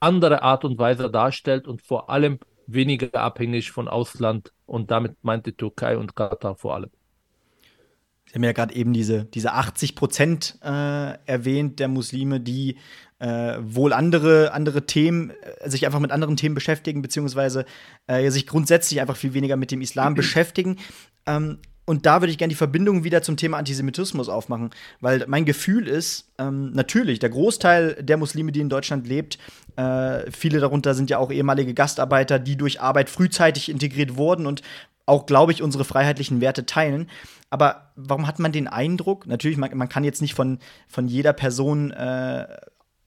andere 0.00 0.42
Art 0.42 0.64
und 0.64 0.78
Weise 0.78 1.10
darstellt 1.10 1.66
und 1.68 1.82
vor 1.82 2.10
allem 2.10 2.38
weniger 2.66 3.20
abhängig 3.20 3.70
von 3.72 3.88
Ausland 3.88 4.52
und 4.66 4.90
damit 4.90 5.16
meinte 5.22 5.54
Türkei 5.54 5.96
und 5.98 6.14
Katar 6.14 6.56
vor 6.56 6.74
allem. 6.74 6.90
Sie 8.26 8.36
haben 8.36 8.44
ja 8.44 8.52
gerade 8.52 8.74
eben 8.74 8.92
diese, 8.92 9.24
diese 9.24 9.54
80 9.54 9.96
Prozent 9.96 10.56
äh, 10.62 11.18
erwähnt 11.26 11.80
der 11.80 11.88
Muslime, 11.88 12.38
die 12.38 12.76
äh, 13.18 13.58
wohl 13.60 13.92
andere, 13.92 14.52
andere 14.52 14.86
Themen, 14.86 15.30
äh, 15.30 15.68
sich 15.68 15.84
einfach 15.84 15.98
mit 15.98 16.12
anderen 16.12 16.36
Themen 16.36 16.54
beschäftigen, 16.54 17.02
beziehungsweise 17.02 17.64
äh, 18.06 18.30
sich 18.30 18.46
grundsätzlich 18.46 19.00
einfach 19.00 19.16
viel 19.16 19.34
weniger 19.34 19.56
mit 19.56 19.72
dem 19.72 19.80
Islam 19.80 20.14
beschäftigen. 20.14 20.76
Ähm, 21.26 21.58
und 21.86 22.06
da 22.06 22.20
würde 22.20 22.30
ich 22.30 22.38
gerne 22.38 22.50
die 22.50 22.56
Verbindung 22.56 23.04
wieder 23.04 23.22
zum 23.22 23.36
Thema 23.36 23.58
Antisemitismus 23.58 24.28
aufmachen, 24.28 24.70
weil 25.00 25.24
mein 25.26 25.44
Gefühl 25.44 25.88
ist, 25.88 26.30
ähm, 26.38 26.72
natürlich, 26.72 27.18
der 27.18 27.30
Großteil 27.30 27.94
der 28.00 28.16
Muslime, 28.16 28.52
die 28.52 28.60
in 28.60 28.68
Deutschland 28.68 29.08
lebt, 29.08 29.38
äh, 29.76 30.30
viele 30.30 30.60
darunter 30.60 30.94
sind 30.94 31.10
ja 31.10 31.18
auch 31.18 31.32
ehemalige 31.32 31.74
Gastarbeiter, 31.74 32.38
die 32.38 32.56
durch 32.56 32.80
Arbeit 32.80 33.10
frühzeitig 33.10 33.68
integriert 33.68 34.16
wurden 34.16 34.46
und 34.46 34.62
auch, 35.06 35.26
glaube 35.26 35.52
ich, 35.52 35.62
unsere 35.62 35.84
freiheitlichen 35.84 36.40
Werte 36.40 36.66
teilen. 36.66 37.10
Aber 37.50 37.90
warum 37.96 38.26
hat 38.26 38.38
man 38.38 38.52
den 38.52 38.68
Eindruck, 38.68 39.26
natürlich, 39.26 39.58
man, 39.58 39.76
man 39.76 39.88
kann 39.88 40.04
jetzt 40.04 40.22
nicht 40.22 40.34
von, 40.34 40.60
von 40.86 41.08
jeder 41.08 41.32
Person 41.32 41.90
äh, 41.90 42.46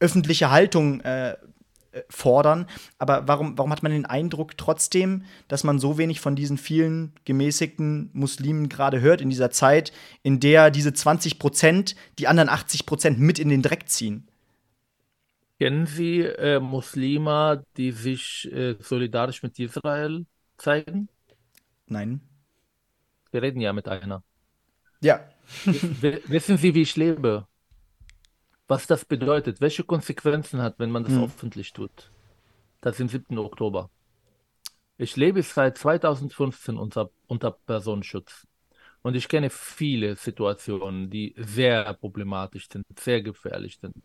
öffentliche 0.01 0.51
Haltung 0.51 0.99
äh, 1.01 1.37
fordern. 2.09 2.67
Aber 2.97 3.27
warum, 3.27 3.57
warum 3.57 3.71
hat 3.71 3.83
man 3.83 3.91
den 3.91 4.05
Eindruck 4.05 4.57
trotzdem, 4.57 5.23
dass 5.47 5.63
man 5.63 5.79
so 5.79 5.97
wenig 5.97 6.19
von 6.19 6.35
diesen 6.35 6.57
vielen 6.57 7.13
gemäßigten 7.25 8.09
Muslimen 8.13 8.69
gerade 8.69 9.01
hört 9.01 9.21
in 9.21 9.29
dieser 9.29 9.51
Zeit, 9.51 9.93
in 10.23 10.39
der 10.39 10.71
diese 10.71 10.93
20 10.93 11.39
Prozent 11.39 11.95
die 12.19 12.27
anderen 12.27 12.49
80 12.49 12.85
Prozent 12.85 13.19
mit 13.19 13.39
in 13.39 13.49
den 13.49 13.61
Dreck 13.61 13.89
ziehen? 13.89 14.27
Kennen 15.59 15.85
Sie 15.85 16.21
äh, 16.21 16.59
Muslime, 16.59 17.63
die 17.77 17.91
sich 17.91 18.51
äh, 18.51 18.75
solidarisch 18.79 19.43
mit 19.43 19.57
Israel 19.59 20.25
zeigen? 20.57 21.09
Nein. 21.87 22.21
Wir 23.31 23.41
reden 23.41 23.61
ja 23.61 23.71
mit 23.71 23.87
einer. 23.87 24.23
Ja. 25.01 25.27
wissen 26.27 26.57
Sie, 26.57 26.73
wie 26.73 26.81
ich 26.81 26.95
lebe? 26.95 27.47
Was 28.67 28.87
das 28.87 29.05
bedeutet, 29.05 29.61
welche 29.61 29.83
Konsequenzen 29.83 30.61
hat, 30.61 30.79
wenn 30.79 30.91
man 30.91 31.03
das 31.03 31.13
mhm. 31.13 31.25
öffentlich 31.25 31.73
tut. 31.73 32.11
Das 32.81 32.99
im 32.99 33.09
7. 33.09 33.37
Oktober. 33.37 33.89
Ich 34.97 35.15
lebe 35.15 35.41
seit 35.41 35.77
2015 35.77 36.77
unter, 36.77 37.09
unter 37.27 37.51
Personenschutz. 37.51 38.47
Und 39.01 39.15
ich 39.15 39.27
kenne 39.27 39.49
viele 39.49 40.15
Situationen, 40.15 41.09
die 41.09 41.33
sehr 41.37 41.93
problematisch 41.93 42.69
sind, 42.69 42.85
sehr 42.97 43.21
gefährlich 43.21 43.77
sind. 43.81 43.95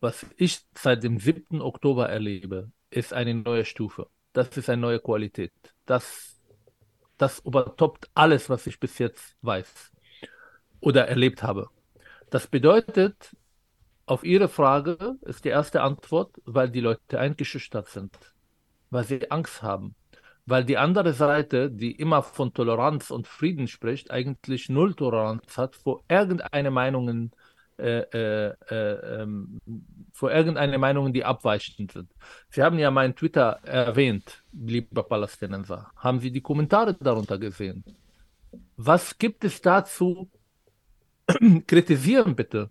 Was 0.00 0.26
ich 0.36 0.60
seit 0.74 1.02
dem 1.04 1.18
7. 1.18 1.60
Oktober 1.60 2.08
erlebe, 2.08 2.70
ist 2.90 3.12
eine 3.12 3.34
neue 3.34 3.64
Stufe. 3.64 4.08
Das 4.32 4.56
ist 4.56 4.68
eine 4.68 4.82
neue 4.82 4.98
Qualität. 4.98 5.52
Das 5.86 6.34
das 7.18 7.38
übertoppt 7.40 8.08
alles, 8.14 8.50
was 8.50 8.66
ich 8.66 8.78
bis 8.80 8.98
jetzt 8.98 9.36
weiß 9.42 9.92
oder 10.80 11.08
erlebt 11.08 11.42
habe. 11.42 11.68
Das 12.30 12.46
bedeutet, 12.46 13.36
auf 14.06 14.24
Ihre 14.24 14.48
Frage 14.48 15.16
ist 15.22 15.44
die 15.44 15.48
erste 15.48 15.82
Antwort, 15.82 16.40
weil 16.44 16.68
die 16.70 16.80
Leute 16.80 17.18
eingeschüchtert 17.18 17.88
sind, 17.88 18.16
weil 18.90 19.04
sie 19.04 19.30
Angst 19.30 19.62
haben, 19.62 19.94
weil 20.46 20.64
die 20.64 20.76
andere 20.76 21.14
Seite, 21.14 21.70
die 21.70 21.92
immer 21.92 22.22
von 22.22 22.52
Toleranz 22.52 23.10
und 23.10 23.26
Frieden 23.26 23.66
spricht, 23.66 24.10
eigentlich 24.10 24.68
null 24.68 24.94
Toleranz 24.94 25.56
hat 25.56 25.76
vor 25.76 26.04
irgendeine 26.08 26.70
Meinungen, 26.70 27.32
äh, 27.78 28.00
äh, 28.00 28.54
äh, 28.68 29.22
ähm, 29.22 29.58
vor 30.12 30.30
irgendeine 30.30 30.78
Meinungen, 30.78 31.12
die 31.12 31.24
abweichend 31.24 31.92
sind. 31.92 32.10
Sie 32.50 32.62
haben 32.62 32.78
ja 32.78 32.90
meinen 32.90 33.16
Twitter 33.16 33.58
erwähnt, 33.64 34.44
lieber 34.52 35.02
Palästinenser. 35.02 35.90
Haben 35.96 36.20
Sie 36.20 36.30
die 36.30 36.42
Kommentare 36.42 36.94
darunter 36.94 37.38
gesehen? 37.38 37.84
Was 38.76 39.16
gibt 39.18 39.44
es 39.44 39.60
dazu? 39.62 40.30
Kritisieren 41.66 42.36
bitte 42.36 42.70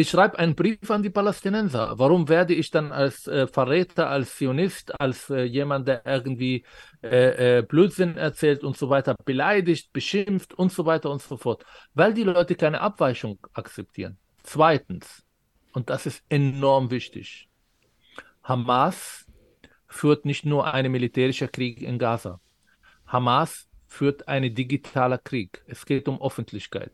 ich 0.00 0.10
schreibe 0.10 0.38
einen 0.38 0.54
Brief 0.54 0.90
an 0.90 1.02
die 1.02 1.10
Palästinenser. 1.10 1.98
Warum 1.98 2.28
werde 2.28 2.54
ich 2.54 2.70
dann 2.70 2.90
als 2.92 3.26
äh, 3.26 3.46
Verräter, 3.46 4.08
als 4.08 4.36
Zionist, 4.36 4.98
als 5.00 5.30
äh, 5.30 5.42
jemand, 5.42 5.88
der 5.88 6.06
irgendwie 6.06 6.64
äh, 7.02 7.58
äh, 7.58 7.62
Blödsinn 7.62 8.16
erzählt 8.16 8.64
und 8.64 8.76
so 8.76 8.88
weiter, 8.88 9.14
beleidigt, 9.24 9.92
beschimpft 9.92 10.54
und 10.54 10.72
so 10.72 10.86
weiter 10.86 11.10
und 11.10 11.20
so 11.20 11.36
fort? 11.36 11.64
Weil 11.94 12.14
die 12.14 12.24
Leute 12.24 12.54
keine 12.54 12.80
Abweichung 12.80 13.38
akzeptieren. 13.52 14.16
Zweitens, 14.42 15.22
und 15.72 15.90
das 15.90 16.06
ist 16.06 16.24
enorm 16.28 16.90
wichtig, 16.90 17.48
Hamas 18.42 19.26
führt 19.86 20.24
nicht 20.24 20.46
nur 20.46 20.72
einen 20.72 20.90
militärischen 20.90 21.52
Krieg 21.52 21.82
in 21.82 21.98
Gaza. 21.98 22.40
Hamas 23.06 23.68
führt 23.86 24.28
einen 24.28 24.54
digitalen 24.54 25.18
Krieg. 25.22 25.62
Es 25.66 25.84
geht 25.84 26.08
um 26.08 26.22
Öffentlichkeit. 26.22 26.92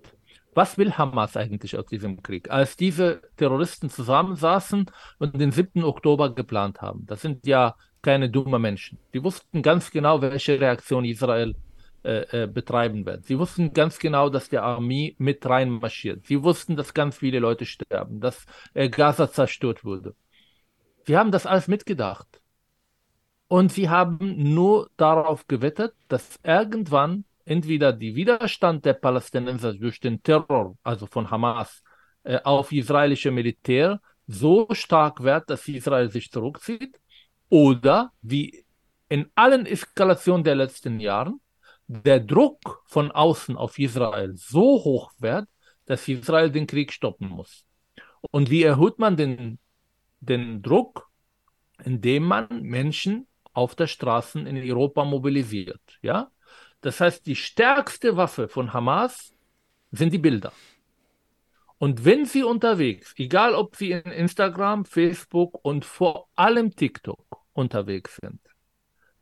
Was 0.56 0.78
will 0.78 0.92
Hamas 0.92 1.36
eigentlich 1.36 1.76
aus 1.76 1.84
diesem 1.84 2.22
Krieg? 2.22 2.50
Als 2.50 2.78
diese 2.78 3.20
Terroristen 3.36 3.90
zusammensaßen 3.90 4.90
und 5.18 5.38
den 5.38 5.52
7. 5.52 5.84
Oktober 5.84 6.34
geplant 6.34 6.80
haben, 6.80 7.04
das 7.04 7.20
sind 7.20 7.46
ja 7.46 7.74
keine 8.00 8.30
dummen 8.30 8.62
Menschen. 8.62 8.98
Die 9.12 9.22
wussten 9.22 9.60
ganz 9.60 9.90
genau, 9.90 10.22
welche 10.22 10.58
Reaktion 10.58 11.04
Israel 11.04 11.54
äh, 12.04 12.44
äh, 12.44 12.46
betreiben 12.46 13.04
wird. 13.04 13.26
Sie 13.26 13.38
wussten 13.38 13.74
ganz 13.74 13.98
genau, 13.98 14.30
dass 14.30 14.48
die 14.48 14.56
Armee 14.56 15.14
mit 15.18 15.44
reinmarschiert. 15.44 16.24
Sie 16.24 16.42
wussten, 16.42 16.74
dass 16.74 16.94
ganz 16.94 17.18
viele 17.18 17.38
Leute 17.38 17.66
sterben, 17.66 18.20
dass 18.20 18.46
äh, 18.72 18.88
Gaza 18.88 19.30
zerstört 19.30 19.84
wurde. 19.84 20.14
Sie 21.04 21.18
haben 21.18 21.32
das 21.32 21.44
alles 21.44 21.68
mitgedacht. 21.68 22.40
Und 23.46 23.72
sie 23.72 23.90
haben 23.90 24.54
nur 24.54 24.88
darauf 24.96 25.48
gewettet, 25.48 25.92
dass 26.08 26.40
irgendwann 26.42 27.26
entweder 27.46 27.92
der 27.92 28.14
Widerstand 28.14 28.84
der 28.84 28.94
Palästinenser 28.94 29.72
durch 29.72 29.98
den 30.00 30.22
Terror, 30.22 30.76
also 30.82 31.06
von 31.06 31.30
Hamas, 31.30 31.82
äh, 32.24 32.38
auf 32.42 32.72
israelische 32.72 33.30
Militär 33.30 34.00
so 34.26 34.66
stark 34.72 35.22
wird, 35.22 35.48
dass 35.48 35.66
Israel 35.68 36.10
sich 36.10 36.30
zurückzieht, 36.30 36.98
oder 37.48 38.12
wie 38.20 38.64
in 39.08 39.30
allen 39.36 39.64
Eskalationen 39.66 40.42
der 40.42 40.56
letzten 40.56 40.98
Jahre, 40.98 41.32
der 41.86 42.18
Druck 42.18 42.82
von 42.86 43.12
außen 43.12 43.56
auf 43.56 43.78
Israel 43.78 44.34
so 44.36 44.82
hoch 44.84 45.12
wird, 45.18 45.48
dass 45.86 46.08
Israel 46.08 46.50
den 46.50 46.66
Krieg 46.66 46.92
stoppen 46.92 47.28
muss. 47.28 47.64
Und 48.32 48.50
wie 48.50 48.64
erhöht 48.64 48.98
man 48.98 49.16
den, 49.16 49.60
den 50.18 50.62
Druck? 50.62 51.08
Indem 51.84 52.24
man 52.24 52.62
Menschen 52.62 53.28
auf 53.52 53.76
der 53.76 53.86
Straße 53.86 54.40
in 54.40 54.56
Europa 54.56 55.04
mobilisiert. 55.04 55.80
Ja? 56.02 56.30
Das 56.86 57.00
heißt, 57.00 57.26
die 57.26 57.34
stärkste 57.34 58.16
Waffe 58.16 58.46
von 58.46 58.72
Hamas 58.72 59.34
sind 59.90 60.12
die 60.12 60.18
Bilder. 60.18 60.52
Und 61.78 62.04
wenn 62.04 62.26
sie 62.26 62.44
unterwegs, 62.44 63.12
egal 63.16 63.56
ob 63.56 63.74
sie 63.74 63.90
in 63.90 64.12
Instagram, 64.12 64.84
Facebook 64.84 65.58
und 65.64 65.84
vor 65.84 66.28
allem 66.36 66.76
TikTok 66.76 67.44
unterwegs 67.54 68.20
sind, 68.22 68.38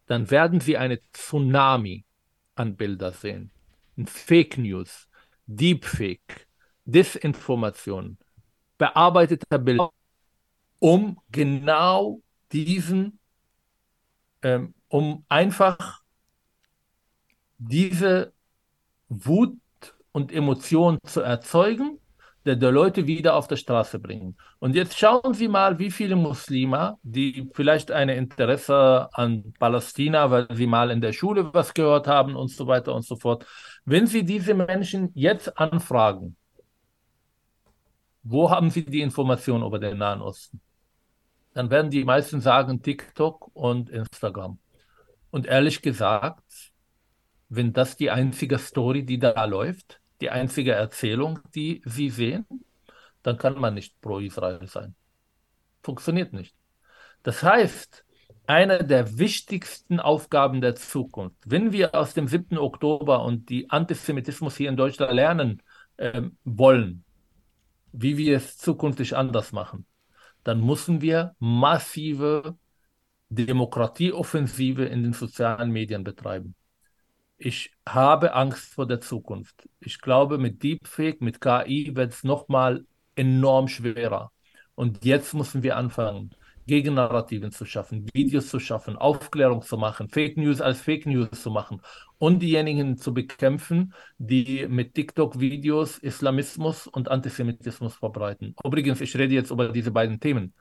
dann 0.05 0.31
werden 0.31 0.61
sie 0.61 0.77
eine 0.77 1.01
Tsunami 1.15 2.05
an 2.55 2.77
Bilder 2.77 3.13
sehen. 3.13 3.51
Fake 4.05 4.59
News, 4.59 5.09
Deepfake, 5.47 6.47
Desinformation, 6.85 8.19
bearbeiteter 8.77 9.59
Bilder, 9.59 9.91
um 10.81 11.19
genau 11.31 12.21
diesen, 12.53 13.19
ähm, 14.43 14.75
um 14.89 15.25
einfach 15.31 16.04
diese 17.69 18.33
Wut 19.09 19.59
und 20.13 20.33
Emotion 20.33 20.99
zu 21.05 21.21
erzeugen, 21.21 21.99
der 22.45 22.57
die 22.57 22.67
Leute 22.67 23.07
wieder 23.07 23.35
auf 23.37 23.49
der 23.49 23.57
Straße 23.57 23.99
bringen. 23.99 24.37
Und 24.59 24.75
jetzt 24.75 24.99
schauen 24.99 25.33
Sie 25.33 25.49
mal, 25.49 25.79
wie 25.79 25.91
viele 25.91 26.15
Muslime, 26.15 26.99
die 27.03 27.51
vielleicht 27.55 27.91
ein 27.91 28.09
Interesse 28.11 29.09
an 29.13 29.55
Palästina, 29.59 30.31
weil 30.31 30.47
sie 30.55 30.67
mal 30.67 30.91
in 30.91 31.01
der 31.01 31.13
Schule 31.13 31.53
was 31.55 31.73
gehört 31.73 32.07
haben 32.07 32.37
und 32.37 32.49
so 32.49 32.67
weiter 32.67 32.95
und 32.95 33.05
so 33.05 33.17
fort, 33.17 33.47
wenn 33.85 34.07
Sie 34.07 34.25
diese 34.25 34.55
Menschen 34.55 35.11
jetzt 35.15 35.59
anfragen, 35.59 36.37
wo 38.23 38.51
haben 38.51 38.71
Sie 38.71 38.85
die 38.85 39.01
Information 39.01 39.63
über 39.63 39.79
den 39.79 39.99
Nahen 39.99 40.21
Osten? 40.21 40.61
Dann 41.55 41.71
werden 41.71 41.91
die 41.91 42.05
meisten 42.05 42.41
sagen 42.41 42.83
TikTok 42.83 43.51
und 43.55 43.89
Instagram. 43.89 44.59
Und 45.31 45.47
ehrlich 45.47 45.83
gesagt, 45.83 46.43
wenn 47.49 47.73
das 47.73 47.97
die 47.97 48.11
einzige 48.11 48.59
Story, 48.59 49.05
die 49.05 49.19
da 49.19 49.45
läuft, 49.45 50.01
die 50.21 50.31
einzige 50.31 50.73
Erzählung, 50.73 51.41
die 51.55 51.83
Sie 51.85 52.11
sehen, 52.11 52.47
dann 53.23 53.39
kann 53.39 53.59
man 53.59 53.75
nicht 53.75 54.01
pro 54.01 54.19
Israel 54.19 54.67
sein. 54.67 54.95
Funktioniert 55.83 56.33
nicht. 56.33 56.55
Das 57.23 57.43
heißt, 57.43 58.05
eine 58.47 58.85
der 58.85 59.19
wichtigsten 59.19 60.01
Aufgaben 60.01 60.61
der 60.61 60.75
Zukunft, 60.77 61.39
wenn 61.47 61.73
wir 61.73 61.95
aus 61.95 62.15
dem 62.15 62.29
7. 62.29 62.59
Oktober 62.59 63.25
und 63.25 63.49
die 63.49 63.71
Antisemitismus 63.71 64.57
hier 64.57 64.69
in 64.69 64.77
Deutschland 64.77 65.13
lernen 65.13 65.63
äh, 65.97 66.23
wollen, 66.45 67.05
wie 67.93 68.17
wir 68.17 68.37
es 68.37 68.59
zukünftig 68.59 69.17
anders 69.17 69.53
machen, 69.53 69.87
dann 70.43 70.61
müssen 70.65 71.01
wir 71.01 71.35
massive 71.39 72.59
Demokratieoffensive 73.31 74.85
in 74.85 75.03
den 75.03 75.13
sozialen 75.13 75.71
Medien 75.71 76.05
betreiben 76.05 76.55
ich 77.45 77.73
habe 77.87 78.33
Angst 78.33 78.73
vor 78.75 78.87
der 78.87 79.01
Zukunft. 79.01 79.69
Ich 79.81 80.01
glaube, 80.01 80.39
mit 80.39 80.63
Deepfake, 80.63 81.21
mit 81.21 81.43
KI 81.43 81.95
wird 81.95 82.13
es 82.13 82.25
nochmal 82.25 82.87
enorm 83.17 83.69
schwerer. 83.69 84.33
Und 84.75 85.05
jetzt 85.05 85.35
müssen 85.35 85.63
wir 85.63 85.77
anfangen, 85.77 86.35
Gegennarrativen 86.67 87.53
zu 87.53 87.67
schaffen, 87.67 88.07
Videos 88.15 88.49
zu 88.49 88.59
schaffen, 88.59 88.97
Aufklärung 88.97 89.61
zu 89.61 89.77
machen, 89.77 90.09
Fake 90.09 90.39
News 90.39 90.63
als 90.63 90.81
Fake 90.81 91.05
News 91.05 91.43
zu 91.43 91.51
machen 91.51 91.83
und 92.17 92.41
diejenigen 92.41 92.97
zu 92.97 93.13
bekämpfen, 93.13 93.93
die 94.17 94.67
mit 94.67 94.95
TikTok-Videos 94.95 95.99
Islamismus 95.99 96.87
und 96.87 97.11
Antisemitismus 97.11 97.97
verbreiten. 97.97 98.55
Übrigens, 98.65 99.03
ich 99.03 99.15
rede 99.19 99.35
jetzt 99.35 99.51
über 99.51 99.69
diese 99.69 99.91
beiden 99.91 100.19
Themen. 100.19 100.55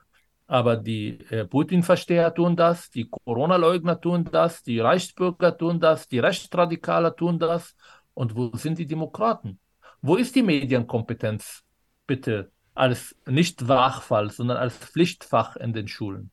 Aber 0.46 0.76
die 0.76 1.20
äh, 1.30 1.46
Putin-Versteher 1.46 2.34
tun 2.34 2.56
das, 2.56 2.90
die 2.90 3.08
Corona-Leugner 3.08 4.00
tun 4.00 4.28
das, 4.30 4.62
die 4.62 4.78
Reichsbürger 4.78 5.56
tun 5.56 5.80
das, 5.80 6.08
die 6.08 6.18
Rechtsradikaler 6.18 7.16
tun 7.16 7.38
das. 7.38 7.74
Und 8.12 8.36
wo 8.36 8.54
sind 8.56 8.78
die 8.78 8.86
Demokraten? 8.86 9.58
Wo 10.02 10.16
ist 10.16 10.34
die 10.34 10.42
Medienkompetenz, 10.42 11.62
bitte, 12.06 12.52
als 12.74 13.16
nicht 13.26 13.68
Wachfall, 13.68 14.30
sondern 14.30 14.58
als 14.58 14.76
Pflichtfach 14.76 15.56
in 15.56 15.72
den 15.72 15.88
Schulen? 15.88 16.30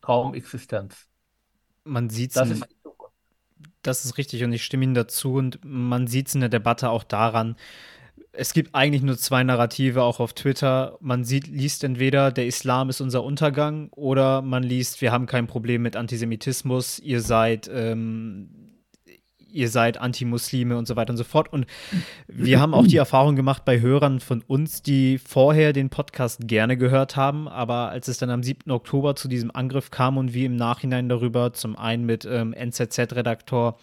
Kaum 0.00 0.34
Existenz. 0.34 1.08
Man 1.84 2.08
sieht 2.08 2.36
es. 2.36 2.62
Das 3.82 4.04
ist 4.04 4.18
richtig 4.18 4.44
und 4.44 4.52
ich 4.52 4.64
stimme 4.64 4.84
Ihnen 4.84 4.94
dazu. 4.94 5.34
Und 5.34 5.58
man 5.64 6.06
sieht 6.06 6.28
es 6.28 6.34
in 6.34 6.40
der 6.40 6.50
Debatte 6.50 6.90
auch 6.90 7.02
daran, 7.02 7.56
es 8.32 8.52
gibt 8.52 8.74
eigentlich 8.74 9.02
nur 9.02 9.18
zwei 9.18 9.42
Narrative, 9.42 10.02
auch 10.02 10.20
auf 10.20 10.32
Twitter. 10.34 10.96
Man 11.00 11.24
sieht, 11.24 11.48
liest 11.48 11.82
entweder, 11.84 12.30
der 12.30 12.46
Islam 12.46 12.88
ist 12.88 13.00
unser 13.00 13.24
Untergang, 13.24 13.88
oder 13.90 14.42
man 14.42 14.62
liest, 14.62 15.00
wir 15.00 15.12
haben 15.12 15.26
kein 15.26 15.46
Problem 15.46 15.82
mit 15.82 15.96
Antisemitismus, 15.96 17.00
ihr 17.00 17.20
seid, 17.20 17.68
ähm, 17.72 18.50
ihr 19.52 19.68
seid 19.68 19.98
Antimuslime 19.98 20.78
und 20.78 20.86
so 20.86 20.94
weiter 20.94 21.10
und 21.10 21.16
so 21.16 21.24
fort. 21.24 21.52
Und 21.52 21.66
wir 22.28 22.60
haben 22.60 22.72
auch 22.72 22.86
die 22.86 22.96
Erfahrung 22.98 23.34
gemacht 23.34 23.64
bei 23.64 23.80
Hörern 23.80 24.20
von 24.20 24.42
uns, 24.42 24.82
die 24.82 25.18
vorher 25.18 25.72
den 25.72 25.90
Podcast 25.90 26.46
gerne 26.46 26.76
gehört 26.76 27.16
haben, 27.16 27.48
aber 27.48 27.90
als 27.90 28.06
es 28.06 28.18
dann 28.18 28.30
am 28.30 28.44
7. 28.44 28.70
Oktober 28.70 29.16
zu 29.16 29.26
diesem 29.26 29.50
Angriff 29.50 29.90
kam 29.90 30.18
und 30.18 30.34
wir 30.34 30.46
im 30.46 30.54
Nachhinein 30.54 31.08
darüber 31.08 31.52
zum 31.52 31.76
einen 31.76 32.06
mit 32.06 32.24
ähm, 32.24 32.52
NZZ-Redaktor 32.52 33.76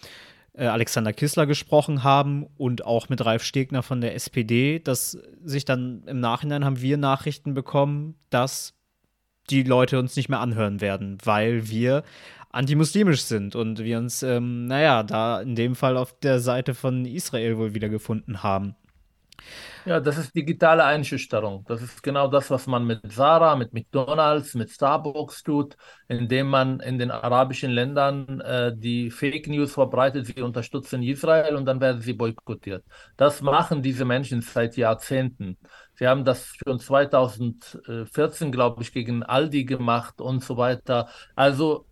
Alexander 0.66 1.12
Kissler 1.12 1.46
gesprochen 1.46 2.02
haben 2.02 2.46
und 2.56 2.84
auch 2.84 3.08
mit 3.08 3.24
Ralf 3.24 3.44
Stegner 3.44 3.82
von 3.82 4.00
der 4.00 4.14
SPD, 4.14 4.78
dass 4.78 5.18
sich 5.44 5.64
dann 5.64 6.02
im 6.06 6.20
Nachhinein 6.20 6.64
haben 6.64 6.80
wir 6.80 6.96
Nachrichten 6.96 7.54
bekommen, 7.54 8.16
dass 8.30 8.74
die 9.50 9.62
Leute 9.62 9.98
uns 9.98 10.16
nicht 10.16 10.28
mehr 10.28 10.40
anhören 10.40 10.80
werden, 10.80 11.18
weil 11.24 11.68
wir 11.68 12.02
antimuslimisch 12.50 13.22
sind 13.22 13.54
und 13.54 13.78
wir 13.78 13.98
uns, 13.98 14.22
ähm, 14.22 14.66
naja, 14.66 15.02
da 15.02 15.40
in 15.40 15.54
dem 15.54 15.74
Fall 15.74 15.96
auf 15.96 16.18
der 16.18 16.40
Seite 16.40 16.74
von 16.74 17.04
Israel 17.04 17.58
wohl 17.58 17.74
wiedergefunden 17.74 18.42
haben. 18.42 18.74
Ja, 19.84 20.00
das 20.00 20.18
ist 20.18 20.34
digitale 20.36 20.84
Einschüchterung. 20.84 21.64
Das 21.66 21.80
ist 21.82 22.02
genau 22.02 22.28
das, 22.28 22.50
was 22.50 22.66
man 22.66 22.84
mit 22.86 23.10
Zara, 23.12 23.56
mit 23.56 23.72
McDonald's, 23.72 24.54
mit 24.54 24.70
Starbucks 24.70 25.42
tut, 25.42 25.76
indem 26.08 26.48
man 26.48 26.80
in 26.80 26.98
den 26.98 27.10
arabischen 27.10 27.70
Ländern 27.70 28.40
äh, 28.40 28.72
die 28.76 29.10
Fake 29.10 29.46
News 29.48 29.72
verbreitet, 29.72 30.26
sie 30.26 30.42
unterstützen 30.42 31.02
Israel 31.02 31.56
und 31.56 31.64
dann 31.66 31.80
werden 31.80 32.00
sie 32.02 32.12
boykottiert. 32.12 32.84
Das 33.16 33.40
machen 33.40 33.82
diese 33.82 34.04
Menschen 34.04 34.42
seit 34.42 34.76
Jahrzehnten. 34.76 35.56
Sie 35.94 36.06
haben 36.06 36.24
das 36.24 36.54
schon 36.56 36.78
2014, 36.78 38.52
glaube 38.52 38.82
ich, 38.82 38.92
gegen 38.92 39.22
Aldi 39.22 39.64
gemacht 39.64 40.20
und 40.20 40.44
so 40.44 40.56
weiter. 40.56 41.08
Also 41.34 41.86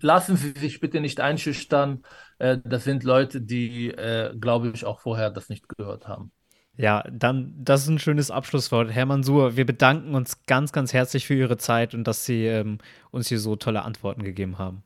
lassen 0.00 0.36
Sie 0.36 0.52
sich 0.52 0.80
bitte 0.80 1.00
nicht 1.00 1.20
einschüchtern. 1.20 2.02
Äh, 2.38 2.58
das 2.64 2.84
sind 2.84 3.04
Leute, 3.04 3.40
die, 3.40 3.88
äh, 3.90 4.36
glaube 4.38 4.70
ich, 4.74 4.84
auch 4.84 5.00
vorher 5.00 5.30
das 5.30 5.48
nicht 5.48 5.68
gehört 5.68 6.06
haben. 6.08 6.32
Ja, 6.78 7.02
dann, 7.10 7.54
das 7.58 7.82
ist 7.82 7.88
ein 7.88 7.98
schönes 7.98 8.30
Abschlusswort. 8.30 8.92
Herr 8.92 9.04
Mansur, 9.04 9.56
wir 9.56 9.66
bedanken 9.66 10.14
uns 10.14 10.46
ganz, 10.46 10.70
ganz 10.70 10.92
herzlich 10.92 11.26
für 11.26 11.34
Ihre 11.34 11.56
Zeit 11.56 11.92
und 11.92 12.04
dass 12.04 12.24
Sie 12.24 12.46
ähm, 12.46 12.78
uns 13.10 13.28
hier 13.28 13.40
so 13.40 13.56
tolle 13.56 13.82
Antworten 13.82 14.22
gegeben 14.22 14.58
haben. 14.58 14.84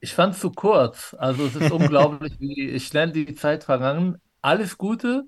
Ich 0.00 0.14
fand 0.14 0.34
es 0.34 0.40
zu 0.40 0.50
kurz. 0.50 1.14
Also 1.18 1.44
es 1.44 1.54
ist 1.54 1.70
unglaublich, 1.70 2.32
wie 2.40 2.80
schnell 2.80 3.12
die 3.12 3.34
Zeit 3.34 3.64
vergangen. 3.64 4.16
Alles 4.40 4.78
Gute. 4.78 5.24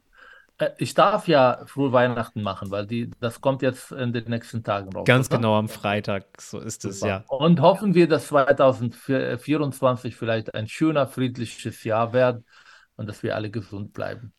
Äh, 0.56 0.70
ich 0.78 0.94
darf 0.94 1.28
ja 1.28 1.62
frohe 1.66 1.92
Weihnachten 1.92 2.40
machen, 2.40 2.70
weil 2.70 2.86
die, 2.86 3.10
das 3.20 3.42
kommt 3.42 3.60
jetzt 3.60 3.92
in 3.92 4.14
den 4.14 4.24
nächsten 4.30 4.64
Tagen 4.64 4.90
raus. 4.94 5.04
Ganz 5.04 5.28
oder? 5.28 5.36
genau 5.36 5.58
am 5.58 5.68
Freitag, 5.68 6.40
so 6.40 6.58
ist 6.60 6.80
Super. 6.80 6.94
es 6.94 7.00
ja. 7.02 7.24
Und 7.28 7.60
hoffen 7.60 7.94
wir, 7.94 8.08
dass 8.08 8.28
2024 8.28 10.16
vielleicht 10.16 10.54
ein 10.54 10.66
schöner, 10.66 11.06
friedliches 11.06 11.84
Jahr 11.84 12.14
wird 12.14 12.42
und 12.96 13.06
dass 13.06 13.22
wir 13.22 13.36
alle 13.36 13.50
gesund 13.50 13.92
bleiben. 13.92 14.32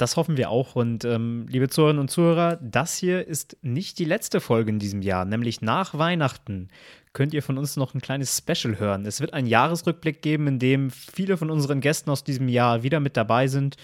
Das 0.00 0.16
hoffen 0.16 0.38
wir 0.38 0.48
auch. 0.48 0.76
Und 0.76 1.04
ähm, 1.04 1.46
liebe 1.50 1.68
Zuhörerinnen 1.68 2.00
und 2.00 2.10
Zuhörer, 2.10 2.56
das 2.62 2.96
hier 2.96 3.26
ist 3.26 3.58
nicht 3.60 3.98
die 3.98 4.06
letzte 4.06 4.40
Folge 4.40 4.70
in 4.70 4.78
diesem 4.78 5.02
Jahr, 5.02 5.26
nämlich 5.26 5.60
nach 5.60 5.98
Weihnachten 5.98 6.68
könnt 7.12 7.34
ihr 7.34 7.42
von 7.42 7.58
uns 7.58 7.76
noch 7.76 7.92
ein 7.92 8.00
kleines 8.00 8.38
Special 8.38 8.78
hören. 8.78 9.04
Es 9.04 9.20
wird 9.20 9.34
einen 9.34 9.46
Jahresrückblick 9.46 10.22
geben, 10.22 10.46
in 10.46 10.58
dem 10.58 10.90
viele 10.90 11.36
von 11.36 11.50
unseren 11.50 11.82
Gästen 11.82 12.08
aus 12.08 12.24
diesem 12.24 12.48
Jahr 12.48 12.82
wieder 12.82 12.98
mit 12.98 13.16
dabei 13.16 13.46
sind. 13.46 13.76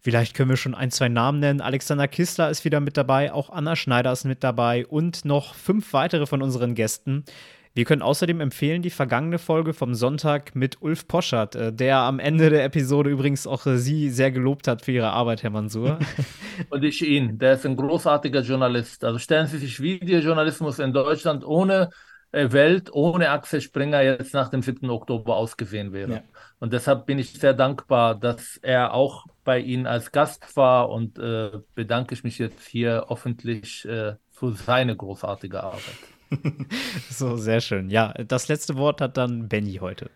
Vielleicht 0.00 0.34
können 0.34 0.50
wir 0.50 0.56
schon 0.56 0.76
ein, 0.76 0.92
zwei 0.92 1.08
Namen 1.08 1.40
nennen. 1.40 1.60
Alexander 1.60 2.06
Kistler 2.06 2.48
ist 2.48 2.64
wieder 2.64 2.78
mit 2.78 2.96
dabei, 2.96 3.32
auch 3.32 3.50
Anna 3.50 3.74
Schneider 3.74 4.12
ist 4.12 4.24
mit 4.24 4.44
dabei 4.44 4.86
und 4.86 5.24
noch 5.24 5.54
fünf 5.54 5.92
weitere 5.92 6.26
von 6.26 6.42
unseren 6.42 6.76
Gästen. 6.76 7.24
Wir 7.72 7.84
können 7.84 8.02
außerdem 8.02 8.40
empfehlen 8.40 8.82
die 8.82 8.90
vergangene 8.90 9.38
Folge 9.38 9.74
vom 9.74 9.94
Sonntag 9.94 10.56
mit 10.56 10.82
Ulf 10.82 11.06
Poschert, 11.06 11.54
äh, 11.54 11.72
der 11.72 11.98
am 11.98 12.18
Ende 12.18 12.50
der 12.50 12.64
Episode 12.64 13.10
übrigens 13.10 13.46
auch 13.46 13.64
äh, 13.66 13.78
Sie 13.78 14.10
sehr 14.10 14.32
gelobt 14.32 14.66
hat 14.66 14.82
für 14.82 14.90
Ihre 14.90 15.10
Arbeit, 15.10 15.44
Herr 15.44 15.50
Mansur. 15.50 16.00
Und 16.70 16.82
ich 16.82 17.00
ihn. 17.06 17.38
Der 17.38 17.52
ist 17.52 17.64
ein 17.64 17.76
großartiger 17.76 18.40
Journalist. 18.40 19.04
Also 19.04 19.18
stellen 19.18 19.46
Sie 19.46 19.58
sich 19.58 19.80
Videojournalismus 19.80 20.80
in 20.80 20.92
Deutschland 20.92 21.44
ohne 21.44 21.90
äh, 22.32 22.50
Welt, 22.50 22.90
ohne 22.92 23.30
Axel 23.30 23.60
Springer 23.60 24.02
jetzt 24.02 24.34
nach 24.34 24.48
dem 24.48 24.62
7. 24.62 24.90
Oktober 24.90 25.36
ausgesehen 25.36 25.92
wäre. 25.92 26.12
Ja. 26.12 26.22
Und 26.58 26.72
deshalb 26.72 27.06
bin 27.06 27.20
ich 27.20 27.32
sehr 27.34 27.54
dankbar, 27.54 28.16
dass 28.16 28.56
er 28.56 28.94
auch 28.94 29.26
bei 29.44 29.60
Ihnen 29.60 29.86
als 29.86 30.10
Gast 30.10 30.56
war 30.56 30.90
und 30.90 31.20
äh, 31.20 31.50
bedanke 31.76 32.14
ich 32.14 32.24
mich 32.24 32.38
jetzt 32.38 32.66
hier 32.66 33.06
öffentlich 33.08 33.84
äh, 33.84 34.14
für 34.30 34.52
seine 34.52 34.96
großartige 34.96 35.62
Arbeit. 35.62 35.98
so, 37.10 37.36
sehr 37.36 37.60
schön. 37.60 37.90
Ja, 37.90 38.12
das 38.12 38.48
letzte 38.48 38.76
Wort 38.76 39.00
hat 39.00 39.16
dann 39.16 39.48
Benny 39.48 39.74
heute. 39.80 40.10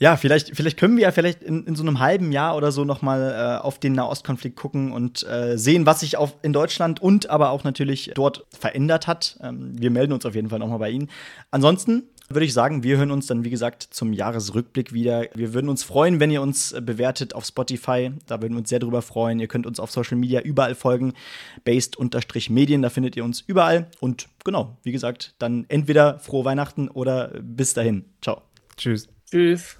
Ja, 0.00 0.16
vielleicht, 0.16 0.54
vielleicht 0.54 0.78
können 0.78 0.96
wir 0.96 1.02
ja 1.02 1.10
vielleicht 1.10 1.42
in, 1.42 1.64
in 1.66 1.74
so 1.74 1.82
einem 1.82 1.98
halben 1.98 2.30
Jahr 2.30 2.56
oder 2.56 2.70
so 2.70 2.84
noch 2.84 3.02
mal 3.02 3.58
äh, 3.60 3.64
auf 3.64 3.80
den 3.80 3.94
Nahostkonflikt 3.94 4.56
gucken 4.56 4.92
und 4.92 5.26
äh, 5.26 5.58
sehen, 5.58 5.86
was 5.86 6.00
sich 6.00 6.16
auf, 6.16 6.36
in 6.42 6.52
Deutschland 6.52 7.02
und 7.02 7.30
aber 7.30 7.50
auch 7.50 7.64
natürlich 7.64 8.12
dort 8.14 8.46
verändert 8.56 9.08
hat. 9.08 9.38
Ähm, 9.42 9.72
wir 9.76 9.90
melden 9.90 10.12
uns 10.12 10.24
auf 10.24 10.36
jeden 10.36 10.50
Fall 10.50 10.60
noch 10.60 10.68
mal 10.68 10.78
bei 10.78 10.90
Ihnen. 10.90 11.10
Ansonsten 11.50 12.04
würde 12.28 12.44
ich 12.44 12.52
sagen, 12.52 12.82
wir 12.82 12.98
hören 12.98 13.10
uns 13.10 13.26
dann, 13.26 13.44
wie 13.44 13.50
gesagt, 13.50 13.82
zum 13.82 14.12
Jahresrückblick 14.12 14.92
wieder. 14.92 15.26
Wir 15.34 15.54
würden 15.54 15.68
uns 15.68 15.82
freuen, 15.82 16.20
wenn 16.20 16.30
ihr 16.30 16.42
uns 16.42 16.74
bewertet 16.80 17.34
auf 17.34 17.44
Spotify. 17.44 18.12
Da 18.26 18.40
würden 18.42 18.54
wir 18.54 18.58
uns 18.58 18.68
sehr 18.68 18.78
drüber 18.78 19.02
freuen. 19.02 19.40
Ihr 19.40 19.48
könnt 19.48 19.66
uns 19.66 19.80
auf 19.80 19.90
Social 19.90 20.18
Media 20.18 20.40
überall 20.40 20.74
folgen. 20.74 21.14
Based-Medien, 21.64 22.82
da 22.82 22.90
findet 22.90 23.16
ihr 23.16 23.24
uns 23.24 23.40
überall. 23.40 23.90
Und 24.00 24.28
genau, 24.44 24.76
wie 24.82 24.92
gesagt, 24.92 25.34
dann 25.38 25.64
entweder 25.68 26.18
frohe 26.18 26.44
Weihnachten 26.44 26.88
oder 26.88 27.32
bis 27.40 27.74
dahin. 27.74 28.04
Ciao. 28.20 28.42
Tschüss. 28.76 29.08
Tschüss. 29.30 29.76